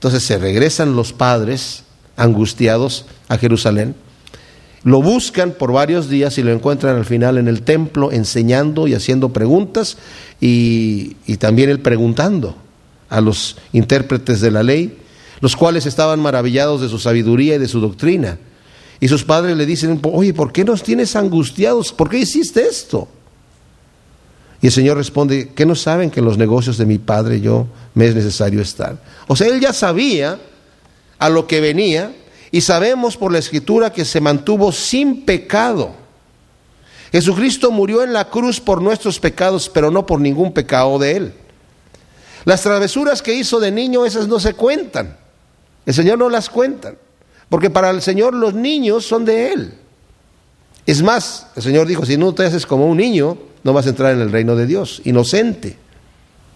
Entonces 0.00 0.22
se 0.22 0.38
regresan 0.38 0.96
los 0.96 1.12
padres 1.12 1.82
angustiados 2.16 3.04
a 3.28 3.36
Jerusalén, 3.36 3.94
lo 4.82 5.02
buscan 5.02 5.50
por 5.50 5.72
varios 5.72 6.08
días 6.08 6.38
y 6.38 6.42
lo 6.42 6.52
encuentran 6.52 6.96
al 6.96 7.04
final 7.04 7.36
en 7.36 7.48
el 7.48 7.60
templo 7.60 8.10
enseñando 8.10 8.88
y 8.88 8.94
haciendo 8.94 9.34
preguntas 9.34 9.98
y, 10.40 11.16
también 11.36 11.68
él 11.68 11.80
preguntando 11.80 12.56
a 13.10 13.20
los 13.20 13.58
intérpretes 13.74 14.40
de 14.40 14.50
la 14.50 14.62
ley 14.62 14.96
los 15.40 15.54
cuales 15.54 15.84
estaban 15.84 16.18
maravillados 16.18 16.80
de 16.80 16.88
su 16.88 16.98
sabiduría 16.98 17.56
y 17.56 17.58
de 17.58 17.68
su 17.68 17.78
doctrina. 17.78 18.38
Y 19.00 19.08
sus 19.08 19.24
padres 19.24 19.54
le 19.54 19.66
dicen, 19.66 20.00
oye, 20.02 20.32
¿por 20.32 20.50
qué 20.50 20.64
nos 20.64 20.82
tienes 20.82 21.14
angustiados? 21.14 21.92
¿Por 21.92 22.08
qué 22.08 22.20
hiciste 22.20 22.66
esto? 22.66 23.06
Y 24.62 24.66
el 24.66 24.72
Señor 24.72 24.96
responde, 24.96 25.52
¿qué 25.54 25.64
no 25.64 25.74
saben 25.74 26.10
que 26.10 26.20
en 26.20 26.26
los 26.26 26.36
negocios 26.36 26.76
de 26.76 26.86
mi 26.86 26.98
Padre 26.98 27.40
yo 27.40 27.66
me 27.94 28.06
es 28.06 28.14
necesario 28.14 28.60
estar? 28.60 28.98
O 29.26 29.36
sea, 29.36 29.46
él 29.46 29.60
ya 29.60 29.72
sabía 29.72 30.38
a 31.18 31.28
lo 31.28 31.46
que 31.46 31.60
venía 31.60 32.14
y 32.50 32.60
sabemos 32.60 33.16
por 33.16 33.32
la 33.32 33.38
Escritura 33.38 33.92
que 33.92 34.04
se 34.04 34.20
mantuvo 34.20 34.70
sin 34.72 35.24
pecado. 35.24 35.92
Jesucristo 37.12 37.70
murió 37.70 38.02
en 38.02 38.12
la 38.12 38.28
cruz 38.28 38.60
por 38.60 38.82
nuestros 38.82 39.18
pecados, 39.18 39.68
pero 39.68 39.90
no 39.90 40.06
por 40.06 40.20
ningún 40.20 40.52
pecado 40.52 40.98
de 40.98 41.16
él. 41.16 41.34
Las 42.44 42.62
travesuras 42.62 43.22
que 43.22 43.34
hizo 43.34 43.60
de 43.60 43.70
niño, 43.70 44.04
esas 44.04 44.28
no 44.28 44.40
se 44.40 44.54
cuentan. 44.54 45.16
El 45.86 45.94
Señor 45.94 46.18
no 46.18 46.28
las 46.28 46.48
cuenta, 46.48 46.94
porque 47.48 47.70
para 47.70 47.90
el 47.90 48.02
Señor 48.02 48.34
los 48.34 48.54
niños 48.54 49.06
son 49.06 49.24
de 49.24 49.52
Él. 49.52 49.74
Es 50.86 51.02
más, 51.02 51.48
el 51.56 51.62
Señor 51.62 51.86
dijo, 51.86 52.04
si 52.06 52.16
no 52.16 52.34
te 52.34 52.44
haces 52.44 52.66
como 52.66 52.86
un 52.86 52.96
niño, 52.96 53.38
no 53.62 53.72
vas 53.72 53.86
a 53.86 53.90
entrar 53.90 54.12
en 54.12 54.20
el 54.20 54.32
reino 54.32 54.56
de 54.56 54.66
Dios, 54.66 55.02
inocente. 55.04 55.76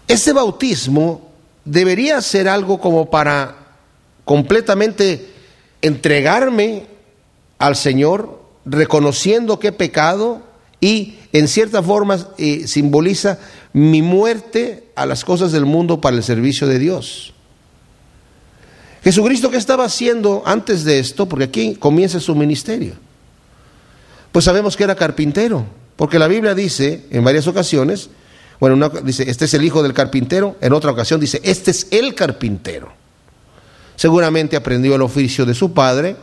Este 0.07 0.33
bautismo 0.33 1.31
debería 1.63 2.21
ser 2.21 2.47
algo 2.47 2.79
como 2.79 3.09
para 3.09 3.55
completamente 4.23 5.29
entregarme 5.81 6.87
al 7.59 7.75
Señor, 7.75 8.41
reconociendo 8.65 9.59
que 9.59 9.67
he 9.67 9.71
pecado 9.71 10.41
y 10.81 11.17
en 11.31 11.47
cierta 11.47 11.81
forma 11.81 12.27
eh, 12.37 12.67
simboliza 12.67 13.39
mi 13.73 14.01
muerte 14.01 14.85
a 14.95 15.05
las 15.05 15.23
cosas 15.25 15.51
del 15.51 15.65
mundo 15.65 16.01
para 16.01 16.15
el 16.15 16.23
servicio 16.23 16.67
de 16.67 16.79
Dios. 16.79 17.33
Jesucristo, 19.03 19.51
¿qué 19.51 19.57
estaba 19.57 19.85
haciendo 19.85 20.41
antes 20.45 20.83
de 20.83 20.97
esto? 20.97 21.27
Porque 21.27 21.45
aquí 21.45 21.75
comienza 21.75 22.19
su 22.19 22.33
ministerio. 22.33 22.93
Pues 24.31 24.45
sabemos 24.45 24.75
que 24.75 24.83
era 24.83 24.95
carpintero, 24.95 25.65
porque 25.95 26.19
la 26.19 26.27
Biblia 26.27 26.53
dice 26.53 27.05
en 27.09 27.23
varias 27.23 27.47
ocasiones, 27.47 28.09
bueno, 28.59 28.75
una, 28.75 28.89
dice, 28.89 29.29
este 29.29 29.45
es 29.45 29.53
el 29.53 29.63
hijo 29.63 29.83
del 29.83 29.93
carpintero, 29.93 30.55
en 30.61 30.73
otra 30.73 30.91
ocasión 30.91 31.19
dice, 31.19 31.41
este 31.43 31.71
es 31.71 31.87
el 31.91 32.15
carpintero. 32.15 32.91
Seguramente 33.95 34.55
aprendió 34.55 34.95
el 34.95 35.01
oficio 35.01 35.45
de 35.45 35.53
su 35.53 35.73
padre 35.73 36.15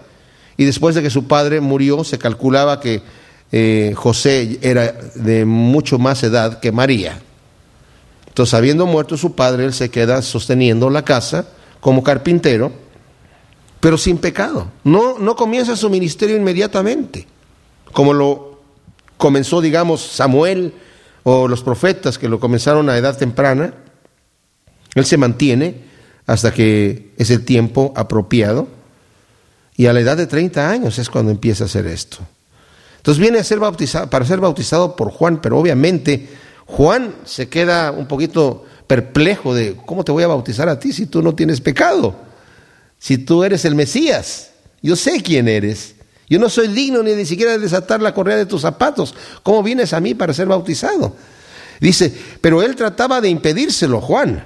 y 0.56 0.64
después 0.64 0.94
de 0.94 1.02
que 1.02 1.10
su 1.10 1.26
padre 1.26 1.60
murió 1.60 2.04
se 2.04 2.18
calculaba 2.18 2.80
que 2.80 3.02
eh, 3.50 3.92
José 3.96 4.58
era 4.62 4.92
de 5.14 5.44
mucho 5.44 5.98
más 5.98 6.22
edad 6.22 6.60
que 6.60 6.72
María. 6.72 7.20
Entonces, 8.26 8.54
habiendo 8.54 8.86
muerto 8.86 9.16
su 9.18 9.34
padre, 9.34 9.66
él 9.66 9.74
se 9.74 9.90
queda 9.90 10.22
sosteniendo 10.22 10.88
la 10.88 11.04
casa 11.04 11.46
como 11.80 12.02
carpintero, 12.02 12.72
pero 13.78 13.98
sin 13.98 14.16
pecado. 14.16 14.68
No, 14.84 15.18
no 15.18 15.36
comienza 15.36 15.76
su 15.76 15.90
ministerio 15.90 16.36
inmediatamente, 16.36 17.26
como 17.92 18.14
lo 18.14 18.51
comenzó, 19.22 19.60
digamos, 19.60 20.02
Samuel 20.02 20.74
o 21.22 21.46
los 21.46 21.62
profetas 21.62 22.18
que 22.18 22.28
lo 22.28 22.40
comenzaron 22.40 22.90
a 22.90 22.98
edad 22.98 23.16
temprana. 23.16 23.72
Él 24.96 25.04
se 25.04 25.16
mantiene 25.16 25.76
hasta 26.26 26.52
que 26.52 27.12
es 27.16 27.30
el 27.30 27.44
tiempo 27.44 27.92
apropiado 27.94 28.66
y 29.76 29.86
a 29.86 29.92
la 29.92 30.00
edad 30.00 30.16
de 30.16 30.26
30 30.26 30.68
años 30.68 30.98
es 30.98 31.08
cuando 31.08 31.30
empieza 31.30 31.62
a 31.62 31.66
hacer 31.68 31.86
esto. 31.86 32.18
Entonces 32.96 33.20
viene 33.20 33.38
a 33.38 33.44
ser 33.44 33.60
bautizado, 33.60 34.10
para 34.10 34.24
ser 34.24 34.40
bautizado 34.40 34.96
por 34.96 35.12
Juan, 35.12 35.40
pero 35.40 35.56
obviamente 35.56 36.28
Juan 36.66 37.14
se 37.24 37.48
queda 37.48 37.92
un 37.92 38.08
poquito 38.08 38.66
perplejo 38.88 39.54
de 39.54 39.76
cómo 39.86 40.02
te 40.02 40.10
voy 40.10 40.24
a 40.24 40.26
bautizar 40.34 40.68
a 40.68 40.80
ti 40.80 40.92
si 40.92 41.06
tú 41.06 41.22
no 41.22 41.32
tienes 41.36 41.60
pecado, 41.60 42.16
si 42.98 43.18
tú 43.18 43.44
eres 43.44 43.64
el 43.66 43.76
Mesías. 43.76 44.50
Yo 44.82 44.96
sé 44.96 45.22
quién 45.22 45.46
eres. 45.46 45.94
Yo 46.32 46.38
no 46.38 46.48
soy 46.48 46.68
digno 46.68 47.02
ni, 47.02 47.12
ni 47.12 47.26
siquiera 47.26 47.52
de 47.52 47.58
desatar 47.58 48.00
la 48.00 48.14
correa 48.14 48.38
de 48.38 48.46
tus 48.46 48.62
zapatos. 48.62 49.14
¿Cómo 49.42 49.62
vienes 49.62 49.92
a 49.92 50.00
mí 50.00 50.14
para 50.14 50.32
ser 50.32 50.46
bautizado? 50.46 51.14
Dice, 51.78 52.10
pero 52.40 52.62
él 52.62 52.74
trataba 52.74 53.20
de 53.20 53.28
impedírselo, 53.28 54.00
Juan. 54.00 54.42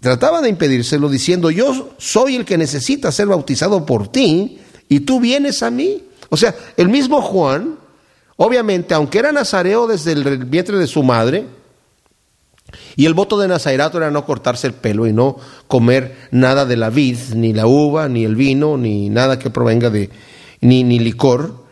trataba 0.00 0.40
de 0.40 0.48
impedírselo 0.48 1.08
diciendo, 1.08 1.52
yo 1.52 1.94
soy 1.98 2.34
el 2.34 2.44
que 2.44 2.58
necesita 2.58 3.12
ser 3.12 3.28
bautizado 3.28 3.86
por 3.86 4.08
ti 4.08 4.58
y 4.88 4.98
tú 5.00 5.20
vienes 5.20 5.62
a 5.62 5.70
mí. 5.70 6.02
O 6.30 6.36
sea, 6.36 6.52
el 6.76 6.88
mismo 6.88 7.22
Juan, 7.22 7.76
obviamente, 8.34 8.94
aunque 8.94 9.20
era 9.20 9.30
nazareo 9.30 9.86
desde 9.86 10.10
el 10.10 10.46
vientre 10.46 10.78
de 10.78 10.88
su 10.88 11.04
madre, 11.04 11.46
y 12.96 13.06
el 13.06 13.14
voto 13.14 13.38
de 13.38 13.46
Nazairato 13.46 13.98
era 13.98 14.10
no 14.10 14.26
cortarse 14.26 14.66
el 14.66 14.72
pelo 14.72 15.06
y 15.06 15.12
no 15.12 15.36
comer 15.68 16.28
nada 16.32 16.66
de 16.66 16.76
la 16.76 16.90
vid, 16.90 17.18
ni 17.36 17.52
la 17.52 17.68
uva, 17.68 18.08
ni 18.08 18.24
el 18.24 18.34
vino, 18.34 18.76
ni 18.76 19.08
nada 19.10 19.38
que 19.38 19.50
provenga 19.50 19.90
de, 19.90 20.10
ni, 20.60 20.84
ni 20.84 20.98
licor. 20.98 21.64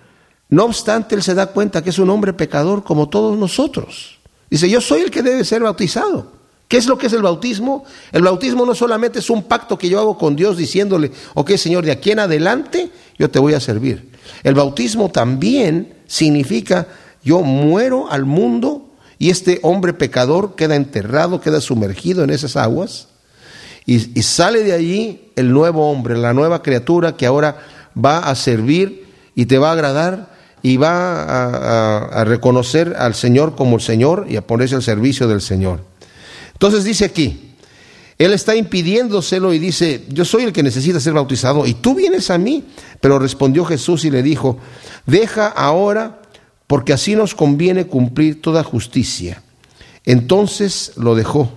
No 0.49 0.65
obstante, 0.65 1.15
él 1.15 1.23
se 1.23 1.35
da 1.35 1.47
cuenta 1.47 1.83
que 1.83 1.91
es 1.91 1.99
un 1.99 2.11
hombre 2.11 2.33
pecador 2.33 2.85
como 2.85 3.09
todos 3.09 3.39
nosotros. 3.39 4.19
Dice, 4.51 4.69
yo 4.69 4.81
soy 4.81 5.03
el 5.03 5.11
que 5.11 5.23
debe 5.23 5.45
ser 5.45 5.63
bautizado. 5.63 6.39
¿Qué 6.69 6.77
es 6.77 6.87
lo 6.87 6.99
que 6.99 7.07
es 7.07 7.13
el 7.15 7.23
bautismo? 7.23 7.85
El 8.13 8.23
bautismo 8.23 8.67
no 8.67 8.75
solamente 8.75 9.21
es 9.21 9.31
un 9.31 9.45
pacto 9.45 9.79
que 9.79 9.89
yo 9.89 9.99
hago 9.99 10.19
con 10.19 10.37
Dios 10.37 10.59
diciéndole, 10.59 11.11
ok 11.35 11.53
Señor, 11.53 11.85
de 11.85 11.93
aquí 11.93 12.11
en 12.11 12.19
adelante 12.19 12.91
yo 13.19 13.31
te 13.31 13.39
voy 13.39 13.55
a 13.55 13.61
servir. 13.61 14.11
El 14.43 14.55
bautismo 14.55 15.11
también 15.11 15.95
significa 16.07 16.87
yo 17.25 17.41
muero 17.41 18.11
al 18.11 18.27
mundo 18.27 18.91
y 19.19 19.31
este 19.31 19.61
hombre 19.63 19.95
pecador 19.95 20.57
queda 20.57 20.77
enterrado, 20.77 21.41
queda 21.41 21.63
sumergido 21.63 22.23
en 22.23 22.31
esas 22.31 22.57
aguas 22.57 23.09
y, 23.87 24.01
sale 24.21 24.65
de 24.65 24.75
allí 24.75 25.31
el 25.35 25.51
nuevo 25.51 25.91
hombre, 25.91 26.19
la 26.19 26.35
nueva 26.35 26.63
criatura 26.63 27.17
que 27.17 27.25
ahora 27.25 27.57
va 28.03 28.19
a 28.19 28.35
servir 28.35 29.07
y 29.35 29.47
te 29.47 29.59
va 29.59 29.71
a 29.71 29.73
agradar 29.73 30.39
y 30.63 30.77
va 30.77 32.21
a, 32.21 32.25
reconocer 32.25 32.97
al 32.99 33.15
Señor 33.15 33.55
como 33.55 33.77
el 33.77 33.83
Señor 33.83 34.27
y 34.29 34.37
a 34.37 34.47
ponerse 34.47 34.75
al 34.75 34.83
servicio 34.83 35.29
del 35.29 35.41
Señor. 35.41 35.81
Entonces 36.53 36.85
dice 36.85 37.05
aquí, 37.05 37.55
él 38.19 38.33
está 38.33 38.57
impidiéndoselo 38.57 39.53
y 39.55 39.61
dice, 39.61 40.05
yo 40.09 40.25
soy 40.25 40.43
el 40.43 40.53
que 40.53 40.65
necesita 40.65 40.99
ser 40.99 41.13
bautizado 41.13 41.67
y 41.67 41.75
tú 41.75 41.95
vienes 41.95 42.31
a 42.31 42.39
mí. 42.39 42.65
Pero 43.01 43.21
respondió 43.21 43.65
Jesús 43.65 44.05
y 44.05 44.11
le 44.11 44.25
dijo, 44.25 44.59
deja 45.07 45.47
ahora 45.47 46.21
porque 46.67 46.93
así 46.93 47.15
nos 47.15 47.35
conviene 47.35 47.87
cumplir 47.87 48.43
toda 48.43 48.65
justicia. 48.65 49.43
Entonces 50.05 50.93
lo 50.97 51.15
dejó. 51.15 51.53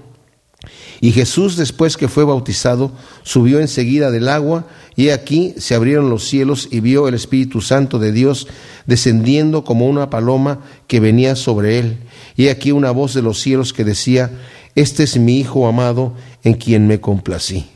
Y 1.00 1.12
Jesús, 1.14 1.58
después 1.58 1.98
que 1.98 2.08
fue 2.08 2.24
bautizado, 2.26 2.92
subió 3.24 3.60
enseguida 3.60 4.12
del 4.12 4.30
agua, 4.30 4.68
y 4.96 5.10
aquí 5.10 5.54
se 5.58 5.76
abrieron 5.76 6.10
los 6.10 6.28
cielos 6.28 6.68
y 6.70 6.82
vio 6.82 7.08
el 7.08 7.14
Espíritu 7.14 7.62
Santo 7.62 7.98
de 7.98 8.12
Dios 8.12 8.48
descendiendo 8.86 9.64
como 9.64 9.88
una 9.88 10.10
paloma 10.10 10.60
que 10.88 11.00
venía 11.00 11.36
sobre 11.36 11.80
él. 11.80 11.98
Y 12.36 12.50
aquí 12.50 12.72
una 12.72 12.92
voz 12.92 13.14
de 13.14 13.22
los 13.22 13.40
cielos 13.40 13.74
que 13.74 13.84
decía, 13.84 14.32
Este 14.76 15.04
es 15.04 15.18
mi 15.18 15.40
Hijo 15.40 15.68
amado 15.68 16.14
en 16.44 16.56
quien 16.56 16.88
me 16.88 17.00
complací. 17.00 17.68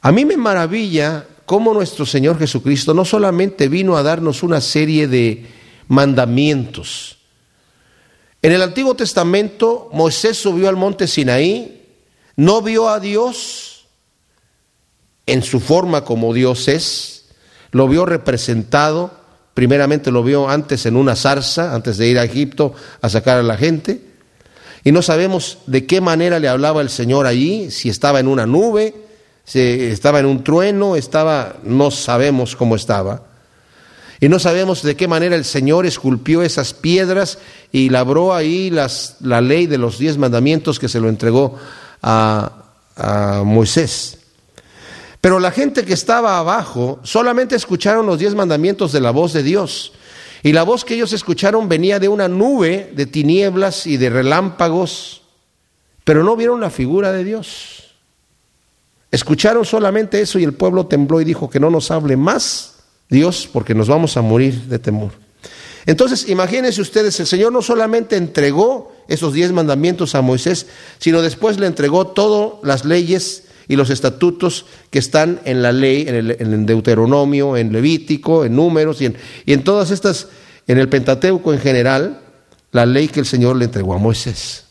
A 0.00 0.12
mí 0.12 0.24
me 0.24 0.36
maravilla 0.36 1.26
cómo 1.44 1.74
nuestro 1.74 2.06
Señor 2.06 2.38
Jesucristo 2.38 2.94
no 2.94 3.04
solamente 3.04 3.68
vino 3.68 3.96
a 3.96 4.02
darnos 4.02 4.42
una 4.42 4.60
serie 4.60 5.08
de 5.08 5.46
mandamientos. 5.88 7.18
En 8.40 8.52
el 8.52 8.62
Antiguo 8.62 8.94
Testamento 8.94 9.90
Moisés 9.92 10.36
subió 10.36 10.68
al 10.68 10.76
monte 10.76 11.06
Sinaí, 11.06 11.82
no 12.36 12.62
vio 12.62 12.88
a 12.88 13.00
Dios 13.00 13.75
en 15.26 15.42
su 15.42 15.60
forma 15.60 16.04
como 16.04 16.32
Dios 16.32 16.68
es, 16.68 17.24
lo 17.72 17.88
vio 17.88 18.06
representado, 18.06 19.10
primeramente 19.54 20.10
lo 20.10 20.22
vio 20.22 20.48
antes 20.48 20.86
en 20.86 20.96
una 20.96 21.16
zarza, 21.16 21.74
antes 21.74 21.98
de 21.98 22.08
ir 22.08 22.18
a 22.18 22.24
Egipto 22.24 22.74
a 23.02 23.08
sacar 23.08 23.38
a 23.38 23.42
la 23.42 23.56
gente, 23.56 24.00
y 24.84 24.92
no 24.92 25.02
sabemos 25.02 25.58
de 25.66 25.84
qué 25.84 26.00
manera 26.00 26.38
le 26.38 26.46
hablaba 26.46 26.80
el 26.80 26.90
Señor 26.90 27.26
allí, 27.26 27.72
si 27.72 27.88
estaba 27.88 28.20
en 28.20 28.28
una 28.28 28.46
nube, 28.46 28.94
si 29.44 29.60
estaba 29.60 30.20
en 30.20 30.26
un 30.26 30.44
trueno, 30.44 30.94
estaba, 30.94 31.56
no 31.64 31.90
sabemos 31.90 32.54
cómo 32.54 32.76
estaba. 32.76 33.22
Y 34.20 34.28
no 34.28 34.38
sabemos 34.38 34.82
de 34.82 34.96
qué 34.96 35.08
manera 35.08 35.34
el 35.34 35.44
Señor 35.44 35.86
esculpió 35.86 36.42
esas 36.42 36.72
piedras 36.72 37.38
y 37.72 37.90
labró 37.90 38.32
ahí 38.32 38.70
la 38.70 39.40
ley 39.40 39.66
de 39.66 39.76
los 39.76 39.98
diez 39.98 40.18
mandamientos 40.18 40.78
que 40.78 40.88
se 40.88 41.00
lo 41.00 41.08
entregó 41.08 41.58
a, 42.00 42.52
a 42.96 43.42
Moisés. 43.44 44.15
Pero 45.20 45.40
la 45.40 45.50
gente 45.50 45.84
que 45.84 45.94
estaba 45.94 46.38
abajo 46.38 47.00
solamente 47.02 47.56
escucharon 47.56 48.06
los 48.06 48.18
diez 48.18 48.34
mandamientos 48.34 48.92
de 48.92 49.00
la 49.00 49.10
voz 49.10 49.32
de 49.32 49.42
Dios. 49.42 49.92
Y 50.42 50.52
la 50.52 50.62
voz 50.62 50.84
que 50.84 50.94
ellos 50.94 51.12
escucharon 51.12 51.68
venía 51.68 51.98
de 51.98 52.08
una 52.08 52.28
nube 52.28 52.92
de 52.94 53.06
tinieblas 53.06 53.86
y 53.86 53.96
de 53.96 54.10
relámpagos, 54.10 55.22
pero 56.04 56.22
no 56.22 56.36
vieron 56.36 56.60
la 56.60 56.70
figura 56.70 57.12
de 57.12 57.24
Dios. 57.24 57.94
Escucharon 59.10 59.64
solamente 59.64 60.20
eso 60.20 60.38
y 60.38 60.44
el 60.44 60.52
pueblo 60.52 60.86
tembló 60.86 61.20
y 61.20 61.24
dijo 61.24 61.48
que 61.48 61.60
no 61.60 61.70
nos 61.70 61.90
hable 61.90 62.16
más 62.16 62.76
Dios 63.08 63.48
porque 63.52 63.74
nos 63.74 63.88
vamos 63.88 64.16
a 64.16 64.22
morir 64.22 64.62
de 64.64 64.78
temor. 64.78 65.12
Entonces, 65.86 66.28
imagínense 66.28 66.80
ustedes, 66.80 67.18
el 67.20 67.26
Señor 67.26 67.52
no 67.52 67.62
solamente 67.62 68.16
entregó 68.16 68.92
esos 69.08 69.32
diez 69.32 69.52
mandamientos 69.52 70.16
a 70.16 70.20
Moisés, 70.20 70.66
sino 70.98 71.22
después 71.22 71.58
le 71.60 71.66
entregó 71.66 72.08
todas 72.08 72.54
las 72.64 72.84
leyes 72.84 73.44
y 73.68 73.76
los 73.76 73.90
estatutos 73.90 74.66
que 74.90 74.98
están 74.98 75.40
en 75.44 75.62
la 75.62 75.72
ley, 75.72 76.04
en 76.08 76.14
el, 76.14 76.66
Deuteronomio, 76.66 77.56
en 77.56 77.72
Levítico, 77.72 78.44
en 78.44 78.56
Números 78.56 79.00
y 79.00 79.06
en, 79.06 79.16
y 79.44 79.52
en 79.52 79.64
todas 79.64 79.90
estas, 79.90 80.28
en 80.66 80.78
el 80.78 80.88
Pentateuco 80.88 81.52
en 81.52 81.60
general, 81.60 82.20
la 82.72 82.86
ley 82.86 83.08
que 83.08 83.20
el 83.20 83.26
Señor 83.26 83.56
le 83.56 83.64
entregó 83.64 83.94
a 83.94 83.98
Moisés. 83.98 84.64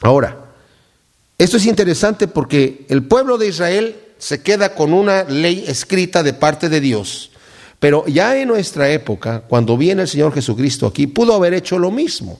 Ahora, 0.00 0.52
esto 1.38 1.56
es 1.56 1.66
interesante 1.66 2.28
porque 2.28 2.86
el 2.88 3.04
pueblo 3.04 3.38
de 3.38 3.48
Israel 3.48 3.96
se 4.18 4.42
queda 4.42 4.74
con 4.74 4.92
una 4.92 5.24
ley 5.24 5.64
escrita 5.66 6.22
de 6.22 6.32
parte 6.32 6.68
de 6.68 6.80
Dios 6.80 7.30
pero 7.80 8.06
ya 8.06 8.36
en 8.36 8.46
nuestra 8.46 8.90
época, 8.90 9.40
cuando 9.48 9.76
viene 9.76 10.02
el 10.02 10.08
Señor 10.08 10.34
Jesucristo 10.34 10.86
aquí, 10.86 11.06
pudo 11.06 11.34
haber 11.34 11.54
hecho 11.54 11.78
lo 11.78 11.90
mismo. 11.90 12.38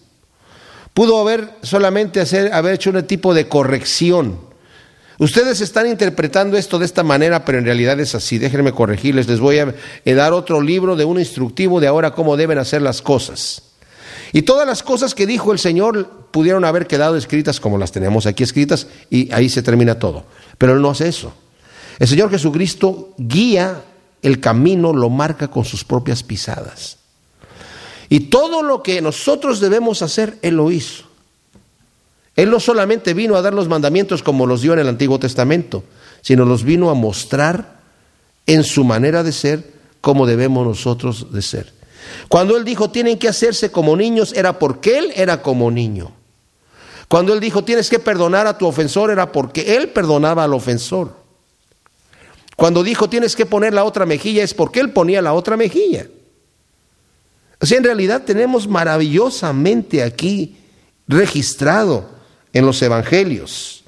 Pudo 0.92 1.18
haber 1.18 1.54
solamente 1.62 2.20
hacer, 2.20 2.52
haber 2.52 2.74
hecho 2.74 2.90
un 2.90 3.02
tipo 3.06 3.32
de 3.32 3.48
corrección. 3.48 4.38
Ustedes 5.20 5.60
están 5.60 5.86
interpretando 5.86 6.56
esto 6.56 6.78
de 6.78 6.86
esta 6.86 7.02
manera, 7.02 7.44
pero 7.44 7.58
en 7.58 7.66
realidad 7.66 8.00
es 8.00 8.14
así. 8.14 8.38
Déjenme 8.38 8.72
corregirles. 8.72 9.28
Les 9.28 9.38
voy 9.38 9.58
a 9.58 9.74
dar 10.06 10.32
otro 10.32 10.62
libro 10.62 10.96
de 10.96 11.04
un 11.04 11.18
instructivo 11.18 11.78
de 11.78 11.88
ahora 11.88 12.14
cómo 12.14 12.38
deben 12.38 12.56
hacer 12.56 12.80
las 12.80 13.02
cosas. 13.02 13.64
Y 14.32 14.40
todas 14.40 14.66
las 14.66 14.82
cosas 14.82 15.14
que 15.14 15.26
dijo 15.26 15.52
el 15.52 15.58
Señor 15.58 16.08
pudieron 16.30 16.64
haber 16.64 16.86
quedado 16.86 17.18
escritas 17.18 17.60
como 17.60 17.76
las 17.76 17.92
tenemos 17.92 18.24
aquí 18.24 18.44
escritas 18.44 18.86
y 19.10 19.30
ahí 19.30 19.50
se 19.50 19.60
termina 19.60 19.98
todo. 19.98 20.24
Pero 20.56 20.72
Él 20.72 20.80
no 20.80 20.88
hace 20.88 21.08
eso. 21.08 21.34
El 21.98 22.08
Señor 22.08 22.30
Jesucristo 22.30 23.10
guía 23.18 23.82
el 24.22 24.40
camino 24.40 24.94
lo 24.94 25.10
marca 25.10 25.48
con 25.48 25.66
sus 25.66 25.84
propias 25.84 26.22
pisadas. 26.22 26.96
Y 28.08 28.20
todo 28.20 28.62
lo 28.62 28.82
que 28.82 29.02
nosotros 29.02 29.60
debemos 29.60 30.00
hacer, 30.00 30.38
Él 30.40 30.54
lo 30.54 30.70
hizo. 30.70 31.09
Él 32.40 32.48
no 32.48 32.58
solamente 32.58 33.12
vino 33.12 33.36
a 33.36 33.42
dar 33.42 33.52
los 33.52 33.68
mandamientos 33.68 34.22
como 34.22 34.46
los 34.46 34.62
dio 34.62 34.72
en 34.72 34.78
el 34.78 34.88
Antiguo 34.88 35.18
Testamento, 35.18 35.84
sino 36.22 36.46
los 36.46 36.64
vino 36.64 36.88
a 36.88 36.94
mostrar 36.94 37.80
en 38.46 38.64
su 38.64 38.82
manera 38.82 39.22
de 39.22 39.32
ser 39.32 39.74
como 40.00 40.26
debemos 40.26 40.66
nosotros 40.66 41.34
de 41.34 41.42
ser. 41.42 41.70
Cuando 42.28 42.56
Él 42.56 42.64
dijo 42.64 42.90
tienen 42.90 43.18
que 43.18 43.28
hacerse 43.28 43.70
como 43.70 43.94
niños, 43.94 44.32
era 44.32 44.58
porque 44.58 44.96
Él 44.96 45.12
era 45.16 45.42
como 45.42 45.70
niño. 45.70 46.12
Cuando 47.08 47.34
Él 47.34 47.40
dijo 47.40 47.62
tienes 47.62 47.90
que 47.90 47.98
perdonar 47.98 48.46
a 48.46 48.56
tu 48.56 48.66
ofensor, 48.66 49.10
era 49.10 49.32
porque 49.32 49.76
Él 49.76 49.90
perdonaba 49.90 50.42
al 50.42 50.54
ofensor. 50.54 51.14
Cuando 52.56 52.82
dijo 52.82 53.10
tienes 53.10 53.36
que 53.36 53.44
poner 53.44 53.74
la 53.74 53.84
otra 53.84 54.06
mejilla 54.06 54.42
es 54.42 54.54
porque 54.54 54.80
él 54.80 54.92
ponía 54.92 55.20
la 55.20 55.34
otra 55.34 55.58
mejilla. 55.58 56.06
O 57.60 57.66
sea, 57.66 57.76
en 57.76 57.84
realidad 57.84 58.22
tenemos 58.24 58.66
maravillosamente 58.66 60.02
aquí 60.02 60.56
registrado 61.06 62.19
en 62.52 62.66
los 62.66 62.80
evangelios 62.82 63.80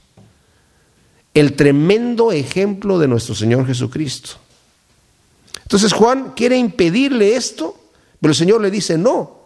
el 1.34 1.54
tremendo 1.54 2.30
ejemplo 2.32 2.98
de 2.98 3.08
nuestro 3.08 3.34
Señor 3.34 3.66
Jesucristo. 3.66 4.32
Entonces 5.62 5.92
Juan 5.92 6.32
quiere 6.36 6.56
impedirle 6.56 7.36
esto, 7.36 7.78
pero 8.20 8.32
el 8.32 8.36
Señor 8.36 8.60
le 8.60 8.70
dice, 8.70 8.98
no, 8.98 9.42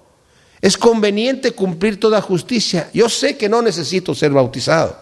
es 0.60 0.76
conveniente 0.76 1.52
cumplir 1.52 2.00
toda 2.00 2.20
justicia. 2.20 2.90
Yo 2.92 3.08
sé 3.08 3.36
que 3.36 3.48
no 3.48 3.62
necesito 3.62 4.14
ser 4.14 4.32
bautizado. 4.32 4.98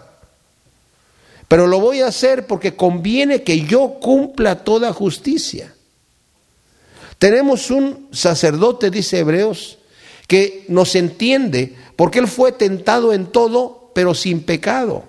Pero 1.48 1.66
lo 1.66 1.80
voy 1.80 2.00
a 2.00 2.08
hacer 2.08 2.46
porque 2.46 2.74
conviene 2.74 3.42
que 3.42 3.60
yo 3.62 3.98
cumpla 4.00 4.64
toda 4.64 4.92
justicia. 4.92 5.74
Tenemos 7.18 7.70
un 7.70 8.08
sacerdote, 8.12 8.90
dice 8.90 9.20
Hebreos, 9.20 9.78
que 10.26 10.64
nos 10.68 10.94
entiende 10.94 11.74
porque 11.96 12.18
él 12.18 12.28
fue 12.28 12.52
tentado 12.52 13.12
en 13.12 13.26
todo, 13.26 13.83
pero 13.94 14.14
sin 14.14 14.42
pecado. 14.42 15.04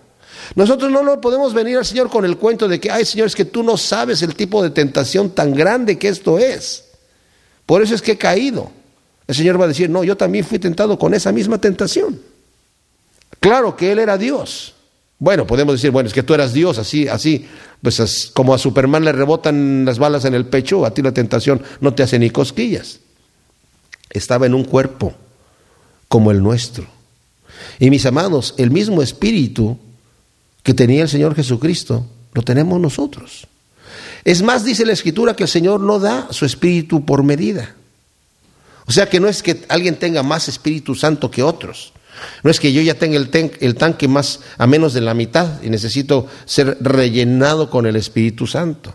Nosotros 0.56 0.92
no 0.92 1.04
lo 1.04 1.20
podemos 1.20 1.54
venir 1.54 1.78
al 1.78 1.86
Señor 1.86 2.10
con 2.10 2.24
el 2.26 2.38
cuento 2.38 2.68
de 2.68 2.80
que, 2.80 2.92
ay 2.92 3.06
Señor, 3.06 3.28
es 3.28 3.36
que 3.36 3.46
tú 3.46 3.64
no 3.64 3.78
sabes 3.78 4.22
el 4.22 4.36
tipo 4.36 4.62
de 4.62 4.70
tentación 4.70 5.32
tan 5.32 5.54
grande 5.54 5.98
que 5.98 6.08
esto 6.08 6.38
es. 6.38 6.86
Por 7.66 7.82
eso 7.82 7.96
es 7.96 8.02
que 8.02 8.14
he 8.14 8.18
caído. 8.18 8.72
El 9.28 9.36
Señor 9.36 9.60
va 9.60 9.66
a 9.66 9.70
decir, 9.70 9.90
no, 9.90 10.04
yo 10.04 10.16
también 10.16 10.46
fui 10.46 10.60
tentado 10.60 11.00
con 11.00 11.14
esa 11.14 11.32
misma 11.32 11.60
tentación. 11.60 12.22
Claro 13.40 13.76
que 13.76 13.92
Él 13.92 14.00
era 14.00 14.18
Dios. 14.18 14.76
Bueno, 15.18 15.48
podemos 15.48 15.76
decir, 15.76 15.92
bueno, 15.92 16.08
es 16.08 16.14
que 16.14 16.24
tú 16.24 16.34
eras 16.34 16.54
Dios, 16.54 16.78
así, 16.78 17.08
así, 17.08 17.48
pues 17.82 18.32
como 18.34 18.54
a 18.54 18.58
Superman 18.58 19.06
le 19.06 19.14
rebotan 19.14 19.86
las 19.86 19.98
balas 19.98 20.26
en 20.26 20.34
el 20.34 20.46
pecho, 20.46 20.86
a 20.86 20.94
ti 20.94 21.02
la 21.02 21.14
tentación 21.14 21.64
no 21.80 21.94
te 21.96 22.04
hace 22.04 22.20
ni 22.20 22.30
cosquillas. 22.30 23.00
Estaba 24.10 24.46
en 24.46 24.54
un 24.54 24.66
cuerpo 24.66 25.14
como 26.08 26.32
el 26.32 26.44
nuestro. 26.44 26.95
Y 27.80 27.89
mis 27.89 28.06
amados, 28.06 28.53
el 28.58 28.72
mismo 28.72 29.01
espíritu 29.01 29.78
que 30.64 30.74
tenía 30.74 31.03
el 31.03 31.10
Señor 31.10 31.36
Jesucristo, 31.36 32.06
lo 32.34 32.41
tenemos 32.41 32.80
nosotros. 32.80 33.47
Es 34.24 34.41
más, 34.41 34.64
dice 34.64 34.86
la 34.86 34.93
Escritura 34.93 35.36
que 35.36 35.43
el 35.43 35.49
Señor 35.49 35.80
no 35.80 35.99
da 35.99 36.28
su 36.32 36.45
espíritu 36.45 37.06
por 37.06 37.24
medida. 37.24 37.76
O 38.88 38.91
sea 38.91 39.10
que 39.10 39.20
no 39.20 39.28
es 39.28 39.41
que 39.41 39.66
alguien 39.70 39.95
tenga 39.95 40.24
más 40.24 40.47
Espíritu 40.47 40.95
Santo 40.95 41.32
que 41.32 41.43
otros. 41.43 41.93
No 42.43 42.49
es 42.49 42.60
que 42.60 42.72
yo 42.72 42.82
ya 42.82 42.93
tenga 42.95 43.18
el, 43.18 43.30
el, 43.60 43.76
tanque 43.76 44.08
más 44.08 44.39
a 44.58 44.68
menos 44.68 44.93
de 44.93 45.01
la 45.01 45.14
mitad 45.14 45.62
y 45.64 45.70
necesito 45.70 46.28
ser 46.45 46.78
rellenado 46.82 47.70
con 47.70 47.86
el 47.86 47.95
Espíritu 47.95 48.47
Santo. 48.47 48.93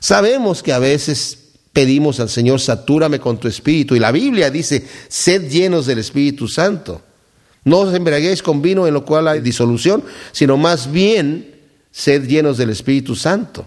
Sabemos 0.00 0.62
que 0.62 0.72
a 0.72 0.78
veces 0.78 1.38
pedimos 1.72 2.20
al 2.20 2.28
Señor, 2.28 2.60
satúrame 2.60 3.20
con 3.20 3.38
tu 3.38 3.48
Espíritu. 3.48 3.94
Y 3.94 4.00
la 4.00 4.12
Biblia 4.12 4.50
dice, 4.50 4.86
sed 5.08 5.48
llenos 5.50 5.86
del 5.86 5.98
Espíritu 5.98 6.48
Santo. 6.48 7.02
No 7.64 7.80
os 7.80 7.94
embriaguéis 7.94 8.42
con 8.42 8.60
vino 8.60 8.86
en 8.86 8.94
lo 8.94 9.04
cual 9.04 9.28
hay 9.28 9.40
disolución, 9.40 10.04
sino 10.32 10.56
más 10.56 10.90
bien 10.90 11.54
sed 11.90 12.26
llenos 12.26 12.58
del 12.58 12.70
Espíritu 12.70 13.16
Santo. 13.16 13.66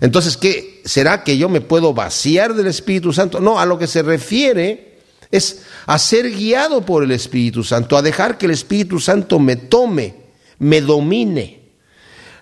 Entonces, 0.00 0.36
¿qué 0.36 0.80
será 0.84 1.22
que 1.22 1.36
yo 1.36 1.48
me 1.48 1.60
puedo 1.60 1.92
vaciar 1.92 2.54
del 2.54 2.68
Espíritu 2.68 3.12
Santo? 3.12 3.40
No, 3.40 3.60
a 3.60 3.66
lo 3.66 3.78
que 3.78 3.86
se 3.86 4.02
refiere 4.02 4.98
es 5.30 5.62
a 5.86 5.98
ser 5.98 6.30
guiado 6.30 6.84
por 6.84 7.04
el 7.04 7.10
Espíritu 7.10 7.62
Santo, 7.62 7.96
a 7.96 8.02
dejar 8.02 8.38
que 8.38 8.46
el 8.46 8.52
Espíritu 8.52 8.98
Santo 8.98 9.38
me 9.38 9.56
tome, 9.56 10.14
me 10.58 10.80
domine. 10.80 11.60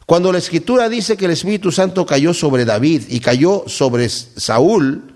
Cuando 0.06 0.32
la 0.32 0.38
Escritura 0.38 0.88
dice 0.88 1.16
que 1.16 1.26
el 1.26 1.32
Espíritu 1.32 1.72
Santo 1.72 2.06
cayó 2.06 2.32
sobre 2.32 2.64
David 2.64 3.02
y 3.08 3.20
cayó 3.20 3.64
sobre 3.66 4.08
Saúl, 4.08 5.12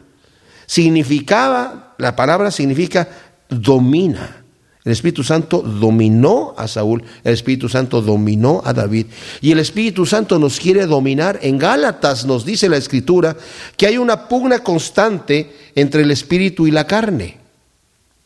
significaba, 0.66 1.94
la 1.98 2.14
palabra 2.16 2.50
significa 2.50 3.08
domina. 3.48 4.41
El 4.84 4.90
Espíritu 4.90 5.22
Santo 5.22 5.60
dominó 5.60 6.54
a 6.56 6.66
Saúl, 6.66 7.04
el 7.22 7.34
Espíritu 7.34 7.68
Santo 7.68 8.02
dominó 8.02 8.62
a 8.64 8.72
David 8.72 9.06
y 9.40 9.52
el 9.52 9.60
Espíritu 9.60 10.06
Santo 10.06 10.40
nos 10.40 10.58
quiere 10.58 10.86
dominar. 10.86 11.38
En 11.42 11.56
Gálatas 11.56 12.26
nos 12.26 12.44
dice 12.44 12.68
la 12.68 12.78
Escritura 12.78 13.36
que 13.76 13.86
hay 13.86 13.96
una 13.96 14.28
pugna 14.28 14.58
constante 14.64 15.54
entre 15.76 16.02
el 16.02 16.10
Espíritu 16.10 16.66
y 16.66 16.72
la 16.72 16.86
carne. 16.86 17.38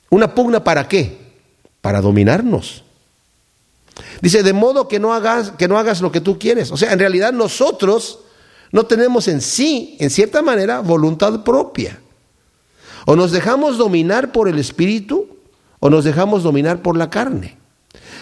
¿Una 0.09 0.35
pugna 0.35 0.65
para 0.65 0.89
qué? 0.89 1.19
Para 1.83 2.01
dominarnos. 2.01 2.85
Dice, 4.23 4.43
de 4.43 4.55
modo 4.55 4.89
que 4.89 4.99
no 4.99 5.13
hagas, 5.13 5.53
que 5.53 5.69
no 5.69 5.79
hagas 5.79 6.01
lo 6.01 6.11
que 6.11 6.23
tú 6.23 6.39
quieres. 6.39 6.71
O 6.71 6.79
sea, 6.79 6.91
en 6.93 6.99
realidad 6.99 7.35
nosotros 7.35 8.21
no 8.73 8.87
tenemos 8.87 9.29
en 9.29 9.43
sí, 9.43 9.97
en 10.01 10.09
cierta 10.09 10.41
manera, 10.41 10.81
voluntad 10.81 11.45
propia. 11.45 12.01
O 13.05 13.15
nos 13.15 13.31
dejamos 13.31 13.77
dominar 13.77 14.33
por 14.33 14.49
el 14.49 14.59
Espíritu 14.59 15.36
o 15.81 15.91
nos 15.91 16.05
dejamos 16.05 16.43
dominar 16.43 16.83
por 16.83 16.97
la 16.97 17.11
carne. 17.11 17.57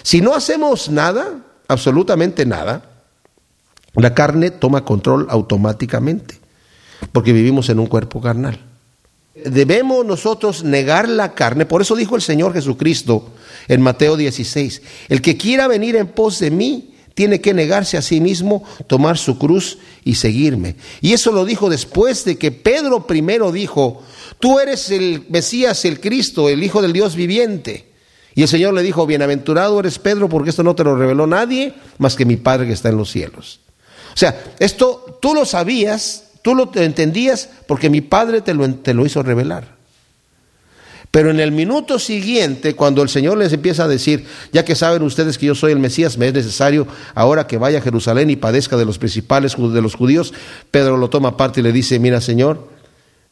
Si 0.02 0.20
no 0.20 0.34
hacemos 0.34 0.88
nada, 0.88 1.40
absolutamente 1.68 2.46
nada, 2.46 2.82
la 3.94 4.14
carne 4.14 4.50
toma 4.50 4.84
control 4.84 5.26
automáticamente, 5.30 6.38
porque 7.12 7.32
vivimos 7.32 7.68
en 7.68 7.78
un 7.78 7.86
cuerpo 7.86 8.20
carnal. 8.20 8.58
Debemos 9.34 10.04
nosotros 10.04 10.62
negar 10.62 11.08
la 11.08 11.34
carne, 11.34 11.66
por 11.66 11.82
eso 11.82 11.96
dijo 11.96 12.16
el 12.16 12.22
Señor 12.22 12.52
Jesucristo 12.52 13.30
en 13.68 13.80
Mateo 13.80 14.16
16, 14.16 14.82
el 15.08 15.22
que 15.22 15.36
quiera 15.36 15.66
venir 15.68 15.96
en 15.96 16.06
pos 16.06 16.38
de 16.38 16.50
mí, 16.50 16.93
tiene 17.14 17.40
que 17.40 17.54
negarse 17.54 17.96
a 17.96 18.02
sí 18.02 18.20
mismo, 18.20 18.64
tomar 18.86 19.16
su 19.18 19.38
cruz 19.38 19.78
y 20.04 20.16
seguirme. 20.16 20.76
Y 21.00 21.12
eso 21.12 21.32
lo 21.32 21.44
dijo 21.44 21.70
después 21.70 22.24
de 22.24 22.36
que 22.36 22.50
Pedro 22.50 23.06
primero 23.06 23.52
dijo, 23.52 24.02
tú 24.40 24.58
eres 24.58 24.90
el 24.90 25.24
Mesías, 25.28 25.84
el 25.84 26.00
Cristo, 26.00 26.48
el 26.48 26.62
Hijo 26.62 26.82
del 26.82 26.92
Dios 26.92 27.14
viviente. 27.14 27.92
Y 28.34 28.42
el 28.42 28.48
Señor 28.48 28.74
le 28.74 28.82
dijo, 28.82 29.06
bienaventurado 29.06 29.78
eres 29.78 29.98
Pedro, 30.00 30.28
porque 30.28 30.50
esto 30.50 30.64
no 30.64 30.74
te 30.74 30.82
lo 30.82 30.96
reveló 30.96 31.26
nadie 31.26 31.74
más 31.98 32.16
que 32.16 32.24
mi 32.24 32.36
Padre 32.36 32.66
que 32.66 32.72
está 32.72 32.88
en 32.88 32.96
los 32.96 33.10
cielos. 33.10 33.60
O 34.12 34.16
sea, 34.16 34.42
esto 34.58 35.18
tú 35.22 35.34
lo 35.34 35.44
sabías, 35.44 36.30
tú 36.42 36.54
lo 36.54 36.70
entendías, 36.74 37.48
porque 37.68 37.90
mi 37.90 38.00
Padre 38.00 38.40
te 38.40 38.54
lo, 38.54 38.72
te 38.74 38.92
lo 38.92 39.06
hizo 39.06 39.22
revelar. 39.22 39.73
Pero 41.14 41.30
en 41.30 41.38
el 41.38 41.52
minuto 41.52 42.00
siguiente, 42.00 42.74
cuando 42.74 43.00
el 43.00 43.08
Señor 43.08 43.38
les 43.38 43.52
empieza 43.52 43.84
a 43.84 43.88
decir, 43.88 44.26
ya 44.52 44.64
que 44.64 44.74
saben 44.74 45.00
ustedes 45.04 45.38
que 45.38 45.46
yo 45.46 45.54
soy 45.54 45.70
el 45.70 45.78
Mesías, 45.78 46.18
me 46.18 46.26
es 46.26 46.34
necesario 46.34 46.88
ahora 47.14 47.46
que 47.46 47.56
vaya 47.56 47.78
a 47.78 47.82
Jerusalén 47.82 48.30
y 48.30 48.36
padezca 48.36 48.76
de 48.76 48.84
los 48.84 48.98
principales 48.98 49.54
de 49.56 49.80
los 49.80 49.94
judíos, 49.94 50.34
Pedro 50.72 50.96
lo 50.96 51.10
toma 51.10 51.28
aparte 51.28 51.60
y 51.60 51.62
le 51.62 51.70
dice, 51.70 52.00
mira 52.00 52.20
Señor, 52.20 52.68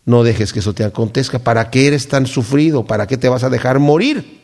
no 0.04 0.22
dejes 0.22 0.52
que 0.52 0.60
eso 0.60 0.74
te 0.74 0.84
acontezca. 0.84 1.40
¿Para 1.40 1.70
qué 1.70 1.88
eres 1.88 2.06
tan 2.06 2.28
sufrido? 2.28 2.84
¿Para 2.84 3.08
qué 3.08 3.16
te 3.16 3.28
vas 3.28 3.42
a 3.42 3.50
dejar 3.50 3.80
morir? 3.80 4.41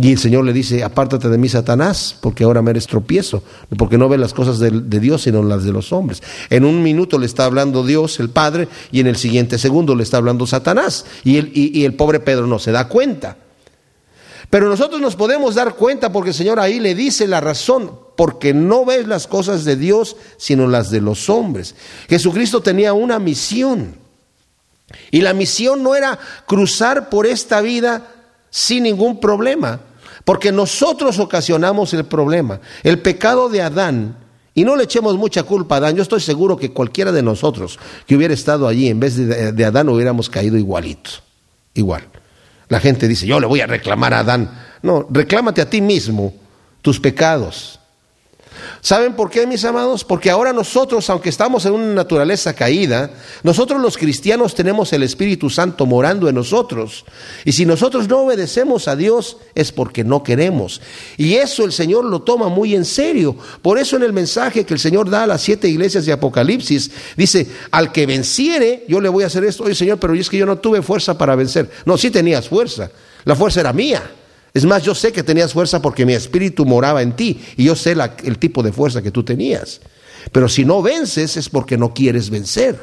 Y 0.00 0.12
el 0.12 0.18
Señor 0.18 0.44
le 0.44 0.52
dice, 0.52 0.84
apártate 0.84 1.28
de 1.28 1.38
mí, 1.38 1.48
Satanás, 1.48 2.16
porque 2.20 2.44
ahora 2.44 2.62
me 2.62 2.70
eres 2.70 2.86
tropiezo, 2.86 3.42
porque 3.76 3.98
no 3.98 4.08
ves 4.08 4.20
las 4.20 4.34
cosas 4.34 4.58
de, 4.58 4.70
Dios, 5.00 5.22
sino 5.22 5.42
las 5.42 5.64
de 5.64 5.72
los 5.72 5.92
hombres. 5.92 6.22
En 6.50 6.64
un 6.64 6.82
minuto 6.82 7.18
le 7.18 7.26
está 7.26 7.44
hablando 7.44 7.84
Dios, 7.84 8.20
el 8.20 8.30
Padre, 8.30 8.68
y 8.92 9.00
en 9.00 9.06
el 9.06 9.16
siguiente 9.16 9.58
segundo 9.58 9.94
le 9.94 10.02
está 10.02 10.18
hablando 10.18 10.46
Satanás. 10.46 11.04
Y 11.24 11.38
el, 11.38 11.50
y 11.54 11.84
el 11.84 11.94
pobre 11.94 12.20
Pedro 12.20 12.46
no 12.46 12.58
se 12.58 12.70
da 12.70 12.88
cuenta. 12.88 13.36
Pero 14.50 14.68
nosotros 14.68 15.00
nos 15.00 15.16
podemos 15.16 15.54
dar 15.54 15.74
cuenta 15.74 16.10
porque 16.10 16.30
el 16.30 16.36
Señor 16.36 16.58
ahí 16.58 16.80
le 16.80 16.94
dice 16.94 17.26
la 17.26 17.40
razón, 17.40 17.92
porque 18.16 18.54
no 18.54 18.84
ves 18.84 19.06
las 19.06 19.26
cosas 19.26 19.64
de 19.64 19.76
Dios, 19.76 20.16
sino 20.38 20.66
las 20.66 20.90
de 20.90 21.00
los 21.00 21.28
hombres. 21.28 21.74
Jesucristo 22.08 22.62
tenía 22.62 22.94
una 22.94 23.18
misión. 23.18 23.96
Y 25.10 25.20
la 25.20 25.34
misión 25.34 25.82
no 25.82 25.94
era 25.94 26.18
cruzar 26.46 27.10
por 27.10 27.26
esta 27.26 27.60
vida 27.60 28.06
sin 28.50 28.84
ningún 28.84 29.20
problema, 29.20 29.80
porque 30.28 30.52
nosotros 30.52 31.18
ocasionamos 31.20 31.94
el 31.94 32.04
problema. 32.04 32.60
El 32.82 32.98
pecado 32.98 33.48
de 33.48 33.62
Adán, 33.62 34.14
y 34.52 34.62
no 34.62 34.76
le 34.76 34.84
echemos 34.84 35.16
mucha 35.16 35.42
culpa 35.42 35.76
a 35.76 35.78
Adán, 35.78 35.96
yo 35.96 36.02
estoy 36.02 36.20
seguro 36.20 36.58
que 36.58 36.70
cualquiera 36.70 37.12
de 37.12 37.22
nosotros 37.22 37.78
que 38.06 38.14
hubiera 38.14 38.34
estado 38.34 38.68
allí 38.68 38.88
en 38.88 39.00
vez 39.00 39.16
de, 39.16 39.52
de 39.52 39.64
Adán 39.64 39.88
hubiéramos 39.88 40.28
caído 40.28 40.58
igualito, 40.58 41.12
igual. 41.72 42.02
La 42.68 42.78
gente 42.78 43.08
dice, 43.08 43.26
yo 43.26 43.40
le 43.40 43.46
voy 43.46 43.62
a 43.62 43.66
reclamar 43.66 44.12
a 44.12 44.18
Adán. 44.18 44.50
No, 44.82 45.06
reclámate 45.08 45.62
a 45.62 45.70
ti 45.70 45.80
mismo 45.80 46.34
tus 46.82 47.00
pecados. 47.00 47.77
¿Saben 48.80 49.14
por 49.14 49.30
qué, 49.30 49.46
mis 49.46 49.64
amados? 49.64 50.04
Porque 50.04 50.30
ahora 50.30 50.52
nosotros, 50.52 51.08
aunque 51.10 51.28
estamos 51.28 51.64
en 51.66 51.72
una 51.72 51.94
naturaleza 51.94 52.54
caída, 52.54 53.10
nosotros 53.42 53.80
los 53.80 53.96
cristianos 53.96 54.54
tenemos 54.54 54.92
el 54.92 55.02
Espíritu 55.02 55.50
Santo 55.50 55.86
morando 55.86 56.28
en 56.28 56.34
nosotros. 56.34 57.04
Y 57.44 57.52
si 57.52 57.66
nosotros 57.66 58.08
no 58.08 58.20
obedecemos 58.20 58.88
a 58.88 58.96
Dios 58.96 59.38
es 59.54 59.72
porque 59.72 60.04
no 60.04 60.22
queremos. 60.22 60.80
Y 61.16 61.34
eso 61.34 61.64
el 61.64 61.72
Señor 61.72 62.04
lo 62.04 62.22
toma 62.22 62.48
muy 62.48 62.74
en 62.74 62.84
serio. 62.84 63.36
Por 63.62 63.78
eso 63.78 63.96
en 63.96 64.02
el 64.02 64.12
mensaje 64.12 64.64
que 64.64 64.74
el 64.74 64.80
Señor 64.80 65.10
da 65.10 65.24
a 65.24 65.26
las 65.26 65.42
siete 65.42 65.68
iglesias 65.68 66.06
de 66.06 66.12
Apocalipsis, 66.12 66.90
dice, 67.16 67.46
al 67.70 67.92
que 67.92 68.06
venciere, 68.06 68.84
yo 68.88 69.00
le 69.00 69.08
voy 69.08 69.24
a 69.24 69.28
hacer 69.28 69.44
esto. 69.44 69.64
Oye, 69.64 69.74
Señor, 69.74 69.98
pero 69.98 70.14
es 70.14 70.28
que 70.28 70.38
yo 70.38 70.46
no 70.46 70.58
tuve 70.58 70.82
fuerza 70.82 71.16
para 71.16 71.34
vencer. 71.34 71.70
No, 71.84 71.96
sí 71.96 72.10
tenías 72.10 72.48
fuerza. 72.48 72.90
La 73.24 73.34
fuerza 73.34 73.60
era 73.60 73.72
mía. 73.72 74.02
Es 74.54 74.64
más, 74.64 74.82
yo 74.82 74.94
sé 74.94 75.12
que 75.12 75.22
tenías 75.22 75.52
fuerza 75.52 75.82
porque 75.82 76.06
mi 76.06 76.14
espíritu 76.14 76.64
moraba 76.64 77.02
en 77.02 77.14
ti 77.14 77.40
y 77.56 77.64
yo 77.64 77.76
sé 77.76 77.94
el 78.24 78.38
tipo 78.38 78.62
de 78.62 78.72
fuerza 78.72 79.02
que 79.02 79.10
tú 79.10 79.22
tenías. 79.22 79.80
Pero 80.32 80.48
si 80.48 80.64
no 80.64 80.82
vences 80.82 81.36
es 81.36 81.48
porque 81.48 81.76
no 81.76 81.92
quieres 81.94 82.30
vencer. 82.30 82.78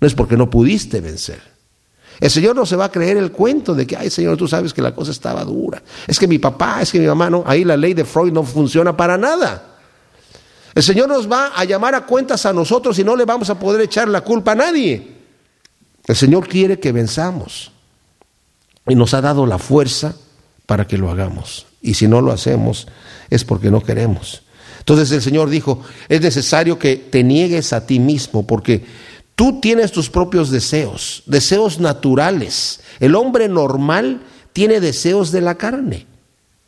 No 0.00 0.06
es 0.06 0.14
porque 0.14 0.36
no 0.36 0.50
pudiste 0.50 1.00
vencer. 1.00 1.40
El 2.20 2.30
Señor 2.30 2.54
no 2.54 2.64
se 2.64 2.76
va 2.76 2.86
a 2.86 2.92
creer 2.92 3.16
el 3.16 3.32
cuento 3.32 3.74
de 3.74 3.86
que, 3.86 3.96
ay 3.96 4.08
Señor, 4.08 4.36
tú 4.36 4.46
sabes 4.46 4.72
que 4.72 4.82
la 4.82 4.94
cosa 4.94 5.10
estaba 5.10 5.44
dura. 5.44 5.82
Es 6.06 6.18
que 6.18 6.28
mi 6.28 6.38
papá, 6.38 6.80
es 6.80 6.92
que 6.92 7.00
mi 7.00 7.06
mamá, 7.06 7.28
no. 7.28 7.44
Ahí 7.46 7.64
la 7.64 7.76
ley 7.76 7.94
de 7.94 8.04
Freud 8.04 8.32
no 8.32 8.44
funciona 8.44 8.96
para 8.96 9.18
nada. 9.18 9.78
El 10.74 10.82
Señor 10.82 11.08
nos 11.08 11.30
va 11.30 11.52
a 11.54 11.64
llamar 11.64 11.94
a 11.94 12.06
cuentas 12.06 12.46
a 12.46 12.52
nosotros 12.52 12.98
y 12.98 13.04
no 13.04 13.16
le 13.16 13.24
vamos 13.24 13.50
a 13.50 13.58
poder 13.58 13.80
echar 13.80 14.08
la 14.08 14.22
culpa 14.22 14.52
a 14.52 14.56
nadie. 14.56 15.14
El 16.06 16.16
Señor 16.16 16.48
quiere 16.48 16.78
que 16.78 16.92
venzamos. 16.92 17.72
Y 18.86 18.94
nos 18.94 19.14
ha 19.14 19.20
dado 19.20 19.46
la 19.46 19.58
fuerza 19.58 20.14
para 20.66 20.86
que 20.86 20.98
lo 20.98 21.10
hagamos. 21.10 21.66
Y 21.82 21.94
si 21.94 22.08
no 22.08 22.20
lo 22.20 22.32
hacemos 22.32 22.88
es 23.30 23.44
porque 23.44 23.70
no 23.70 23.82
queremos. 23.82 24.42
Entonces 24.78 25.10
el 25.12 25.22
Señor 25.22 25.48
dijo, 25.48 25.82
es 26.08 26.20
necesario 26.20 26.78
que 26.78 26.96
te 26.96 27.22
niegues 27.22 27.72
a 27.72 27.86
ti 27.86 27.98
mismo 27.98 28.46
porque 28.46 28.84
tú 29.34 29.60
tienes 29.60 29.92
tus 29.92 30.10
propios 30.10 30.50
deseos, 30.50 31.22
deseos 31.26 31.80
naturales. 31.80 32.80
El 33.00 33.14
hombre 33.14 33.48
normal 33.48 34.20
tiene 34.52 34.80
deseos 34.80 35.32
de 35.32 35.40
la 35.40 35.56
carne. 35.56 36.06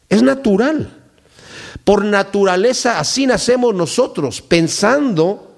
Es 0.08 0.22
natural. 0.22 0.92
Por 1.84 2.04
naturaleza 2.04 2.98
así 2.98 3.26
nacemos 3.26 3.74
nosotros, 3.74 4.40
pensando 4.40 5.54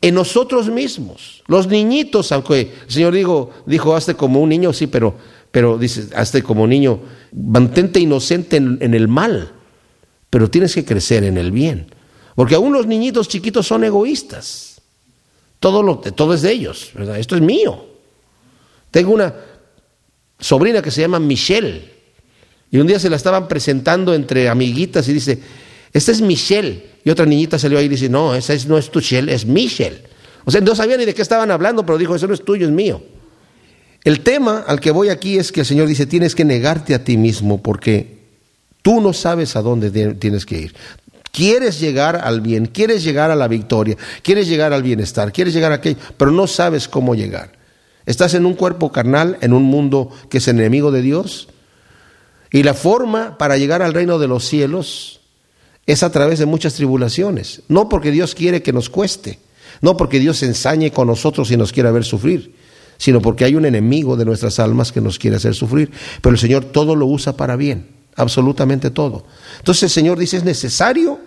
en 0.00 0.14
nosotros 0.14 0.68
mismos. 0.68 1.42
Los 1.46 1.66
niñitos, 1.68 2.32
aunque 2.32 2.60
el 2.60 2.92
Señor 2.92 3.14
dijo, 3.14 3.50
dijo, 3.66 3.94
hazte 3.94 4.14
como 4.14 4.40
un 4.40 4.50
niño, 4.50 4.72
sí, 4.72 4.86
pero 4.86 5.16
pero 5.52 5.76
dice, 5.76 6.08
hazte 6.16 6.42
como 6.42 6.66
niño, 6.66 6.98
mantente 7.32 8.00
inocente 8.00 8.56
en, 8.56 8.94
el 8.94 9.08
mal. 9.08 9.52
pero 10.30 10.50
tienes 10.50 10.74
que 10.74 10.84
crecer 10.84 11.24
en 11.24 11.38
el 11.38 11.50
bien. 11.50 11.86
Porque 12.34 12.54
aún 12.54 12.72
los 12.72 12.86
niñitos 12.86 13.28
chiquitos 13.28 13.66
son 13.66 13.84
egoístas. 13.84 14.80
Todo, 15.60 15.82
lo, 15.82 16.02
es 16.34 16.42
de 16.42 16.50
ellos. 16.50 16.92
Esto 17.16 17.36
es 17.36 17.42
mío. 17.42 17.86
Tengo 18.90 19.12
una 19.12 19.34
sobrina 20.38 20.82
que 20.82 20.90
se 20.90 21.02
llama 21.02 21.20
Michelle. 21.20 21.92
Y 22.70 22.78
un 22.78 22.86
día 22.86 22.98
se 22.98 23.10
la 23.10 23.16
estaban 23.16 23.48
presentando 23.48 24.14
entre 24.14 24.48
amiguitas 24.48 25.06
y 25.08 25.12
dice, 25.12 25.40
esta 25.92 26.10
es 26.10 26.20
Michelle. 26.20 26.90
Y 27.04 27.10
otra 27.10 27.26
niñita 27.26 27.58
salió 27.58 27.78
ahí 27.78 27.84
y 27.86 27.88
dice, 27.88 28.08
no, 28.08 28.34
esa 28.34 28.54
no 28.66 28.78
es 28.78 28.90
tu 28.90 29.00
Michelle, 29.00 29.32
es 29.32 29.44
Michelle. 29.44 30.02
O 30.44 30.50
sea, 30.50 30.60
no 30.60 30.74
sabía 30.74 30.96
ni 30.96 31.04
de 31.04 31.14
qué 31.14 31.22
estaban 31.22 31.50
hablando, 31.50 31.84
pero 31.84 31.98
dijo, 31.98 32.14
eso 32.14 32.26
no 32.26 32.34
es 32.34 32.44
tuyo, 32.44 32.66
es 32.66 32.72
mío. 32.72 33.02
El 34.04 34.20
tema 34.20 34.64
al 34.66 34.80
que 34.80 34.90
voy 34.90 35.08
aquí 35.08 35.38
es 35.38 35.52
que 35.52 35.60
el 35.60 35.66
Señor 35.66 35.86
dice, 35.86 36.06
tienes 36.06 36.34
que 36.34 36.44
negarte 36.44 36.94
a 36.94 37.04
ti 37.04 37.16
mismo 37.16 37.62
porque 37.62 38.18
tú 38.82 39.00
no 39.00 39.12
sabes 39.12 39.54
a 39.54 39.62
dónde 39.62 40.14
tienes 40.14 40.44
que 40.44 40.58
ir. 40.58 40.74
Quieres 41.30 41.80
llegar 41.80 42.16
al 42.16 42.40
bien, 42.40 42.66
quieres 42.66 43.04
llegar 43.04 43.30
a 43.30 43.36
la 43.36 43.48
victoria, 43.48 43.96
quieres 44.22 44.48
llegar 44.48 44.72
al 44.72 44.82
bienestar, 44.82 45.32
quieres 45.32 45.54
llegar 45.54 45.72
a 45.72 45.76
aquello, 45.76 45.98
pero 46.16 46.30
no 46.30 46.46
sabes 46.46 46.88
cómo 46.88 47.14
llegar. 47.14 47.52
Estás 48.04 48.34
en 48.34 48.44
un 48.44 48.54
cuerpo 48.54 48.90
carnal, 48.92 49.38
en 49.40 49.52
un 49.52 49.62
mundo 49.62 50.10
que 50.28 50.38
es 50.38 50.48
enemigo 50.48 50.90
de 50.90 51.00
Dios, 51.00 51.48
y 52.50 52.64
la 52.64 52.74
forma 52.74 53.38
para 53.38 53.56
llegar 53.56 53.80
al 53.80 53.94
reino 53.94 54.18
de 54.18 54.28
los 54.28 54.44
cielos 54.44 55.20
es 55.86 56.02
a 56.02 56.12
través 56.12 56.38
de 56.38 56.46
muchas 56.46 56.74
tribulaciones. 56.74 57.62
No 57.68 57.88
porque 57.88 58.10
Dios 58.10 58.34
quiere 58.34 58.62
que 58.62 58.74
nos 58.74 58.90
cueste, 58.90 59.38
no 59.80 59.96
porque 59.96 60.20
Dios 60.20 60.42
ensañe 60.42 60.90
con 60.90 61.06
nosotros 61.06 61.50
y 61.50 61.56
nos 61.56 61.72
quiera 61.72 61.92
ver 61.92 62.04
sufrir, 62.04 62.54
sino 63.02 63.20
porque 63.20 63.44
hay 63.44 63.56
un 63.56 63.64
enemigo 63.64 64.16
de 64.16 64.24
nuestras 64.24 64.60
almas 64.60 64.92
que 64.92 65.00
nos 65.00 65.18
quiere 65.18 65.36
hacer 65.36 65.56
sufrir. 65.56 65.90
Pero 66.20 66.34
el 66.34 66.38
Señor 66.38 66.66
todo 66.66 66.94
lo 66.94 67.06
usa 67.06 67.36
para 67.36 67.56
bien, 67.56 67.88
absolutamente 68.14 68.92
todo. 68.92 69.26
Entonces 69.58 69.82
el 69.82 69.90
Señor 69.90 70.20
dice, 70.20 70.36
es 70.36 70.44
necesario 70.44 71.18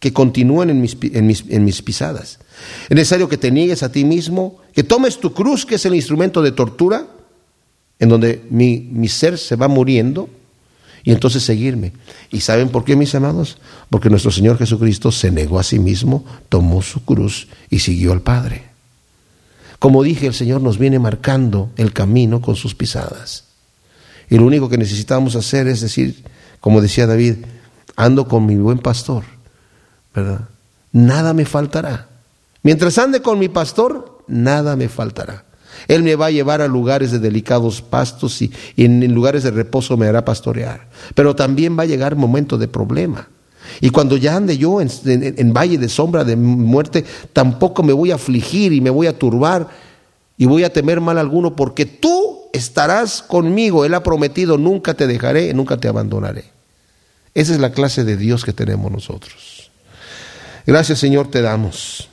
que 0.00 0.12
continúen 0.12 0.68
en 0.70 0.80
mis, 0.80 1.82
pisadas. 1.82 2.40
Es 2.88 2.96
necesario 2.96 3.28
que 3.28 3.36
te 3.36 3.52
niegues 3.52 3.84
a 3.84 3.92
ti 3.92 4.04
mismo, 4.04 4.56
que 4.72 4.82
tomes 4.82 5.20
tu 5.20 5.32
cruz, 5.32 5.64
que 5.64 5.76
es 5.76 5.86
el 5.86 5.94
instrumento 5.94 6.42
de 6.42 6.50
tortura, 6.50 7.06
en 8.00 8.08
donde 8.08 8.42
mi, 8.50 8.80
mi 8.90 9.06
ser 9.06 9.38
se 9.38 9.54
va 9.54 9.68
muriendo, 9.68 10.28
y 11.04 11.12
entonces 11.12 11.44
seguirme. 11.44 11.92
¿Y 12.32 12.40
saben 12.40 12.68
por 12.68 12.84
qué, 12.84 12.96
mis 12.96 13.14
amados? 13.14 13.58
Porque 13.90 14.10
nuestro 14.10 14.32
Señor 14.32 14.58
Jesucristo 14.58 15.12
se 15.12 15.30
negó 15.30 15.60
a 15.60 15.62
sí 15.62 15.78
mismo, 15.78 16.24
tomó 16.48 16.82
su 16.82 17.04
cruz 17.04 17.46
y 17.70 17.78
siguió 17.78 18.12
al 18.12 18.22
Padre. 18.22 18.71
Como 19.82 20.04
dije, 20.04 20.28
el 20.28 20.34
Señor 20.34 20.60
nos 20.60 20.78
viene 20.78 21.00
marcando 21.00 21.70
el 21.76 21.92
camino 21.92 22.40
con 22.40 22.54
sus 22.54 22.72
pisadas. 22.72 23.46
Y 24.30 24.36
lo 24.36 24.46
único 24.46 24.68
que 24.68 24.78
necesitamos 24.78 25.34
hacer 25.34 25.66
es 25.66 25.80
decir, 25.80 26.22
como 26.60 26.80
decía 26.80 27.08
David, 27.08 27.38
ando 27.96 28.28
con 28.28 28.46
mi 28.46 28.54
buen 28.54 28.78
pastor, 28.78 29.24
¿verdad? 30.14 30.42
Nada 30.92 31.34
me 31.34 31.46
faltará. 31.46 32.06
Mientras 32.62 32.96
ande 32.96 33.22
con 33.22 33.40
mi 33.40 33.48
pastor, 33.48 34.22
nada 34.28 34.76
me 34.76 34.88
faltará. 34.88 35.46
Él 35.88 36.04
me 36.04 36.14
va 36.14 36.26
a 36.26 36.30
llevar 36.30 36.62
a 36.62 36.68
lugares 36.68 37.10
de 37.10 37.18
delicados 37.18 37.82
pastos 37.82 38.40
y, 38.40 38.52
en, 38.76 39.12
lugares 39.12 39.42
de 39.42 39.50
reposo 39.50 39.96
me 39.96 40.06
hará 40.06 40.24
pastorear. 40.24 40.86
Pero 41.16 41.34
también 41.34 41.76
va 41.76 41.82
a 41.82 41.86
llegar 41.86 42.14
momento 42.14 42.56
de 42.56 42.68
problema. 42.68 43.30
Y 43.80 43.90
cuando 43.90 44.16
ya 44.16 44.36
ande 44.36 44.58
yo 44.58 44.80
en, 44.80 44.90
en, 45.04 45.52
valle 45.52 45.78
de 45.78 45.88
sombra 45.88 46.24
de 46.24 46.36
muerte, 46.36 47.04
tampoco 47.32 47.82
me 47.82 47.92
voy 47.92 48.10
a 48.10 48.16
afligir 48.16 48.72
y 48.72 48.80
me 48.80 48.90
voy 48.90 49.06
a 49.06 49.18
turbar 49.18 49.68
y 50.36 50.46
voy 50.46 50.64
a 50.64 50.72
temer 50.72 51.00
mal 51.00 51.18
alguno, 51.18 51.54
porque 51.54 51.86
tú 51.86 52.40
estarás 52.52 53.22
conmigo. 53.22 53.84
Él 53.84 53.94
ha 53.94 54.02
prometido, 54.02 54.58
nunca 54.58 54.94
te 54.94 55.06
dejaré, 55.06 55.52
nunca 55.54 55.76
te 55.76 55.88
abandonaré. 55.88 56.44
Esa 57.34 57.52
es 57.52 57.60
la 57.60 57.72
clase 57.72 58.04
de 58.04 58.16
Dios 58.16 58.44
que 58.44 58.52
tenemos 58.52 58.90
nosotros. 58.90 59.70
Gracias 60.66 60.98
Señor 60.98 61.28
te 61.28 61.42
damos. 61.42 62.08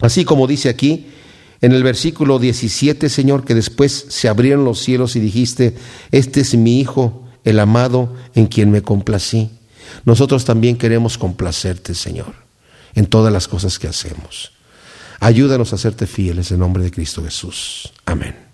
Así 0.00 0.24
como 0.24 0.46
dice 0.46 0.68
aquí, 0.68 1.06
en 1.60 1.72
el 1.72 1.82
versículo 1.82 2.38
17, 2.38 3.08
Señor, 3.08 3.44
que 3.44 3.54
después 3.54 4.06
se 4.08 4.28
abrieron 4.28 4.64
los 4.64 4.80
cielos 4.80 5.16
y 5.16 5.20
dijiste, 5.20 5.74
este 6.12 6.40
es 6.40 6.54
mi 6.54 6.80
Hijo, 6.80 7.24
el 7.44 7.58
amado, 7.58 8.14
en 8.34 8.46
quien 8.46 8.70
me 8.70 8.82
complací. 8.82 9.50
Nosotros 10.04 10.44
también 10.44 10.76
queremos 10.76 11.18
complacerte, 11.18 11.94
Señor, 11.94 12.34
en 12.94 13.06
todas 13.06 13.32
las 13.32 13.48
cosas 13.48 13.78
que 13.78 13.88
hacemos. 13.88 14.52
Ayúdanos 15.20 15.72
a 15.72 15.78
serte 15.78 16.06
fieles 16.06 16.50
en 16.50 16.60
nombre 16.60 16.82
de 16.84 16.90
Cristo 16.90 17.22
Jesús. 17.24 17.92
Amén. 18.04 18.45